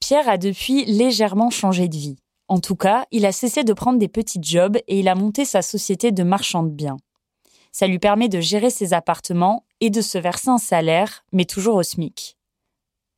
Pierre 0.00 0.28
a 0.28 0.38
depuis 0.38 0.84
légèrement 0.86 1.50
changé 1.50 1.88
de 1.88 1.96
vie. 1.96 2.16
En 2.50 2.58
tout 2.58 2.74
cas, 2.74 3.06
il 3.12 3.26
a 3.26 3.32
cessé 3.32 3.62
de 3.62 3.72
prendre 3.72 4.00
des 4.00 4.08
petits 4.08 4.40
jobs 4.42 4.76
et 4.88 4.98
il 4.98 5.06
a 5.06 5.14
monté 5.14 5.44
sa 5.44 5.62
société 5.62 6.10
de 6.10 6.24
marchand 6.24 6.64
de 6.64 6.70
biens. 6.70 6.96
Ça 7.70 7.86
lui 7.86 8.00
permet 8.00 8.28
de 8.28 8.40
gérer 8.40 8.70
ses 8.70 8.92
appartements 8.92 9.64
et 9.80 9.88
de 9.88 10.00
se 10.00 10.18
verser 10.18 10.48
un 10.48 10.58
salaire, 10.58 11.24
mais 11.30 11.44
toujours 11.44 11.76
au 11.76 11.84
SMIC. 11.84 12.36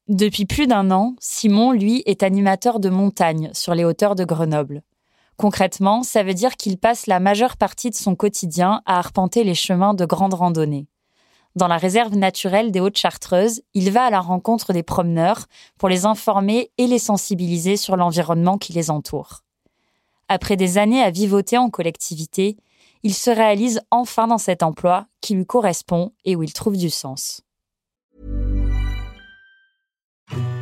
Depuis 0.07 0.45
plus 0.45 0.67
d'un 0.67 0.91
an, 0.91 1.17
Simon, 1.19 1.73
lui, 1.73 2.03
est 2.05 2.23
animateur 2.23 2.79
de 2.79 2.91
montagne 2.91 3.49
sur 3.55 3.75
les 3.75 3.85
hauteurs 3.85 4.17
de 4.17 4.27
Grenoble. 4.27 4.83
Concrètement, 5.39 6.03
ça 6.03 6.23
veut 6.23 6.35
dire 6.35 6.57
qu'il 6.59 6.77
passe 6.77 7.07
la 7.07 7.19
majeure 7.19 7.57
partie 7.57 7.89
de 7.89 7.95
son 7.95 8.15
quotidien 8.15 8.83
à 8.85 8.99
arpenter 8.99 9.45
les 9.45 9.55
chemins 9.55 9.95
de 9.95 10.05
grande 10.05 10.35
randonnée. 10.35 10.89
Dans 11.55 11.69
la 11.69 11.77
réserve 11.77 12.17
naturelle 12.17 12.73
des 12.73 12.81
Hautes-Chartreuses, 12.81 13.63
il 13.75 13.91
va 13.91 14.05
à 14.05 14.11
la 14.11 14.21
rencontre 14.21 14.73
des 14.73 14.83
promeneurs 14.83 15.47
pour 15.79 15.91
les 15.91 16.07
informer 16.07 16.71
et 16.79 16.87
les 16.87 16.99
sensibiliser 16.99 17.77
sur 17.77 17.97
l'environnement 17.97 18.57
qui 18.57 18.73
les 18.73 18.91
entoure. 18.91 19.43
Après 20.29 20.57
des 20.57 20.79
années 20.79 21.03
à 21.03 21.11
vivoter 21.11 21.59
en 21.59 21.69
collectivité, 21.69 22.57
il 23.03 23.13
se 23.13 23.31
réalise 23.31 23.83
enfin 23.91 24.29
dans 24.29 24.39
cet 24.39 24.63
emploi 24.63 25.07
qui 25.21 25.35
lui 25.35 25.45
correspond 25.45 26.13
et 26.25 26.37
où 26.37 26.43
il 26.43 26.55
trouve 26.55 26.79
du 26.79 26.89
sens. 26.89 27.43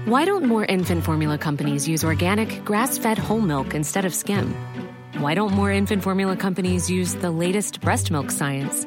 Why 0.08 0.26
don't 0.26 0.44
more 0.44 0.64
infant 0.68 1.00
formula 1.02 1.38
companies 1.38 1.86
use 1.86 2.02
organic, 2.02 2.64
grass 2.64 2.98
fed 2.98 3.18
whole 3.18 3.42
milk 3.42 3.74
instead 3.74 4.04
of 4.04 4.12
skim? 4.12 4.52
Why 5.20 5.36
don't 5.36 5.52
more 5.52 5.70
infant 5.70 6.02
formula 6.02 6.34
companies 6.34 6.90
use 6.90 7.14
the 7.14 7.30
latest 7.30 7.80
breast 7.80 8.10
milk 8.10 8.32
science? 8.32 8.86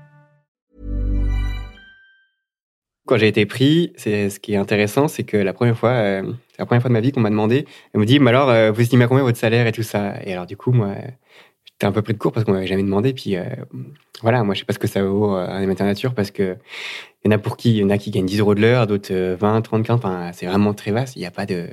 Quand 3.11 3.17
j'ai 3.17 3.27
été 3.27 3.45
pris, 3.45 3.91
c'est 3.97 4.29
ce 4.29 4.39
qui 4.39 4.53
est 4.53 4.55
intéressant, 4.55 5.09
c'est 5.09 5.23
que 5.23 5.35
la 5.35 5.51
première 5.51 5.77
fois, 5.77 5.89
euh, 5.89 6.31
la 6.57 6.65
première 6.65 6.81
fois 6.81 6.87
de 6.87 6.93
ma 6.93 7.01
vie 7.01 7.11
qu'on 7.11 7.19
m'a 7.19 7.29
demandé, 7.29 7.65
on 7.93 7.99
me 7.99 8.05
dit, 8.05 8.19
mais 8.19 8.29
alors, 8.29 8.49
euh, 8.49 8.71
vous 8.71 8.79
estimez 8.79 9.03
à 9.03 9.07
combien 9.09 9.21
votre 9.21 9.37
salaire 9.37 9.67
et 9.67 9.73
tout 9.73 9.83
ça? 9.83 10.13
Et 10.23 10.31
alors, 10.31 10.45
du 10.45 10.55
coup, 10.55 10.71
moi, 10.71 10.95
j'étais 11.65 11.87
un 11.87 11.91
peu 11.91 12.01
pris 12.01 12.13
de 12.13 12.17
court 12.17 12.31
parce 12.31 12.45
qu'on 12.45 12.53
m'avait 12.53 12.67
jamais 12.67 12.83
demandé. 12.83 13.11
Puis 13.11 13.35
euh, 13.35 13.43
voilà, 14.21 14.45
moi, 14.45 14.55
je 14.55 14.59
sais 14.59 14.65
pas 14.65 14.71
ce 14.71 14.79
que 14.79 14.87
ça 14.87 15.03
vaut 15.03 15.31
un 15.31 15.61
émetteur 15.61 15.85
nature 15.85 16.13
parce 16.13 16.31
que 16.31 16.55
il 17.25 17.29
y 17.29 17.33
en 17.33 17.35
a 17.35 17.37
pour 17.37 17.57
qui, 17.57 17.71
il 17.71 17.77
y 17.79 17.83
en 17.83 17.89
a 17.89 17.97
qui 17.97 18.11
gagnent 18.11 18.27
10 18.27 18.39
euros 18.39 18.55
de 18.55 18.61
l'heure, 18.61 18.87
d'autres 18.87 19.13
euh, 19.13 19.35
20, 19.37 19.61
30, 19.61 19.85
15. 19.85 19.95
Enfin, 19.97 20.31
c'est 20.31 20.45
vraiment 20.45 20.73
très 20.73 20.91
vaste. 20.91 21.17
Il 21.17 21.19
n'y 21.19 21.25
a 21.25 21.31
pas 21.31 21.45
de, 21.45 21.67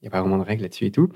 il 0.00 0.04
y 0.04 0.06
a 0.06 0.10
pas 0.10 0.20
vraiment 0.20 0.38
de 0.38 0.44
règles 0.44 0.62
là-dessus 0.62 0.86
et 0.86 0.92
tout. 0.92 1.08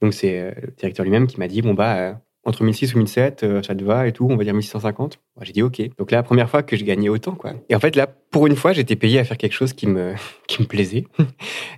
Donc, 0.00 0.14
c'est 0.14 0.54
le 0.62 0.72
directeur 0.78 1.04
lui-même 1.04 1.26
qui 1.26 1.38
m'a 1.38 1.46
dit, 1.46 1.60
bon, 1.60 1.74
bah, 1.74 2.22
entre 2.46 2.62
1006 2.62 2.94
ou 2.94 2.98
1007, 2.98 3.42
euh, 3.42 3.62
ça 3.62 3.74
te 3.74 3.82
va 3.82 4.06
et 4.06 4.12
tout, 4.12 4.26
on 4.30 4.36
va 4.36 4.44
dire 4.44 4.54
1650. 4.54 5.18
Moi, 5.34 5.44
j'ai 5.44 5.52
dit 5.52 5.62
OK. 5.62 5.82
Donc 5.98 6.12
là, 6.12 6.22
première 6.22 6.48
fois 6.48 6.62
que 6.62 6.76
je 6.76 6.84
gagnais 6.84 7.08
autant, 7.08 7.34
quoi. 7.34 7.54
Et 7.68 7.74
en 7.74 7.80
fait, 7.80 7.96
là, 7.96 8.06
pour 8.06 8.46
une 8.46 8.54
fois, 8.54 8.72
j'étais 8.72 8.94
payé 8.94 9.18
à 9.18 9.24
faire 9.24 9.36
quelque 9.36 9.52
chose 9.52 9.72
qui 9.72 9.88
me, 9.88 10.14
qui 10.46 10.62
me 10.62 10.66
plaisait. 10.66 11.04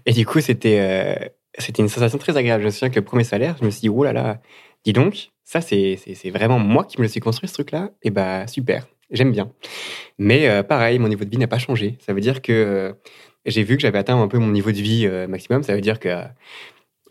Et 0.07 0.13
du 0.13 0.27
coup, 0.27 0.41
c'était, 0.41 0.79
euh, 0.81 1.27
c'était 1.59 1.83
une 1.83 1.89
sensation 1.89 2.19
très 2.19 2.37
agréable. 2.37 2.63
Je 2.63 2.67
me 2.67 2.71
souviens 2.71 2.91
que 2.91 2.97
le 2.97 3.05
premier 3.05 3.25
salaire, 3.25 3.57
je 3.59 3.65
me 3.65 3.71
suis 3.71 3.81
dit, 3.81 3.89
oh 3.89 4.05
là 4.05 4.13
là, 4.13 4.41
dis 4.85 4.93
donc, 4.93 5.31
ça, 5.43 5.63
c'est, 5.63 5.99
c'est, 6.05 6.15
c'est 6.15 6.31
vraiment 6.31 6.59
moi 6.59 6.85
qui 6.85 6.99
me 6.99 7.03
le 7.03 7.09
suis 7.09 7.21
construit, 7.21 7.49
ce 7.49 7.55
truc-là. 7.55 7.91
Et 8.03 8.11
bah, 8.11 8.47
super. 8.47 8.87
J'aime 9.11 9.33
bien. 9.33 9.51
Mais 10.19 10.51
euh, 10.51 10.63
pareil, 10.63 10.99
mon 10.99 11.09
niveau 11.09 11.25
de 11.25 11.31
vie 11.31 11.39
n'a 11.39 11.49
pas 11.49 11.59
changé. 11.59 11.97
Ça 12.05 12.13
veut 12.13 12.21
dire 12.21 12.43
que 12.43 12.95
j'ai 13.47 13.63
vu 13.63 13.77
que 13.77 13.81
j'avais 13.81 13.99
atteint 13.99 14.21
un 14.21 14.29
peu 14.29 14.37
mon 14.37 14.51
niveau 14.51 14.71
de 14.71 14.77
vie 14.77 15.09
maximum. 15.27 15.63
Ça 15.63 15.75
veut 15.75 15.81
dire 15.81 15.99
que 15.99 16.25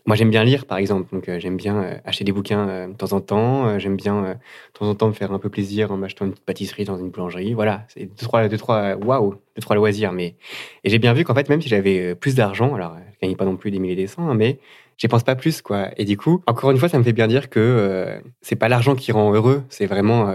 moi, 0.08 0.16
j'aime 0.16 0.30
bien 0.30 0.42
lire, 0.42 0.64
par 0.64 0.78
exemple. 0.78 1.14
Donc, 1.14 1.28
euh, 1.28 1.38
j'aime 1.38 1.58
bien 1.58 1.82
euh, 1.82 1.98
acheter 2.06 2.24
des 2.24 2.32
bouquins 2.32 2.66
euh, 2.66 2.86
de 2.86 2.94
temps 2.94 3.12
en 3.12 3.20
temps. 3.20 3.78
J'aime 3.78 3.94
bien, 3.94 4.22
de 4.22 4.78
temps 4.78 4.88
en 4.88 4.94
temps, 4.94 5.08
me 5.08 5.12
faire 5.12 5.32
un 5.32 5.38
peu 5.38 5.50
plaisir 5.50 5.92
en 5.92 5.98
m'achetant 5.98 6.24
une 6.24 6.30
petite 6.30 6.46
pâtisserie 6.46 6.86
dans 6.86 6.96
une 6.96 7.10
boulangerie. 7.10 7.52
Voilà, 7.52 7.84
c'est 7.88 8.06
deux, 8.06 8.24
trois, 8.24 8.48
deux, 8.48 8.56
trois, 8.56 8.94
waouh, 8.94 9.34
deux, 9.34 9.60
trois 9.60 9.76
loisirs. 9.76 10.12
Mais 10.12 10.36
et 10.82 10.88
j'ai 10.88 10.98
bien 10.98 11.12
vu 11.12 11.24
qu'en 11.24 11.34
fait, 11.34 11.50
même 11.50 11.60
si 11.60 11.68
j'avais 11.68 12.14
plus 12.14 12.34
d'argent, 12.34 12.74
alors 12.74 12.96
je 13.12 13.18
gagnais 13.20 13.36
pas 13.36 13.44
non 13.44 13.58
plus 13.58 13.70
des 13.70 13.78
milliers 13.78 13.96
des 13.96 14.06
cents, 14.06 14.30
hein, 14.30 14.34
mais 14.34 14.60
j'y 14.96 15.08
pense 15.08 15.24
pas 15.24 15.36
plus, 15.36 15.60
quoi. 15.60 15.90
Et 15.98 16.06
du 16.06 16.16
coup, 16.16 16.42
encore 16.46 16.70
une 16.70 16.78
fois, 16.78 16.88
ça 16.88 16.98
me 16.98 17.04
fait 17.04 17.12
bien 17.12 17.26
dire 17.26 17.50
que 17.50 18.18
c'est 18.40 18.56
pas 18.56 18.70
l'argent 18.70 18.94
qui 18.94 19.12
rend 19.12 19.34
heureux, 19.34 19.62
c'est 19.68 19.84
vraiment 19.84 20.32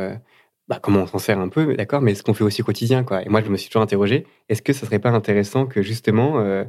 bah, 0.67 0.79
comment 0.81 1.01
on 1.01 1.07
s'en 1.07 1.19
sert 1.19 1.39
un 1.39 1.49
peu, 1.49 1.75
d'accord, 1.75 2.01
mais 2.01 2.15
ce 2.15 2.23
qu'on 2.23 2.33
fait 2.33 2.43
aussi 2.43 2.61
au 2.61 2.65
quotidien, 2.65 3.03
quoi. 3.03 3.21
Et 3.23 3.29
moi, 3.29 3.41
je 3.43 3.49
me 3.49 3.57
suis 3.57 3.69
toujours 3.69 3.81
interrogé, 3.81 4.25
est-ce 4.47 4.61
que 4.61 4.71
ça 4.71 4.85
serait 4.85 4.99
pas 4.99 5.09
intéressant 5.09 5.65
que 5.65 5.81
justement, 5.81 6.39
euh, 6.39 6.63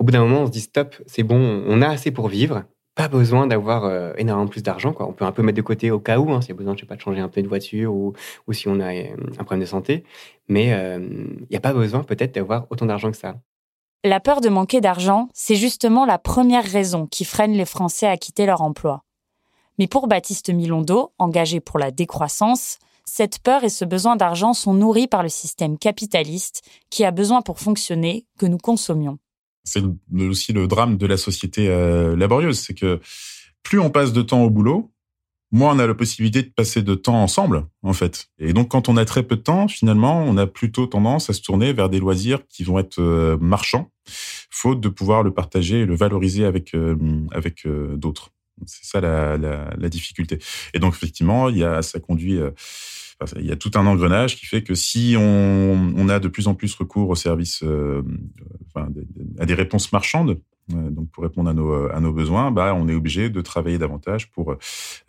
au 0.00 0.04
bout 0.04 0.10
d'un 0.10 0.24
moment, 0.24 0.42
on 0.42 0.46
se 0.46 0.50
dise 0.50 0.64
stop, 0.64 0.96
c'est 1.06 1.22
bon, 1.22 1.62
on 1.66 1.80
a 1.80 1.88
assez 1.88 2.10
pour 2.10 2.28
vivre, 2.28 2.64
pas 2.96 3.06
besoin 3.06 3.46
d'avoir 3.46 3.84
euh, 3.84 4.12
énormément 4.16 4.48
plus 4.48 4.62
d'argent, 4.62 4.92
quoi. 4.92 5.06
On 5.08 5.12
peut 5.12 5.24
un 5.24 5.32
peu 5.32 5.42
mettre 5.42 5.56
de 5.56 5.62
côté 5.62 5.92
au 5.92 6.00
cas 6.00 6.18
où, 6.18 6.32
hein, 6.32 6.40
s'il 6.40 6.50
y 6.50 6.52
a 6.52 6.56
besoin, 6.56 6.74
je 6.74 6.80
sais 6.80 6.86
pas, 6.86 6.96
de 6.96 7.00
changer 7.00 7.20
un 7.20 7.28
peu 7.28 7.40
de 7.40 7.48
voiture 7.48 7.94
ou, 7.94 8.14
si 8.52 8.66
on 8.68 8.80
a 8.80 8.92
euh, 8.92 9.16
un 9.38 9.44
problème 9.44 9.60
de 9.60 9.66
santé, 9.66 10.02
mais 10.48 10.68
il 10.68 11.46
n'y 11.48 11.56
a 11.56 11.60
pas 11.60 11.72
besoin 11.72 12.02
peut-être 12.02 12.34
d'avoir 12.34 12.66
autant 12.70 12.86
d'argent 12.86 13.10
que 13.10 13.16
ça. 13.16 13.36
La 14.04 14.20
peur 14.20 14.40
de 14.40 14.48
manquer 14.48 14.80
d'argent, 14.80 15.28
c'est 15.34 15.56
justement 15.56 16.04
la 16.04 16.18
première 16.18 16.64
raison 16.64 17.06
qui 17.06 17.24
freine 17.24 17.52
les 17.52 17.64
Français 17.64 18.06
à 18.06 18.16
quitter 18.16 18.46
leur 18.46 18.62
emploi. 18.62 19.02
Mais 19.78 19.86
pour 19.86 20.06
Baptiste 20.06 20.50
Milondo, 20.50 21.12
engagé 21.18 21.60
pour 21.60 21.78
la 21.78 21.90
décroissance, 21.90 22.78
cette 23.06 23.38
peur 23.38 23.64
et 23.64 23.68
ce 23.68 23.84
besoin 23.84 24.16
d'argent 24.16 24.52
sont 24.52 24.74
nourris 24.74 25.06
par 25.06 25.22
le 25.22 25.28
système 25.28 25.78
capitaliste 25.78 26.62
qui 26.90 27.04
a 27.04 27.12
besoin 27.12 27.40
pour 27.40 27.60
fonctionner 27.60 28.26
que 28.38 28.46
nous 28.46 28.58
consommions. 28.58 29.18
C'est 29.64 29.82
aussi 30.18 30.52
le 30.52 30.66
drame 30.66 30.96
de 30.96 31.06
la 31.06 31.16
société 31.16 31.68
euh, 31.68 32.14
laborieuse, 32.16 32.58
c'est 32.58 32.74
que 32.74 33.00
plus 33.62 33.80
on 33.80 33.90
passe 33.90 34.12
de 34.12 34.22
temps 34.22 34.42
au 34.42 34.50
boulot, 34.50 34.92
moins 35.50 35.74
on 35.74 35.78
a 35.78 35.86
la 35.86 35.94
possibilité 35.94 36.42
de 36.42 36.50
passer 36.50 36.82
de 36.82 36.94
temps 36.94 37.20
ensemble, 37.22 37.66
en 37.82 37.92
fait. 37.92 38.28
Et 38.38 38.52
donc, 38.52 38.68
quand 38.68 38.88
on 38.88 38.96
a 38.96 39.04
très 39.04 39.22
peu 39.22 39.36
de 39.36 39.42
temps, 39.42 39.66
finalement, 39.66 40.22
on 40.22 40.36
a 40.36 40.46
plutôt 40.46 40.86
tendance 40.86 41.30
à 41.30 41.32
se 41.32 41.42
tourner 41.42 41.72
vers 41.72 41.88
des 41.88 41.98
loisirs 41.98 42.46
qui 42.48 42.64
vont 42.64 42.78
être 42.78 43.00
euh, 43.00 43.36
marchands, 43.40 43.90
faute 44.50 44.80
de 44.80 44.88
pouvoir 44.88 45.22
le 45.22 45.32
partager 45.32 45.80
et 45.80 45.86
le 45.86 45.96
valoriser 45.96 46.44
avec 46.44 46.74
euh, 46.74 46.96
avec 47.32 47.66
d'autres. 47.66 48.30
C'est 48.64 48.84
ça 48.84 49.00
la, 49.00 49.36
la, 49.36 49.88
difficulté. 49.88 50.38
Et 50.72 50.78
donc, 50.78 50.94
effectivement, 50.94 51.48
il 51.48 51.58
y 51.58 51.64
a, 51.64 51.82
ça 51.82 52.00
conduit. 52.00 52.38
euh, 52.38 52.50
il 53.36 53.46
y 53.46 53.52
a 53.52 53.56
tout 53.56 53.70
un 53.74 53.86
engrenage 53.86 54.36
qui 54.36 54.44
fait 54.44 54.62
que 54.62 54.74
si 54.74 55.14
on, 55.18 55.94
on 55.96 56.08
a 56.08 56.18
de 56.18 56.28
plus 56.28 56.48
en 56.48 56.54
plus 56.54 56.74
recours 56.74 57.08
aux 57.08 57.14
services, 57.14 57.62
euh, 57.62 58.02
à 59.38 59.46
des 59.46 59.54
réponses 59.54 59.90
marchandes, 59.92 60.38
euh, 60.74 60.90
donc 60.90 61.10
pour 61.10 61.22
répondre 61.22 61.48
à 61.48 61.54
nos, 61.54 61.90
à 61.90 62.00
nos 62.00 62.12
besoins, 62.12 62.50
bah, 62.50 62.74
on 62.74 62.88
est 62.88 62.94
obligé 62.94 63.30
de 63.30 63.40
travailler 63.40 63.78
davantage 63.78 64.30
pour 64.30 64.56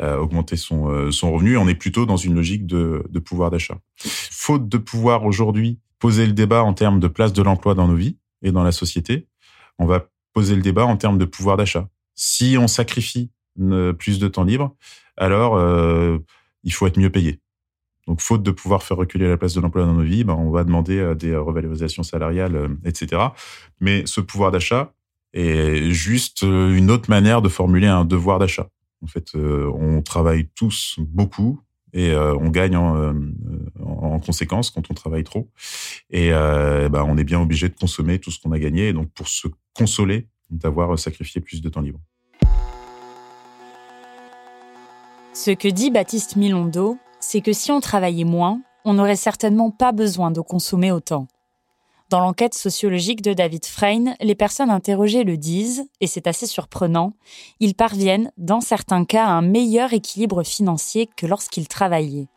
augmenter 0.02 0.56
son, 0.56 1.12
son 1.12 1.34
revenu. 1.34 1.58
On 1.58 1.68
est 1.68 1.76
plutôt 1.76 2.06
dans 2.06 2.18
une 2.18 2.36
logique 2.36 2.66
de, 2.66 3.04
de 3.10 3.20
pouvoir 3.20 3.52
d'achat. 3.52 3.78
Faute 3.98 4.70
de 4.70 4.78
pouvoir 4.78 5.26
aujourd'hui 5.26 5.80
poser 6.00 6.26
le 6.28 6.34
débat 6.34 6.64
en 6.64 6.74
termes 6.74 7.00
de 7.00 7.08
place 7.08 7.34
de 7.34 7.42
l'emploi 7.42 7.74
dans 7.74 7.88
nos 7.88 7.96
vies 7.96 8.18
et 8.42 8.52
dans 8.52 8.64
la 8.64 8.72
société, 8.72 9.28
on 9.80 9.86
va 9.86 10.08
poser 10.34 10.56
le 10.56 10.62
débat 10.62 10.86
en 10.86 10.98
termes 10.98 11.18
de 11.18 11.26
pouvoir 11.26 11.58
d'achat. 11.58 11.90
Si 12.16 12.58
on 12.60 12.68
sacrifie 12.68 13.32
plus 13.98 14.20
de 14.20 14.28
temps 14.28 14.43
libre, 14.43 14.76
alors 15.17 15.56
euh, 15.58 16.20
il 16.63 16.74
faut 16.74 16.88
être 16.88 16.98
mieux 16.98 17.10
payé. 17.10 17.39
Donc, 18.08 18.22
faute 18.22 18.41
de 18.41 18.52
pouvoir 18.52 18.84
faire 18.84 18.96
reculer 18.96 19.28
la 19.28 19.36
place 19.36 19.54
de 19.54 19.60
l'emploi 19.60 19.84
dans 19.84 19.93
nos 19.93 20.04
vies, 20.04 20.24
ben, 20.24 20.34
on 20.34 20.50
va 20.50 20.63
demander 20.63 20.98
euh, 20.98 21.13
des 21.13 21.36
revalorisations 21.36 22.04
salariales, 22.04 22.56
euh, 22.56 22.70
etc. 22.86 23.22
Mais 23.82 24.04
ce 24.06 24.22
pouvoir 24.22 24.52
d'achat 24.52 24.93
est 25.34 25.91
juste 25.91 26.43
une 26.43 26.89
autre 26.89 27.10
manière 27.10 27.41
de 27.41 27.50
formuler 27.50 27.88
un 27.88 28.06
devoir 28.06 28.39
d'achat. 28.39 28.70
En 29.04 29.08
fait, 29.08 29.36
on 29.36 30.02
travaille 30.02 30.48
tous 30.56 30.96
beaucoup 31.00 31.62
et 31.93 32.15
on 32.15 32.50
gagne 32.50 32.76
en, 32.76 33.13
en, 33.80 34.13
en 34.13 34.20
conséquence 34.20 34.72
quand 34.72 34.89
on 34.89 34.96
travaille 34.96 35.24
trop. 35.24 35.52
Et 36.10 36.32
ben, 36.32 37.06
on 37.08 37.17
est 37.17 37.24
bien 37.24 37.39
obligé 37.39 37.70
de 37.70 37.76
consommer 37.76 38.17
tout 38.17 38.32
ce 38.32 38.39
qu'on 38.39 38.52
a 38.52 38.58
gagné. 38.58 38.88
Et 38.88 38.93
donc, 38.93 39.12
pour 39.12 39.28
se 39.28 39.48
consoler 39.76 40.28
d'avoir 40.50 40.98
sacrifié 40.98 41.39
plus 41.39 41.62
de 41.62 41.70
temps 41.70 41.82
libre. 41.82 42.00
Ce 45.39 45.52
que 45.52 45.67
dit 45.67 45.91
Baptiste 45.91 46.36
Milondo, 46.36 46.97
c'est 47.19 47.41
que 47.41 47.54
si 47.54 47.71
on 47.71 47.80
travaillait 47.80 48.23
moins, 48.23 48.60
on 48.86 48.95
n'aurait 48.95 49.15
certainement 49.15 49.69
pas 49.69 49.91
besoin 49.91 50.32
de 50.32 50.41
consommer 50.41 50.91
autant. 50.91 51.28
Dans 52.10 52.21
l'enquête 52.21 52.56
sociologique 52.56 53.21
de 53.21 53.34
David 53.34 53.63
Frein, 53.63 54.15
les 54.19 54.34
personnes 54.34 54.71
interrogées 54.71 55.23
le 55.23 55.38
disent, 55.38 55.88
et 56.02 56.08
c'est 56.08 56.26
assez 56.26 56.47
surprenant, 56.47 57.13
ils 57.60 57.76
parviennent, 57.76 58.32
dans 58.38 58.62
certains 58.62 59.06
cas, 59.06 59.28
à 59.28 59.30
un 59.30 59.43
meilleur 59.43 59.93
équilibre 59.93 60.41
financier 60.41 61.08
que 61.15 61.28
lorsqu'ils 61.28 61.67
travaillaient. 61.67 62.30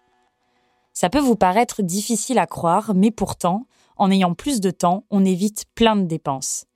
Ça 0.93 1.09
peut 1.09 1.21
vous 1.21 1.37
paraître 1.37 1.81
difficile 1.81 2.39
à 2.39 2.47
croire, 2.47 2.93
mais 2.95 3.11
pourtant, 3.11 3.65
en 3.97 4.11
ayant 4.11 4.35
plus 4.35 4.61
de 4.61 4.71
temps, 4.71 5.05
on 5.09 5.25
évite 5.25 5.65
plein 5.75 5.97
de 5.97 6.05
dépenses. 6.05 6.67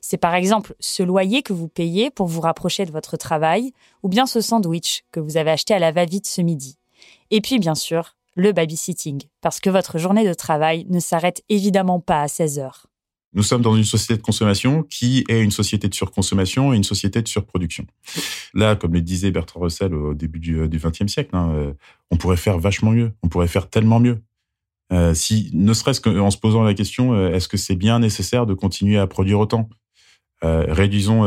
C'est 0.00 0.16
par 0.16 0.34
exemple 0.34 0.74
ce 0.80 1.02
loyer 1.02 1.42
que 1.42 1.52
vous 1.52 1.68
payez 1.68 2.10
pour 2.10 2.26
vous 2.26 2.40
rapprocher 2.40 2.86
de 2.86 2.92
votre 2.92 3.16
travail, 3.16 3.72
ou 4.02 4.08
bien 4.08 4.26
ce 4.26 4.40
sandwich 4.40 5.04
que 5.12 5.20
vous 5.20 5.36
avez 5.36 5.50
acheté 5.50 5.74
à 5.74 5.78
la 5.78 5.92
va-vite 5.92 6.26
ce 6.26 6.40
midi. 6.40 6.78
Et 7.30 7.40
puis 7.40 7.58
bien 7.58 7.74
sûr, 7.74 8.16
le 8.34 8.52
babysitting, 8.52 9.22
parce 9.40 9.60
que 9.60 9.70
votre 9.70 9.98
journée 9.98 10.26
de 10.26 10.34
travail 10.34 10.86
ne 10.88 11.00
s'arrête 11.00 11.42
évidemment 11.48 12.00
pas 12.00 12.22
à 12.22 12.28
16 12.28 12.58
heures. 12.58 12.86
Nous 13.34 13.42
sommes 13.42 13.62
dans 13.62 13.76
une 13.76 13.84
société 13.84 14.16
de 14.16 14.22
consommation 14.22 14.84
qui 14.84 15.24
est 15.28 15.40
une 15.40 15.50
société 15.50 15.88
de 15.88 15.94
surconsommation 15.94 16.72
et 16.72 16.76
une 16.76 16.84
société 16.84 17.20
de 17.20 17.26
surproduction. 17.26 17.84
Là, 18.54 18.76
comme 18.76 18.94
le 18.94 19.00
disait 19.00 19.32
Bertrand 19.32 19.60
Russell 19.60 19.92
au 19.92 20.14
début 20.14 20.38
du 20.38 20.68
XXe 20.68 21.12
siècle, 21.12 21.34
hein, 21.34 21.50
euh, 21.52 21.72
on 22.12 22.16
pourrait 22.16 22.36
faire 22.36 22.58
vachement 22.58 22.92
mieux, 22.92 23.12
on 23.24 23.28
pourrait 23.28 23.48
faire 23.48 23.68
tellement 23.68 23.98
mieux. 23.98 24.22
Euh, 24.92 25.14
si, 25.14 25.50
ne 25.54 25.72
serait-ce 25.72 26.00
qu'en 26.00 26.30
se 26.30 26.38
posant 26.38 26.62
la 26.62 26.74
question, 26.74 27.14
euh, 27.14 27.32
est-ce 27.32 27.48
que 27.48 27.56
c'est 27.56 27.76
bien 27.76 27.98
nécessaire 27.98 28.46
de 28.46 28.54
continuer 28.54 28.98
à 28.98 29.06
produire 29.06 29.40
autant? 29.40 29.68
Euh, 30.42 30.66
Réduisons 30.68 31.22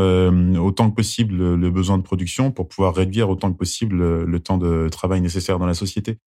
autant 0.59 0.89
que 0.91 0.95
possible 0.95 1.55
le, 1.55 1.69
besoin 1.71 1.97
de 1.97 2.03
production 2.03 2.51
pour 2.51 2.67
pouvoir 2.67 2.93
réduire 2.93 3.29
autant 3.29 3.51
que 3.51 3.57
possible 3.57 3.95
le, 3.95 4.25
le 4.25 4.39
temps 4.39 4.57
de 4.57 4.89
travail 4.89 5.21
nécessaire 5.21 5.57
dans 5.57 5.65
la 5.65 5.73
société. 5.73 6.19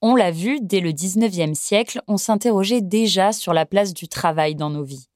On 0.00 0.16
l'a 0.16 0.30
vu, 0.30 0.58
dès 0.62 0.80
le 0.80 0.90
19e 0.90 1.54
siècle, 1.54 2.00
on 2.08 2.16
s'interrogeait 2.16 2.80
déjà 2.80 3.32
sur 3.32 3.52
la 3.52 3.66
place 3.66 3.92
du 3.92 4.08
travail 4.08 4.54
dans 4.54 4.70
nos 4.70 4.82
vies. 4.82 5.08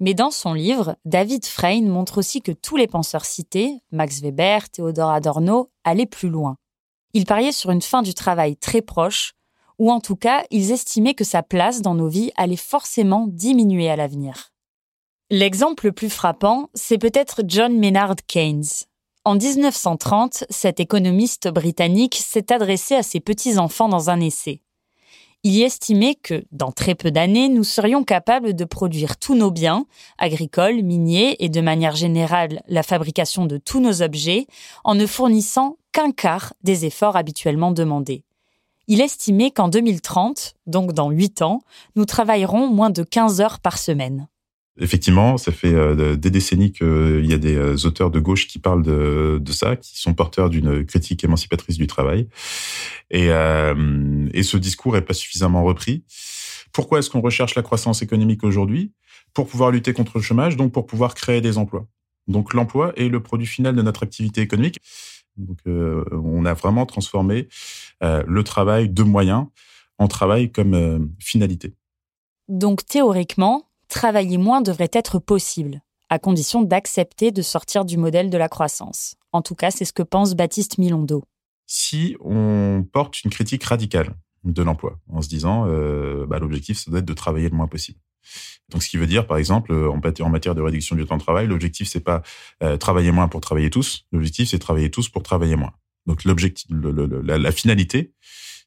Mais 0.00 0.14
dans 0.14 0.30
son 0.30 0.54
livre, 0.54 0.96
David 1.04 1.44
Frein 1.44 1.82
montre 1.82 2.18
aussi 2.18 2.40
que 2.40 2.52
tous 2.52 2.76
les 2.76 2.86
penseurs 2.86 3.24
cités, 3.24 3.80
Max 3.92 4.20
Weber, 4.20 4.68
Théodore 4.70 5.10
Adorno, 5.10 5.70
allaient 5.84 6.06
plus 6.06 6.30
loin. 6.30 6.56
Ils 7.12 7.26
pariaient 7.26 7.52
sur 7.52 7.70
une 7.70 7.82
fin 7.82 8.02
du 8.02 8.14
travail 8.14 8.56
très 8.56 8.82
proche, 8.82 9.34
ou 9.78 9.90
en 9.90 10.00
tout 10.00 10.16
cas, 10.16 10.44
ils 10.50 10.72
estimaient 10.72 11.14
que 11.14 11.24
sa 11.24 11.42
place 11.42 11.82
dans 11.82 11.94
nos 11.94 12.08
vies 12.08 12.32
allait 12.36 12.56
forcément 12.56 13.26
diminuer 13.28 13.90
à 13.90 13.96
l'avenir. 13.96 14.52
L'exemple 15.30 15.86
le 15.86 15.92
plus 15.92 16.10
frappant, 16.10 16.68
c'est 16.74 16.98
peut-être 16.98 17.42
John 17.46 17.78
Maynard 17.78 18.16
Keynes. 18.26 18.64
En 19.24 19.36
1930, 19.36 20.44
cet 20.50 20.80
économiste 20.80 21.48
britannique 21.48 22.16
s'est 22.16 22.52
adressé 22.52 22.94
à 22.94 23.02
ses 23.02 23.20
petits-enfants 23.20 23.88
dans 23.88 24.10
un 24.10 24.20
essai. 24.20 24.60
Il 25.44 25.52
y 25.52 25.62
estimait 25.62 26.14
que, 26.14 26.44
dans 26.52 26.72
très 26.72 26.94
peu 26.94 27.10
d'années, 27.10 27.48
nous 27.48 27.64
serions 27.64 28.02
capables 28.02 28.54
de 28.54 28.64
produire 28.64 29.18
tous 29.18 29.34
nos 29.34 29.50
biens, 29.50 29.86
agricoles, 30.18 30.82
miniers 30.82 31.36
et 31.42 31.50
de 31.50 31.60
manière 31.60 31.96
générale 31.96 32.62
la 32.66 32.82
fabrication 32.82 33.44
de 33.44 33.58
tous 33.58 33.80
nos 33.80 34.02
objets, 34.02 34.46
en 34.84 34.94
ne 34.94 35.06
fournissant 35.06 35.76
qu'un 35.92 36.12
quart 36.12 36.54
des 36.62 36.86
efforts 36.86 37.16
habituellement 37.16 37.72
demandés. 37.72 38.24
Il 38.86 39.00
estimait 39.00 39.50
qu'en 39.50 39.68
2030, 39.68 40.54
donc 40.66 40.92
dans 40.92 41.10
8 41.10 41.42
ans, 41.42 41.62
nous 41.96 42.04
travaillerons 42.04 42.68
moins 42.68 42.90
de 42.90 43.02
15 43.02 43.40
heures 43.40 43.60
par 43.60 43.78
semaine. 43.78 44.28
Effectivement, 44.80 45.38
ça 45.38 45.52
fait 45.52 45.72
euh, 45.72 46.16
des 46.16 46.30
décennies 46.30 46.72
qu'il 46.72 47.24
y 47.24 47.32
a 47.32 47.38
des 47.38 47.54
euh, 47.54 47.76
auteurs 47.84 48.10
de 48.10 48.18
gauche 48.18 48.48
qui 48.48 48.58
parlent 48.58 48.82
de, 48.82 49.40
ça, 49.52 49.76
qui 49.76 50.00
sont 50.00 50.14
porteurs 50.14 50.50
d'une 50.50 50.84
critique 50.84 51.22
émancipatrice 51.22 51.78
du 51.78 51.86
travail. 51.86 52.28
Et, 53.10 53.30
euh, 53.30 54.28
ce 54.42 54.56
discours 54.56 54.96
est 54.96 55.02
pas 55.02 55.14
suffisamment 55.14 55.62
repris. 55.62 56.02
Pourquoi 56.72 56.98
est-ce 56.98 57.08
qu'on 57.08 57.20
recherche 57.20 57.54
la 57.54 57.62
croissance 57.62 58.02
économique 58.02 58.42
aujourd'hui? 58.42 58.92
Pour 59.32 59.46
pouvoir 59.46 59.70
lutter 59.70 59.92
contre 59.92 60.18
le 60.18 60.22
chômage, 60.22 60.56
donc 60.56 60.72
pour 60.72 60.86
pouvoir 60.86 61.14
créer 61.14 61.40
des 61.40 61.56
emplois. 61.56 61.86
Donc 62.26 62.52
l'emploi 62.52 62.92
est 62.96 63.08
le 63.08 63.22
produit 63.22 63.46
final 63.46 63.76
de 63.76 63.82
notre 63.82 64.02
activité 64.02 64.40
économique. 64.40 64.78
Donc 65.36 65.58
euh, 65.66 66.04
on 66.12 66.44
a 66.44 66.54
vraiment 66.54 66.86
transformé 66.86 67.38
euh, 67.38 67.46
le 68.00 68.42
travail 68.42 68.88
de 68.88 69.02
moyens 69.02 69.46
en 69.98 70.08
travail 70.08 70.50
comme 70.50 70.74
euh, 70.74 70.98
finalité. 71.18 71.74
Donc 72.48 72.84
théoriquement, 72.84 73.68
travailler 73.88 74.38
moins 74.38 74.60
devrait 74.60 74.90
être 74.92 75.18
possible, 75.18 75.82
à 76.10 76.18
condition 76.18 76.62
d'accepter 76.62 77.30
de 77.30 77.42
sortir 77.42 77.84
du 77.84 77.96
modèle 77.96 78.30
de 78.30 78.38
la 78.38 78.48
croissance. 78.48 79.16
En 79.32 79.42
tout 79.42 79.54
cas, 79.54 79.70
c'est 79.70 79.84
ce 79.84 79.92
que 79.92 80.02
pense 80.02 80.34
Baptiste 80.34 80.78
Milondo. 80.78 81.24
Si 81.66 82.16
on 82.20 82.84
porte 82.92 83.22
une 83.24 83.30
critique 83.30 83.64
radicale 83.64 84.14
de 84.44 84.62
l'emploi, 84.62 84.98
en 85.08 85.22
se 85.22 85.28
disant 85.28 85.64
euh, 85.66 86.26
bah, 86.26 86.38
l'objectif, 86.38 86.78
ça 86.78 86.90
doit 86.90 87.00
être 87.00 87.06
de 87.06 87.14
travailler 87.14 87.48
le 87.48 87.56
moins 87.56 87.66
possible. 87.66 87.98
Donc, 88.70 88.82
ce 88.82 88.88
qui 88.88 88.96
veut 88.96 89.06
dire, 89.06 89.26
par 89.26 89.36
exemple, 89.36 89.72
en 89.72 90.28
matière 90.30 90.54
de 90.54 90.62
réduction 90.62 90.96
du 90.96 91.04
temps 91.04 91.16
de 91.16 91.22
travail, 91.22 91.46
l'objectif, 91.46 91.88
c'est 91.88 92.00
pas 92.00 92.22
euh, 92.62 92.78
travailler 92.78 93.12
moins 93.12 93.28
pour 93.28 93.42
travailler 93.42 93.68
tous. 93.68 94.06
L'objectif, 94.12 94.48
c'est 94.48 94.58
travailler 94.58 94.90
tous 94.90 95.10
pour 95.10 95.22
travailler 95.22 95.56
moins. 95.56 95.72
Donc, 96.06 96.24
l'objectif, 96.24 96.66
la, 96.70 97.52
finalité, 97.52 98.12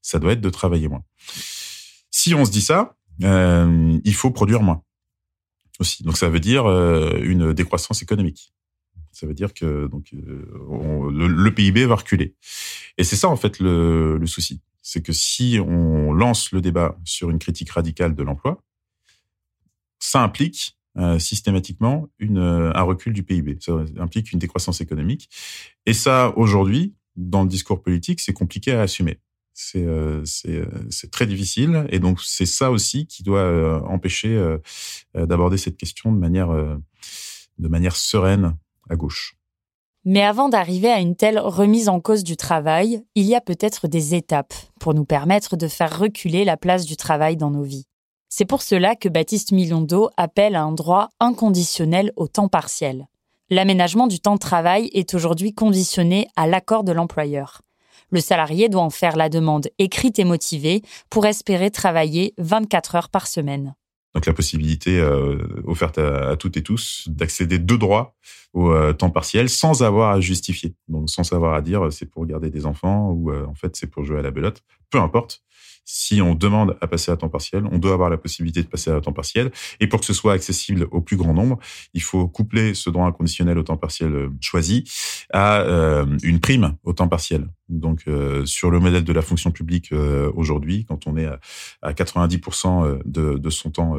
ça 0.02 0.20
doit 0.20 0.34
être 0.34 0.42
de 0.42 0.50
travailler 0.50 0.88
moins. 0.88 1.04
Si 2.12 2.34
on 2.34 2.46
se 2.46 2.52
dit 2.52 2.62
ça, 2.62 2.98
euh, 3.24 4.00
il 4.04 4.14
faut 4.14 4.32
produire 4.32 4.62
moins 4.62 4.84
aussi. 5.80 6.04
Donc 6.04 6.18
ça 6.18 6.30
veut 6.30 6.40
dire 6.40 6.66
euh, 6.66 7.20
une 7.22 7.54
décroissance 7.54 8.02
économique. 8.02 8.54
Ça 9.12 9.28
veut 9.28 9.34
dire 9.34 9.54
que 9.54 9.88
donc 9.88 10.14
euh, 10.14 11.10
le, 11.12 11.50
PIB 11.54 11.86
va 11.86 11.96
reculer. 11.96 12.36
Et 12.98 13.04
c'est 13.04 13.16
ça 13.16 13.30
en 13.30 13.36
fait 13.36 13.60
le, 13.60 14.20
souci, 14.26 14.62
c'est 14.82 15.02
que 15.02 15.14
si 15.14 15.60
on 15.60 16.14
lance 16.14 16.52
le 16.52 16.62
débat 16.62 16.98
sur 17.04 17.30
une 17.30 17.40
critique 17.40 17.72
radicale 17.72 18.16
de 18.16 18.24
l'emploi, 18.24 18.64
ça 20.00 20.22
implique 20.22 20.76
systématiquement 21.20 22.10
une, 22.18 22.40
un 22.40 22.82
recul 22.82 23.14
du 23.14 23.22
PIB. 23.22 23.58
Ça 23.60 23.74
implique 24.00 24.32
une 24.32 24.40
décroissance 24.40 24.82
économique. 24.82 25.30
Et 25.86 25.94
ça, 25.94 26.34
aujourd'hui, 26.36 26.96
dans 27.18 27.43
le 27.43 27.49
discours 27.49 27.82
politique, 27.82 28.22
c'est 28.22 28.34
compliqué 28.34 28.72
à 28.72 28.82
assumer 28.82 29.20
c'est 29.57 29.84
euh, 29.84 30.24
euh, 30.45 30.65
c'est 30.91 31.09
très 31.09 31.26
difficile 31.26 31.88
et 31.89 31.97
donc 31.97 32.22
c'est 32.22 32.45
ça 32.45 32.70
aussi 32.70 33.07
qui 33.07 33.24
doit 33.24 33.39
euh, 33.39 33.82
empêcher 33.82 34.39
d'aborder 35.15 35.57
cette 35.57 35.78
question 35.78 36.11
de 36.11 36.18
manière 36.18 36.49
de 36.49 37.68
manière 37.68 37.95
sereine 37.95 38.55
à 38.89 38.95
gauche. 38.95 39.36
Mais 40.05 40.22
avant 40.22 40.47
d'arriver 40.47 40.89
à 40.89 40.99
une 40.99 41.15
telle 41.15 41.39
remise 41.39 41.89
en 41.89 41.99
cause 41.99 42.24
du 42.24 42.38
travail, 42.38 43.03
il 43.15 43.26
y 43.26 43.36
a 43.36 43.41
peut-être 43.41 43.88
des 43.88 44.15
étapes 44.15 44.53
pour 44.80 44.93
nous 44.93 45.03
permettre 45.03 45.57
de 45.57 45.68
faire 45.68 45.99
reculer 45.99 46.45
la 46.45 46.55
place 46.55 46.86
du 46.86 46.95
travail 46.95 47.36
dans 47.36 47.51
nos 47.51 47.63
vies. 47.63 47.88
C'est 48.30 48.45
pour 48.45 48.61
cela 48.61 48.95
que 48.95 49.09
Baptiste 49.09 49.51
Milondo 49.51 50.09
appelle 50.15 50.55
à 50.55 50.63
un 50.63 50.72
droit 50.72 51.09
inconditionnel 51.20 52.13
au 52.15 52.28
temps 52.28 52.47
partiel. 52.47 53.07
L'aménagement 53.50 54.08
du 54.08 54.20
temps 54.20 54.34
de 54.34 54.39
travail 54.39 54.89
est 54.93 55.14
aujourd'hui 55.14 55.54
conditionné 55.54 56.28
à 56.36 56.48
l'accord 56.48 56.84
de 56.84 56.91
l'employeur. 56.91 57.62
Le 58.12 58.20
salarié 58.20 58.68
doit 58.68 58.82
en 58.82 58.89
faire 58.89 59.16
la 59.16 59.30
demande 59.30 59.70
écrite 59.80 60.20
et 60.20 60.26
motivée 60.26 60.82
pour 61.10 61.26
espérer 61.26 61.72
travailler 61.72 62.34
24 62.39 62.95
heures 62.95 63.10
par 63.10 63.26
semaine. 63.26 63.74
Donc 64.14 64.26
la 64.26 64.34
possibilité 64.34 65.00
euh, 65.00 65.38
offerte 65.66 65.98
à, 65.98 66.36
toutes 66.36 66.58
et 66.58 66.64
tous 66.64 67.08
d'accéder 67.08 67.58
de 67.58 67.76
droit 67.78 68.16
au 68.52 68.72
euh, 68.72 68.91
temps 68.91 69.12
partiel 69.12 69.48
sans 69.48 69.82
avoir 69.82 70.12
à 70.12 70.20
justifier. 70.20 70.76
Donc 70.89 71.10
sans 71.10 71.24
savoir 71.24 71.54
à 71.54 71.62
dire 71.62 71.88
c'est 71.91 72.06
pour 72.06 72.26
garder 72.26 72.50
des 72.50 72.66
enfants 72.66 73.12
ou 73.12 73.32
euh, 73.32 73.45
en 73.45 73.54
fait 73.54 73.78
c'est 73.78 73.88
pour 73.88 74.04
jouer 74.04 74.20
à 74.20 74.24
la 74.24 74.32
belote. 74.32 74.62
Peu 74.89 75.00
importe 75.00 75.41
si 75.90 76.22
on 76.22 76.36
demande 76.36 76.78
à 76.82 76.88
passer 76.88 77.12
à 77.12 77.18
temps 77.18 77.30
partiel, 77.30 77.64
on 77.72 77.80
doit 77.80 77.94
avoir 77.94 78.10
la 78.10 78.18
possibilité 78.18 78.62
de 78.62 78.68
passer 78.68 78.92
à 78.92 79.00
temps 79.00 79.14
partiel. 79.14 79.52
Et 79.80 79.88
pour 79.88 80.02
que 80.02 80.06
ce 80.06 80.14
soit 80.14 80.34
accessible 80.34 80.86
au 80.92 81.00
plus 81.00 81.16
grand 81.16 81.34
nombre, 81.34 81.58
il 81.94 82.04
faut 82.04 82.28
coupler 82.28 82.74
ce 82.74 82.90
droit 82.90 83.06
inconditionnel 83.06 83.58
au 83.58 83.64
temps 83.64 83.78
partiel 83.78 84.14
euh, 84.14 84.30
choisi 84.42 84.84
à 85.32 85.62
euh, 85.62 86.06
une 86.24 86.42
prime 86.42 86.76
au 86.84 86.92
temps 86.92 87.08
partiel. 87.08 87.48
Donc, 87.70 88.03
euh, 88.07 88.45
sur 88.45 88.72
le 88.72 88.80
modèle 88.80 89.03
de 89.03 89.13
la 89.13 89.22
fonction 89.22 89.51
publique 89.51 89.91
aujourd'hui, 90.36 90.86
quand 90.86 91.07
on 91.07 91.18
est 91.18 91.28
à, 91.82 91.93
90% 91.93 92.99
de, 93.05 93.38
de, 93.38 93.49
son 93.49 93.72
temps 93.72 93.95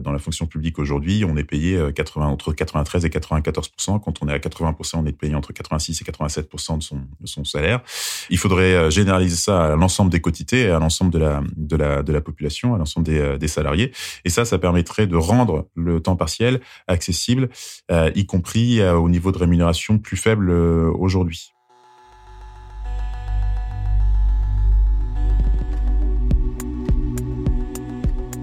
dans 0.00 0.12
la 0.12 0.18
fonction 0.18 0.46
publique 0.46 0.78
aujourd'hui, 0.78 1.24
on 1.24 1.36
est 1.36 1.44
payé 1.44 1.78
80, 1.94 2.26
entre 2.26 2.52
93 2.52 3.04
et 3.04 3.08
94%. 3.08 4.00
Quand 4.00 4.22
on 4.22 4.28
est 4.28 4.32
à 4.32 4.38
80%, 4.38 4.96
on 4.96 5.06
est 5.06 5.12
payé 5.12 5.34
entre 5.34 5.52
86 5.52 6.00
et 6.00 6.04
87% 6.04 6.78
de 6.78 6.82
son, 6.82 6.96
de 6.96 7.26
son 7.26 7.44
salaire. 7.44 7.82
Il 8.30 8.38
faudrait 8.38 8.90
généraliser 8.90 9.36
ça 9.36 9.72
à 9.72 9.76
l'ensemble 9.76 10.10
des 10.10 10.20
quotités 10.20 10.42
à 10.70 10.78
l'ensemble 10.78 11.10
de 11.10 11.18
la, 11.18 11.42
de 11.56 11.76
la, 11.76 12.02
de 12.02 12.12
la 12.12 12.20
population, 12.20 12.74
à 12.74 12.78
l'ensemble 12.78 13.06
des, 13.06 13.18
euh, 13.18 13.38
des, 13.38 13.48
salariés. 13.48 13.92
Et 14.24 14.30
ça, 14.30 14.44
ça 14.44 14.58
permettrait 14.58 15.06
de 15.06 15.16
rendre 15.16 15.68
le 15.74 16.00
temps 16.00 16.16
partiel 16.16 16.60
accessible, 16.88 17.48
euh, 17.90 18.10
y 18.14 18.26
compris 18.26 18.80
euh, 18.80 18.96
au 18.96 19.08
niveau 19.08 19.32
de 19.32 19.38
rémunération 19.38 19.98
plus 19.98 20.16
faible 20.16 20.50
aujourd'hui. 20.50 21.52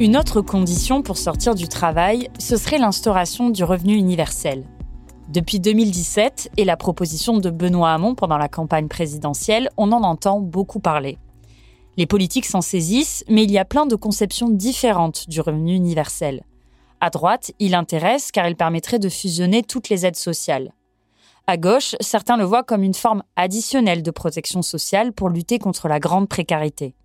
Une 0.01 0.15
autre 0.15 0.39
condition 0.39 1.01
pour 1.01 1.17
sortir 1.17 1.55
du 1.55 1.67
travail, 1.67 2.29
ce 2.39 2.55
serait 2.55 2.77
l'instauration 2.77 3.49
du 3.49 3.65
revenu 3.65 3.95
universel. 3.95 4.63
Depuis 5.27 5.59
2017 5.59 6.51
et 6.55 6.63
la 6.63 6.77
proposition 6.77 7.37
de 7.37 7.49
Benoît 7.49 7.91
Hamon 7.91 8.15
pendant 8.15 8.37
la 8.37 8.47
campagne 8.47 8.87
présidentielle, 8.87 9.69
on 9.75 9.91
en 9.91 10.03
entend 10.03 10.39
beaucoup 10.39 10.79
parler. 10.79 11.17
Les 11.97 12.05
politiques 12.05 12.45
s'en 12.45 12.61
saisissent, 12.61 13.25
mais 13.27 13.43
il 13.43 13.51
y 13.51 13.57
a 13.57 13.65
plein 13.65 13.85
de 13.85 13.97
conceptions 13.97 14.49
différentes 14.49 15.27
du 15.27 15.41
revenu 15.41 15.75
universel. 15.75 16.43
À 17.01 17.09
droite, 17.09 17.51
il 17.59 17.75
intéresse 17.75 18.31
car 18.31 18.47
il 18.47 18.55
permettrait 18.55 18.99
de 18.99 19.09
fusionner 19.09 19.63
toutes 19.63 19.89
les 19.89 20.05
aides 20.05 20.15
sociales. 20.15 20.71
À 21.45 21.57
gauche, 21.57 21.97
certains 21.99 22.37
le 22.37 22.45
voient 22.45 22.63
comme 22.63 22.83
une 22.83 22.93
forme 22.93 23.23
additionnelle 23.35 24.01
de 24.01 24.11
protection 24.11 24.61
sociale 24.61 25.11
pour 25.11 25.27
lutter 25.27 25.59
contre 25.59 25.89
la 25.89 25.99
grande 25.99 26.29
précarité. 26.29 26.95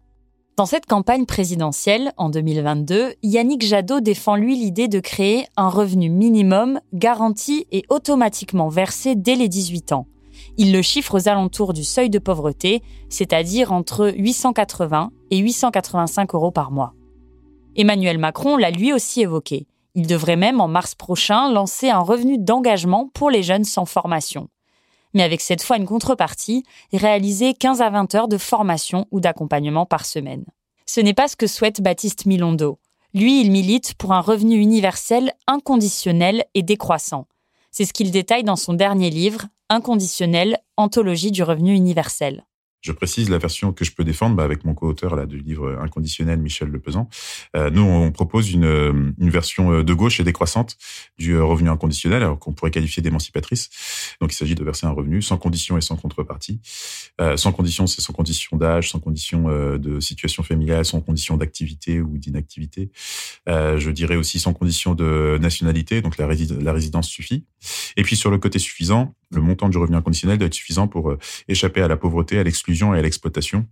Dans 0.56 0.66
cette 0.66 0.86
campagne 0.86 1.26
présidentielle, 1.26 2.12
en 2.16 2.28
2022, 2.30 3.14
Yannick 3.24 3.62
Jadot 3.62 3.98
défend 3.98 4.36
lui 4.36 4.54
l'idée 4.56 4.86
de 4.86 5.00
créer 5.00 5.46
un 5.56 5.68
revenu 5.68 6.10
minimum 6.10 6.78
garanti 6.92 7.66
et 7.72 7.82
automatiquement 7.88 8.68
versé 8.68 9.16
dès 9.16 9.34
les 9.34 9.48
18 9.48 9.90
ans. 9.90 10.06
Il 10.56 10.72
le 10.72 10.80
chiffre 10.80 11.18
aux 11.18 11.28
alentours 11.28 11.72
du 11.72 11.82
seuil 11.82 12.08
de 12.08 12.20
pauvreté, 12.20 12.82
c'est-à-dire 13.08 13.72
entre 13.72 14.12
880 14.16 15.10
et 15.32 15.38
885 15.38 16.34
euros 16.34 16.52
par 16.52 16.70
mois. 16.70 16.94
Emmanuel 17.74 18.18
Macron 18.18 18.56
l'a 18.56 18.70
lui 18.70 18.92
aussi 18.92 19.22
évoqué. 19.22 19.66
Il 19.96 20.06
devrait 20.06 20.36
même 20.36 20.60
en 20.60 20.68
mars 20.68 20.94
prochain 20.94 21.50
lancer 21.50 21.90
un 21.90 21.98
revenu 21.98 22.38
d'engagement 22.38 23.10
pour 23.12 23.28
les 23.28 23.42
jeunes 23.42 23.64
sans 23.64 23.86
formation. 23.86 24.48
Mais 25.14 25.22
avec 25.22 25.40
cette 25.40 25.62
fois 25.62 25.76
une 25.76 25.86
contrepartie, 25.86 26.64
réaliser 26.92 27.54
15 27.54 27.80
à 27.80 27.90
20 27.90 28.14
heures 28.14 28.28
de 28.28 28.38
formation 28.38 29.06
ou 29.10 29.20
d'accompagnement 29.20 29.86
par 29.86 30.04
semaine. 30.04 30.44
Ce 30.86 31.00
n'est 31.00 31.14
pas 31.14 31.28
ce 31.28 31.36
que 31.36 31.46
souhaite 31.46 31.80
Baptiste 31.80 32.26
Milondo. 32.26 32.78
Lui, 33.14 33.40
il 33.40 33.50
milite 33.50 33.94
pour 33.94 34.12
un 34.12 34.20
revenu 34.20 34.56
universel 34.56 35.32
inconditionnel 35.46 36.44
et 36.54 36.62
décroissant. 36.62 37.26
C'est 37.70 37.84
ce 37.84 37.92
qu'il 37.92 38.10
détaille 38.10 38.44
dans 38.44 38.56
son 38.56 38.74
dernier 38.74 39.10
livre, 39.10 39.46
Inconditionnel, 39.70 40.58
anthologie 40.76 41.30
du 41.30 41.42
revenu 41.42 41.74
universel. 41.74 42.44
Je 42.84 42.92
précise 42.92 43.30
la 43.30 43.38
version 43.38 43.72
que 43.72 43.82
je 43.82 43.92
peux 43.92 44.04
défendre 44.04 44.36
bah, 44.36 44.44
avec 44.44 44.66
mon 44.66 44.74
co-auteur 44.74 45.16
là 45.16 45.24
du 45.24 45.38
livre 45.38 45.78
Inconditionnel, 45.80 46.38
Michel 46.38 46.68
Lepesant. 46.68 47.08
Euh, 47.56 47.70
nous, 47.70 47.80
on 47.80 48.12
propose 48.12 48.52
une, 48.52 49.14
une 49.18 49.30
version 49.30 49.82
de 49.82 49.94
gauche 49.94 50.20
et 50.20 50.22
décroissante 50.22 50.76
du 51.16 51.38
revenu 51.40 51.70
inconditionnel, 51.70 52.22
alors 52.22 52.38
qu'on 52.38 52.52
pourrait 52.52 52.70
qualifier 52.70 53.02
d'émancipatrice. 53.02 53.70
Donc, 54.20 54.34
il 54.34 54.36
s'agit 54.36 54.54
de 54.54 54.62
verser 54.62 54.86
un 54.86 54.90
revenu 54.90 55.22
sans 55.22 55.38
condition 55.38 55.78
et 55.78 55.80
sans 55.80 55.96
contrepartie. 55.96 56.60
Euh, 57.22 57.38
sans 57.38 57.52
condition, 57.52 57.86
c'est 57.86 58.02
sans 58.02 58.12
condition 58.12 58.58
d'âge, 58.58 58.90
sans 58.90 59.00
condition 59.00 59.44
de 59.78 59.98
situation 60.00 60.42
familiale, 60.42 60.84
sans 60.84 61.00
condition 61.00 61.38
d'activité 61.38 62.02
ou 62.02 62.18
d'inactivité. 62.18 62.90
Euh, 63.48 63.78
je 63.78 63.90
dirais 63.90 64.16
aussi 64.16 64.38
sans 64.38 64.52
condition 64.52 64.94
de 64.94 65.38
nationalité, 65.40 66.02
donc 66.02 66.18
la 66.18 66.26
résidence 66.26 67.08
suffit. 67.08 67.46
Et 67.96 68.02
puis 68.02 68.16
sur 68.16 68.30
le 68.30 68.36
côté 68.36 68.58
suffisant, 68.58 69.14
le 69.34 69.42
montant 69.42 69.68
du 69.68 69.78
revenu 69.78 69.96
inconditionnel 69.96 70.38
doit 70.38 70.46
être 70.46 70.54
suffisant 70.54 70.88
pour 70.88 71.10
euh, 71.10 71.18
échapper 71.48 71.82
à 71.82 71.88
la 71.88 71.96
pauvreté, 71.96 72.38
à 72.38 72.42
l'exclusion 72.42 72.94
et 72.94 72.98
à 72.98 73.02
l'exploitation. 73.02 73.66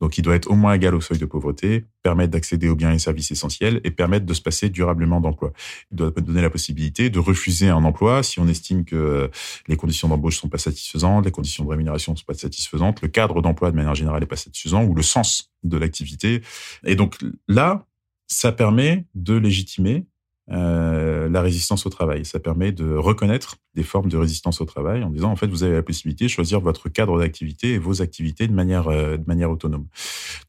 Donc 0.00 0.18
il 0.18 0.22
doit 0.22 0.34
être 0.34 0.50
au 0.50 0.54
moins 0.54 0.74
égal 0.74 0.94
au 0.94 1.00
seuil 1.00 1.18
de 1.18 1.26
pauvreté, 1.26 1.84
permettre 2.02 2.30
d'accéder 2.32 2.68
aux 2.68 2.76
biens 2.76 2.92
et 2.92 2.98
services 2.98 3.30
essentiels 3.30 3.80
et 3.84 3.90
permettre 3.90 4.26
de 4.26 4.34
se 4.34 4.40
passer 4.40 4.68
durablement 4.68 5.20
d'emploi. 5.20 5.52
Il 5.90 5.96
doit 5.96 6.10
donner 6.10 6.42
la 6.42 6.50
possibilité 6.50 7.10
de 7.10 7.18
refuser 7.18 7.68
un 7.68 7.84
emploi 7.84 8.22
si 8.22 8.40
on 8.40 8.48
estime 8.48 8.84
que 8.84 8.96
euh, 8.96 9.28
les 9.66 9.76
conditions 9.76 10.08
d'embauche 10.08 10.38
sont 10.38 10.48
pas 10.48 10.58
satisfaisantes, 10.58 11.24
les 11.24 11.30
conditions 11.30 11.64
de 11.64 11.70
rémunération 11.70 12.14
sont 12.16 12.24
pas 12.24 12.34
satisfaisantes, 12.34 13.02
le 13.02 13.08
cadre 13.08 13.42
d'emploi 13.42 13.70
de 13.70 13.76
manière 13.76 13.94
générale 13.94 14.22
est 14.22 14.26
pas 14.26 14.36
satisfaisant 14.36 14.84
ou 14.84 14.94
le 14.94 15.02
sens 15.02 15.52
de 15.64 15.76
l'activité. 15.76 16.42
Et 16.84 16.94
donc 16.94 17.18
là, 17.48 17.86
ça 18.26 18.52
permet 18.52 19.06
de 19.14 19.34
légitimer 19.34 20.06
euh, 20.50 21.28
la 21.28 21.42
résistance 21.42 21.84
au 21.84 21.90
travail. 21.90 22.24
Ça 22.24 22.40
permet 22.40 22.72
de 22.72 22.94
reconnaître 22.94 23.56
des 23.74 23.82
formes 23.82 24.08
de 24.08 24.16
résistance 24.16 24.60
au 24.60 24.64
travail 24.64 25.04
en 25.04 25.10
disant 25.10 25.30
en 25.30 25.36
fait 25.36 25.46
vous 25.46 25.62
avez 25.62 25.74
la 25.74 25.82
possibilité 25.82 26.24
de 26.24 26.30
choisir 26.30 26.60
votre 26.60 26.88
cadre 26.88 27.18
d'activité 27.18 27.74
et 27.74 27.78
vos 27.78 28.00
activités 28.00 28.48
de 28.48 28.54
manière 28.54 28.88
euh, 28.88 29.18
de 29.18 29.24
manière 29.26 29.50
autonome. 29.50 29.86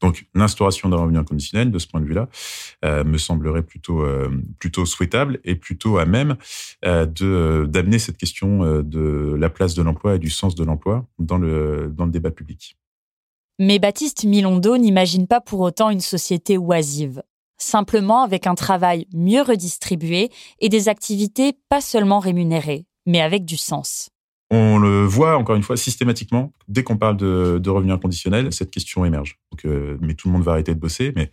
Donc 0.00 0.26
l'instauration 0.34 0.88
d'un 0.88 0.96
revenu 0.96 1.18
inconditionnel 1.18 1.70
de 1.70 1.78
ce 1.78 1.86
point 1.86 2.00
de 2.00 2.06
vue-là 2.06 2.28
euh, 2.84 3.04
me 3.04 3.18
semblerait 3.18 3.62
plutôt 3.62 4.02
plutôt 4.58 4.86
souhaitable 4.86 5.38
et 5.44 5.54
plutôt 5.54 5.98
à 5.98 6.06
même 6.06 6.36
de 6.82 7.66
d'amener 7.68 7.98
cette 7.98 8.16
question 8.16 8.82
de 8.82 9.36
la 9.38 9.50
place 9.50 9.74
de 9.74 9.82
l'emploi 9.82 10.16
et 10.16 10.18
du 10.18 10.30
sens 10.30 10.54
de 10.54 10.64
l'emploi 10.64 11.06
dans 11.18 11.38
le 11.38 11.92
dans 11.94 12.06
le 12.06 12.10
débat 12.10 12.30
public. 12.30 12.76
Mais 13.58 13.78
Baptiste 13.78 14.24
Milondo 14.24 14.78
n'imagine 14.78 15.26
pas 15.26 15.42
pour 15.42 15.60
autant 15.60 15.90
une 15.90 16.00
société 16.00 16.56
oisive 16.56 17.22
simplement 17.62 18.22
avec 18.22 18.46
un 18.46 18.54
travail 18.54 19.06
mieux 19.12 19.42
redistribué 19.42 20.30
et 20.60 20.68
des 20.68 20.88
activités 20.88 21.54
pas 21.68 21.80
seulement 21.80 22.18
rémunérées, 22.18 22.86
mais 23.06 23.20
avec 23.20 23.44
du 23.44 23.56
sens. 23.56 24.10
On 24.50 24.78
le 24.78 25.04
voit 25.04 25.36
encore 25.36 25.54
une 25.54 25.62
fois 25.62 25.76
systématiquement 25.76 26.52
dès 26.66 26.82
qu'on 26.82 26.96
parle 26.96 27.16
de, 27.16 27.60
de 27.62 27.70
revenus 27.70 27.94
inconditionnels, 27.94 28.52
cette 28.52 28.72
question 28.72 29.04
émerge. 29.04 29.38
Donc, 29.52 29.64
euh, 29.64 29.96
mais 30.00 30.14
tout 30.14 30.26
le 30.26 30.32
monde 30.32 30.42
va 30.42 30.52
arrêter 30.52 30.74
de 30.74 30.80
bosser, 30.80 31.12
mais 31.14 31.30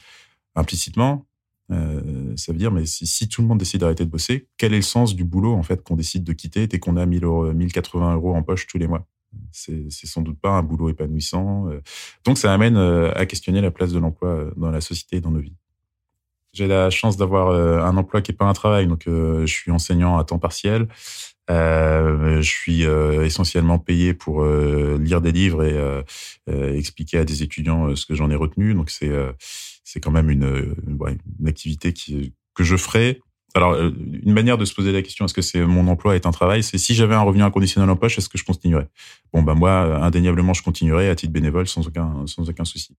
implicitement, 0.56 1.26
euh, 1.72 2.34
ça 2.36 2.52
veut 2.52 2.60
dire 2.60 2.72
mais 2.72 2.86
si, 2.86 3.28
tout 3.28 3.42
le 3.42 3.48
monde 3.48 3.58
décide 3.58 3.82
d'arrêter 3.82 4.06
de 4.06 4.10
bosser, 4.10 4.48
quel 4.58 4.74
est 4.74 4.78
le 4.78 4.82
sens 4.84 5.16
du 5.16 5.24
boulot 5.24 5.54
en 5.54 5.64
fait 5.64 5.82
qu'on 5.84 5.96
décide 5.96 6.24
de 6.24 6.34
quitter 6.34 6.68
dès 6.68 6.78
qu'on 6.78 6.96
a 6.96 7.06
1000 7.06 7.24
euros, 7.24 7.52
1080 7.52 8.14
euros 8.14 8.36
en 8.36 8.44
poche 8.44 8.68
tous 8.68 8.78
les 8.78 8.88
mois? 8.88 9.08
C'est 9.52 9.90
sans 9.90 10.22
doute 10.22 10.40
pas 10.40 10.52
un 10.52 10.64
boulot 10.64 10.90
épanouissant. 10.90 11.68
Euh. 11.70 11.82
Donc 12.24 12.38
ça 12.38 12.54
amène 12.54 12.78
à 12.78 13.26
questionner 13.26 13.62
la 13.62 13.72
place 13.72 13.92
de 13.92 14.00
l'emploi 14.00 14.52
dans 14.56 14.70
la 14.70 14.80
société 14.80 15.18
et 15.18 15.22
dans 15.22 15.32
nos 15.32 15.40
vies. 15.40 15.56
J'ai 16.54 16.68
la 16.68 16.90
chance 16.90 17.18
d'avoir 17.18 17.50
euh, 17.50 17.82
un 17.82 17.98
emploi 17.98 18.22
qui 18.22 18.32
est 18.32 18.36
pas 18.36 18.46
un 18.46 18.54
travail, 18.54 18.88
donc 18.88 19.08
euh, 19.08 19.46
je 19.46 19.54
suis 19.54 19.72
enseignant 19.72 20.18
à 20.18 20.24
temps 20.24 20.40
partiel. 20.40 20.88
Euh, 21.50 22.42
je 22.42 22.50
suis 22.50 22.84
essentiellement 22.84 23.80
payé 23.80 24.14
pour 24.14 24.44
lire 24.46 25.22
des 25.22 25.32
livres 25.32 25.64
et 25.64 26.78
expliquer 26.78 27.20
à 27.20 27.26
des 27.26 27.44
étudiants 27.44 27.96
ce 27.96 28.06
que 28.06 28.16
j'en 28.16 28.30
ai 28.30 28.36
retenu. 28.36 28.74
Donc 28.74 28.90
c'est 28.90 29.12
c'est 29.84 30.02
quand 30.02 30.12
même 30.12 30.30
une, 30.30 30.76
une, 30.88 31.48
activité 31.48 31.94
qui, 31.94 32.34
que 32.54 32.66
je 32.66 32.76
ferai. 32.76 33.22
Alors 33.56 33.78
une 33.78 34.34
manière 34.34 34.58
de 34.58 34.66
se 34.66 34.74
poser 34.74 34.92
la 34.92 35.02
question 35.02 35.24
est-ce 35.24 35.34
que 35.34 35.42
c'est 35.42 35.62
mon 35.62 35.88
emploi 35.88 36.18
est 36.18 36.26
un 36.26 36.32
travail 36.32 36.64
C'est 36.64 36.78
si 36.78 36.94
j'avais 36.94 37.16
un 37.16 37.22
revenu 37.22 37.44
inconditionnel 37.44 37.90
en 37.90 37.96
poche, 37.96 38.18
est-ce 38.18 38.28
que 38.28 38.38
je 38.38 38.44
continuerais? 38.44 38.90
Bon 39.32 39.42
bah 39.42 39.54
moi 39.54 40.04
indéniablement 40.04 40.54
je 40.54 40.64
continuerais 40.64 41.08
à 41.08 41.16
titre 41.16 41.32
bénévole 41.32 41.68
sans 41.68 41.88
aucun 41.88 42.28
sans 42.28 42.50
aucun 42.50 42.66
souci. 42.66 42.98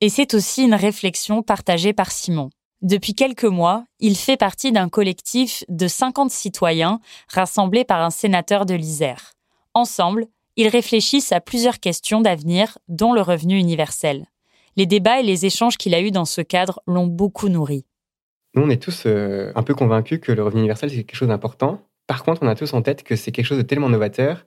Et 0.00 0.08
c'est 0.08 0.34
aussi 0.34 0.64
une 0.64 0.74
réflexion 0.74 1.42
partagée 1.42 1.92
par 1.92 2.10
Simon. 2.10 2.50
Depuis 2.82 3.14
quelques 3.14 3.44
mois, 3.44 3.84
il 3.98 4.16
fait 4.16 4.36
partie 4.36 4.70
d'un 4.70 4.88
collectif 4.88 5.64
de 5.68 5.88
50 5.88 6.30
citoyens 6.30 7.00
rassemblés 7.28 7.84
par 7.84 8.02
un 8.02 8.10
sénateur 8.10 8.66
de 8.66 8.74
l'Isère. 8.74 9.32
Ensemble, 9.72 10.26
ils 10.56 10.68
réfléchissent 10.68 11.32
à 11.32 11.40
plusieurs 11.40 11.80
questions 11.80 12.20
d'avenir, 12.20 12.78
dont 12.88 13.12
le 13.12 13.22
revenu 13.22 13.58
universel. 13.58 14.26
Les 14.76 14.86
débats 14.86 15.20
et 15.20 15.22
les 15.22 15.46
échanges 15.46 15.78
qu'il 15.78 15.94
a 15.94 16.00
eus 16.00 16.10
dans 16.10 16.24
ce 16.24 16.40
cadre 16.42 16.80
l'ont 16.86 17.06
beaucoup 17.06 17.48
nourri. 17.48 17.86
Nous, 18.54 18.62
on 18.62 18.70
est 18.70 18.82
tous 18.82 19.04
euh, 19.06 19.50
un 19.54 19.62
peu 19.62 19.74
convaincus 19.74 20.20
que 20.20 20.32
le 20.32 20.42
revenu 20.42 20.60
universel, 20.60 20.90
c'est 20.90 21.04
quelque 21.04 21.16
chose 21.16 21.28
d'important. 21.28 21.80
Par 22.06 22.22
contre, 22.22 22.42
on 22.42 22.48
a 22.48 22.54
tous 22.54 22.74
en 22.74 22.82
tête 22.82 23.02
que 23.02 23.16
c'est 23.16 23.32
quelque 23.32 23.46
chose 23.46 23.58
de 23.58 23.62
tellement 23.62 23.88
novateur 23.88 24.44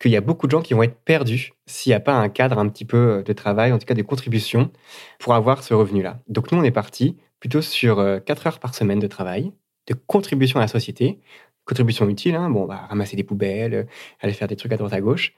qu'il 0.00 0.10
y 0.10 0.16
a 0.16 0.20
beaucoup 0.20 0.46
de 0.46 0.50
gens 0.50 0.62
qui 0.62 0.74
vont 0.74 0.82
être 0.82 0.98
perdus 1.04 1.52
s'il 1.66 1.90
n'y 1.90 1.94
a 1.94 2.00
pas 2.00 2.14
un 2.14 2.28
cadre 2.28 2.58
un 2.58 2.68
petit 2.68 2.84
peu 2.84 3.22
de 3.24 3.32
travail, 3.32 3.72
en 3.72 3.78
tout 3.78 3.86
cas 3.86 3.94
de 3.94 4.02
contribution, 4.02 4.70
pour 5.18 5.34
avoir 5.34 5.62
ce 5.62 5.72
revenu-là. 5.74 6.20
Donc 6.28 6.50
nous, 6.50 6.58
on 6.58 6.64
est 6.64 6.72
parti 6.72 7.16
plutôt 7.40 7.62
sur 7.62 7.96
4 7.96 8.00
euh, 8.00 8.48
heures 8.48 8.58
par 8.58 8.74
semaine 8.74 8.98
de 8.98 9.06
travail, 9.06 9.52
de 9.86 9.94
contribution 9.94 10.58
à 10.58 10.62
la 10.62 10.68
société, 10.68 11.20
contribution 11.64 12.08
utile, 12.08 12.34
hein, 12.34 12.50
bon, 12.50 12.62
on 12.62 12.66
va 12.66 12.86
ramasser 12.88 13.16
des 13.16 13.24
poubelles, 13.24 13.74
euh, 13.74 13.84
aller 14.20 14.32
faire 14.32 14.48
des 14.48 14.56
trucs 14.56 14.72
à 14.72 14.76
droite 14.76 14.92
à 14.92 15.00
gauche, 15.00 15.34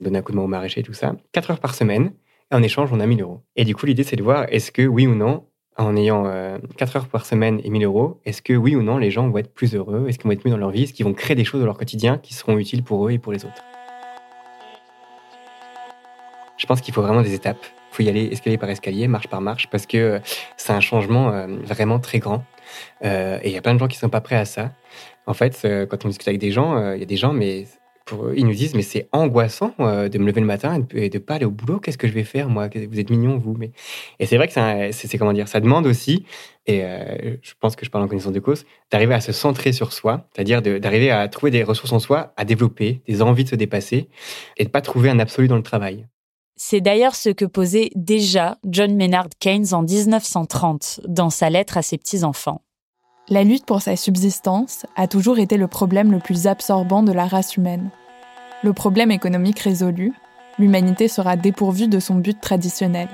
donner 0.00 0.18
un 0.18 0.22
coup 0.22 0.32
de 0.32 0.36
main 0.36 0.44
au 0.44 0.48
maraîcher, 0.48 0.82
tout 0.82 0.92
ça. 0.92 1.16
4 1.32 1.52
heures 1.52 1.60
par 1.60 1.74
semaine, 1.74 2.12
et 2.50 2.54
en 2.54 2.62
échange, 2.62 2.92
on 2.92 3.00
a 3.00 3.06
1000 3.06 3.22
euros. 3.22 3.42
Et 3.56 3.64
du 3.64 3.74
coup, 3.74 3.86
l'idée, 3.86 4.04
c'est 4.04 4.16
de 4.16 4.22
voir, 4.22 4.46
est-ce 4.50 4.72
que 4.72 4.82
oui 4.82 5.06
ou 5.06 5.14
non, 5.14 5.47
en 5.78 5.96
ayant 5.96 6.24
4 6.24 6.28
euh, 6.28 6.98
heures 6.98 7.08
par 7.08 7.24
semaine 7.24 7.60
et 7.64 7.70
1000 7.70 7.84
euros, 7.84 8.20
est-ce 8.24 8.42
que 8.42 8.52
oui 8.52 8.76
ou 8.76 8.82
non, 8.82 8.98
les 8.98 9.10
gens 9.10 9.28
vont 9.28 9.38
être 9.38 9.52
plus 9.52 9.74
heureux, 9.74 10.06
est-ce 10.08 10.18
qu'ils 10.18 10.26
vont 10.26 10.32
être 10.32 10.44
mieux 10.44 10.50
dans 10.50 10.58
leur 10.58 10.70
vie, 10.70 10.82
est-ce 10.82 10.92
qu'ils 10.92 11.06
vont 11.06 11.14
créer 11.14 11.36
des 11.36 11.44
choses 11.44 11.60
dans 11.60 11.66
leur 11.66 11.78
quotidien 11.78 12.18
qui 12.18 12.34
seront 12.34 12.58
utiles 12.58 12.82
pour 12.82 13.06
eux 13.06 13.12
et 13.12 13.18
pour 13.18 13.32
les 13.32 13.44
autres? 13.44 13.64
Je 16.56 16.66
pense 16.66 16.80
qu'il 16.80 16.92
faut 16.92 17.02
vraiment 17.02 17.22
des 17.22 17.34
étapes 17.34 17.64
faut 17.90 18.02
y 18.02 18.08
aller 18.08 18.26
escalier 18.26 18.58
par 18.58 18.70
escalier, 18.70 19.08
marche 19.08 19.28
par 19.28 19.40
marche, 19.40 19.68
parce 19.68 19.86
que 19.86 19.96
euh, 19.96 20.18
c'est 20.56 20.72
un 20.72 20.80
changement 20.80 21.32
euh, 21.32 21.46
vraiment 21.64 21.98
très 21.98 22.18
grand. 22.18 22.44
Euh, 23.04 23.38
et 23.42 23.48
il 23.48 23.54
y 23.54 23.58
a 23.58 23.62
plein 23.62 23.74
de 23.74 23.78
gens 23.78 23.88
qui 23.88 23.98
sont 23.98 24.08
pas 24.08 24.20
prêts 24.20 24.36
à 24.36 24.44
ça. 24.44 24.72
En 25.26 25.34
fait, 25.34 25.66
quand 25.90 26.04
on 26.04 26.08
discute 26.08 26.28
avec 26.28 26.40
des 26.40 26.52
gens, 26.52 26.94
il 26.94 27.00
y 27.00 27.02
a 27.02 27.06
des 27.06 27.18
gens, 27.18 27.34
mais 27.34 27.66
pour 28.08 28.32
ils 28.34 28.46
nous 28.46 28.54
disent, 28.54 28.74
mais 28.74 28.82
c'est 28.82 29.08
angoissant 29.12 29.74
de 29.78 30.18
me 30.18 30.26
lever 30.26 30.40
le 30.40 30.46
matin 30.46 30.84
et 30.92 31.08
de, 31.08 31.18
ne 31.18 31.22
pas 31.22 31.34
aller 31.34 31.44
au 31.44 31.50
boulot. 31.50 31.78
Qu'est-ce 31.78 31.98
que 31.98 32.08
je 32.08 32.12
vais 32.12 32.24
faire, 32.24 32.48
moi? 32.48 32.68
Vous 32.68 32.98
êtes 32.98 33.10
mignons, 33.10 33.38
vous. 33.38 33.54
Mais... 33.58 33.70
Et 34.18 34.26
c'est 34.26 34.36
vrai 34.36 34.48
que 34.48 34.54
c'est 34.92 35.18
comment 35.18 35.32
dire, 35.32 35.48
ça 35.48 35.60
demande 35.60 35.86
aussi, 35.86 36.24
et 36.66 36.82
je 37.42 37.52
pense 37.60 37.76
que 37.76 37.84
je 37.84 37.90
parle 37.90 38.04
en 38.04 38.08
connaissance 38.08 38.32
de 38.32 38.40
cause, 38.40 38.64
d'arriver 38.90 39.14
à 39.14 39.20
se 39.20 39.32
centrer 39.32 39.72
sur 39.72 39.92
soi, 39.92 40.28
c'est-à-dire 40.34 40.62
d'arriver 40.62 41.10
à 41.10 41.28
trouver 41.28 41.50
des 41.50 41.62
ressources 41.62 41.92
en 41.92 41.98
soi, 41.98 42.32
à 42.36 42.44
développer 42.44 43.02
des 43.06 43.22
envies 43.22 43.44
de 43.44 43.50
se 43.50 43.56
dépasser, 43.56 44.08
et 44.56 44.64
de 44.64 44.70
pas 44.70 44.80
trouver 44.80 45.10
un 45.10 45.18
absolu 45.18 45.48
dans 45.48 45.56
le 45.56 45.62
travail. 45.62 46.06
C'est 46.60 46.80
d'ailleurs 46.80 47.14
ce 47.14 47.30
que 47.30 47.44
posait 47.44 47.90
déjà 47.94 48.58
John 48.64 48.96
Maynard 48.96 49.28
Keynes 49.38 49.72
en 49.72 49.82
1930 49.82 51.02
dans 51.06 51.30
sa 51.30 51.50
lettre 51.50 51.76
à 51.76 51.82
ses 51.82 51.98
petits-enfants. 51.98 52.62
La 53.30 53.44
lutte 53.44 53.66
pour 53.66 53.82
sa 53.82 53.94
subsistance 53.94 54.86
a 54.96 55.06
toujours 55.06 55.38
été 55.38 55.58
le 55.58 55.66
problème 55.66 56.10
le 56.12 56.18
plus 56.18 56.46
absorbant 56.46 57.02
de 57.02 57.12
la 57.12 57.26
race 57.26 57.58
humaine. 57.58 57.90
Le 58.62 58.72
problème 58.72 59.10
économique 59.10 59.58
résolu, 59.58 60.14
l'humanité 60.58 61.08
sera 61.08 61.36
dépourvue 61.36 61.88
de 61.88 62.00
son 62.00 62.14
but 62.14 62.40
traditionnel. 62.40 63.08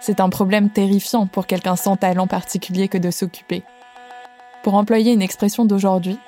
C'est 0.00 0.20
un 0.20 0.28
problème 0.28 0.68
terrifiant 0.68 1.26
pour 1.26 1.46
quelqu'un 1.46 1.76
sans 1.76 1.96
talent 1.96 2.26
particulier 2.26 2.88
que 2.88 2.98
de 2.98 3.10
s'occuper. 3.10 3.62
Pour 4.62 4.74
employer 4.74 5.14
une 5.14 5.22
expression 5.22 5.64
d'aujourd'hui, 5.64 6.18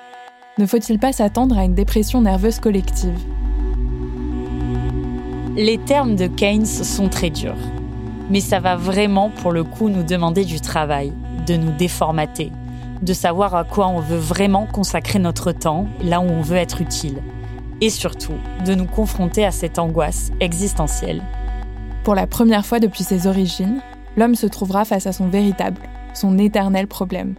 ne 0.56 0.64
faut-il 0.64 0.98
pas 0.98 1.12
s'attendre 1.12 1.58
à 1.58 1.64
une 1.64 1.74
dépression 1.74 2.22
nerveuse 2.22 2.58
collective? 2.58 3.18
Les 5.56 5.76
termes 5.76 6.16
de 6.16 6.26
Keynes 6.26 6.64
sont 6.64 7.10
très 7.10 7.28
durs. 7.28 7.54
Mais 8.30 8.40
ça 8.40 8.60
va 8.60 8.76
vraiment 8.76 9.28
pour 9.28 9.52
le 9.52 9.62
coup 9.62 9.90
nous 9.90 10.02
demander 10.02 10.46
du 10.46 10.58
travail, 10.62 11.12
de 11.46 11.56
nous 11.56 11.72
déformater, 11.72 12.50
de 13.02 13.12
savoir 13.12 13.54
à 13.54 13.64
quoi 13.64 13.88
on 13.88 14.00
veut 14.00 14.18
vraiment 14.18 14.66
consacrer 14.66 15.18
notre 15.18 15.52
temps, 15.52 15.86
là 16.02 16.20
où 16.20 16.24
on 16.24 16.42
veut 16.42 16.56
être 16.56 16.80
utile. 16.80 17.22
Et 17.80 17.90
surtout, 17.90 18.36
de 18.64 18.74
nous 18.74 18.86
confronter 18.86 19.44
à 19.44 19.50
cette 19.50 19.78
angoisse 19.78 20.30
existentielle. 20.40 21.22
Pour 22.04 22.14
la 22.14 22.26
première 22.26 22.64
fois 22.64 22.78
depuis 22.78 23.04
ses 23.04 23.26
origines, 23.26 23.80
l'homme 24.16 24.34
se 24.34 24.46
trouvera 24.46 24.84
face 24.84 25.06
à 25.06 25.12
son 25.12 25.28
véritable, 25.28 25.80
son 26.14 26.38
éternel 26.38 26.86
problème. 26.86 27.34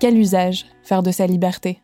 Quel 0.00 0.18
usage 0.18 0.66
faire 0.82 1.02
de 1.02 1.12
sa 1.12 1.26
liberté? 1.26 1.83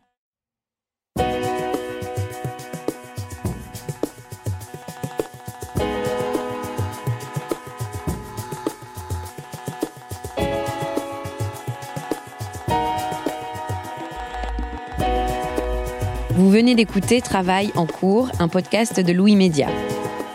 Vous 16.51 16.57
venez 16.57 16.75
d'écouter 16.75 17.21
Travail 17.21 17.71
en 17.77 17.87
cours, 17.87 18.29
un 18.41 18.49
podcast 18.49 18.99
de 18.99 19.13
Louis 19.13 19.37
Média. 19.37 19.69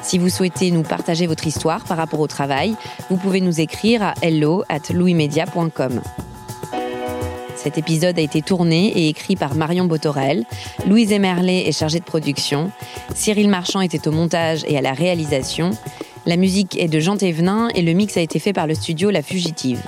Si 0.02 0.18
vous 0.18 0.30
souhaitez 0.30 0.72
nous 0.72 0.84
partager 0.84 1.28
votre 1.28 1.46
histoire 1.46 1.84
par 1.84 1.98
rapport 1.98 2.22
au 2.22 2.28
travail, 2.28 2.78
vous 3.10 3.18
pouvez 3.18 3.42
nous 3.42 3.60
écrire 3.60 4.02
à 4.02 4.14
hello 4.22 4.64
at. 4.70 4.80
Cet 7.58 7.78
épisode 7.78 8.18
a 8.18 8.22
été 8.22 8.42
tourné 8.42 8.98
et 8.98 9.10
écrit 9.10 9.36
par 9.36 9.56
Marion 9.56 9.88
Botorel. 9.88 10.46
Louise 10.88 11.12
Emerlet 11.12 11.68
est 11.68 11.78
chargée 11.78 12.00
de 12.00 12.06
production. 12.06 12.72
Cyril 13.14 13.50
Marchand 13.50 13.82
était 13.82 14.08
au 14.08 14.14
montage 14.14 14.64
et 14.70 14.78
à 14.78 14.82
la 14.82 14.94
réalisation. 14.94 15.72
La 16.26 16.38
musique 16.38 16.80
est 16.80 16.88
de 16.88 17.02
Jean 17.02 17.18
Thévenin 17.18 17.68
et 17.76 17.82
le 17.82 17.92
mix 17.92 18.16
a 18.16 18.22
été 18.22 18.40
fait 18.40 18.54
par 18.54 18.68
le 18.68 18.76
studio 18.76 19.10
La 19.10 19.22
Fugitive. 19.22 19.82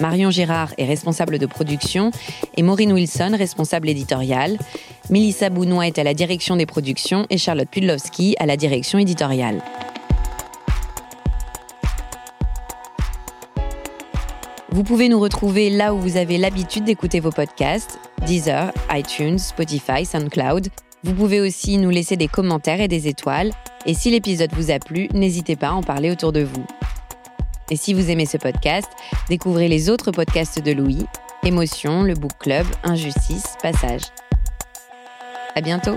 Marion 0.00 0.30
Girard 0.30 0.72
est 0.78 0.84
responsable 0.84 1.38
de 1.38 1.46
production 1.46 2.10
et 2.56 2.62
Maureen 2.62 2.92
Wilson, 2.92 3.34
responsable 3.36 3.88
éditoriale. 3.88 4.58
Melissa 5.10 5.48
Bounois 5.50 5.86
est 5.86 5.98
à 5.98 6.04
la 6.04 6.14
direction 6.14 6.56
des 6.56 6.66
productions 6.66 7.26
et 7.30 7.38
Charlotte 7.38 7.68
Pudlowski 7.68 8.36
à 8.38 8.46
la 8.46 8.56
direction 8.56 8.98
éditoriale. 8.98 9.62
Vous 14.70 14.82
pouvez 14.84 15.08
nous 15.08 15.18
retrouver 15.18 15.70
là 15.70 15.94
où 15.94 15.98
vous 15.98 16.18
avez 16.18 16.36
l'habitude 16.36 16.84
d'écouter 16.84 17.18
vos 17.18 17.30
podcasts, 17.30 17.98
Deezer, 18.26 18.72
iTunes, 18.90 19.38
Spotify, 19.38 20.04
SoundCloud. 20.04 20.68
Vous 21.02 21.14
pouvez 21.14 21.40
aussi 21.40 21.78
nous 21.78 21.88
laisser 21.88 22.18
des 22.18 22.28
commentaires 22.28 22.82
et 22.82 22.88
des 22.88 23.08
étoiles. 23.08 23.52
Et 23.86 23.94
si 23.94 24.10
l'épisode 24.10 24.52
vous 24.52 24.70
a 24.70 24.78
plu, 24.78 25.08
n'hésitez 25.14 25.56
pas 25.56 25.68
à 25.68 25.72
en 25.72 25.82
parler 25.82 26.10
autour 26.10 26.32
de 26.32 26.42
vous. 26.42 26.66
Et 27.70 27.76
si 27.76 27.94
vous 27.94 28.10
aimez 28.10 28.26
ce 28.26 28.36
podcast, 28.36 28.88
découvrez 29.28 29.68
les 29.68 29.90
autres 29.90 30.12
podcasts 30.12 30.62
de 30.62 30.72
Louis, 30.72 31.06
Émotion, 31.44 32.02
le 32.02 32.14
Book 32.14 32.32
Club, 32.38 32.66
Injustice, 32.84 33.56
Passage. 33.60 34.02
À 35.54 35.60
bientôt! 35.60 35.96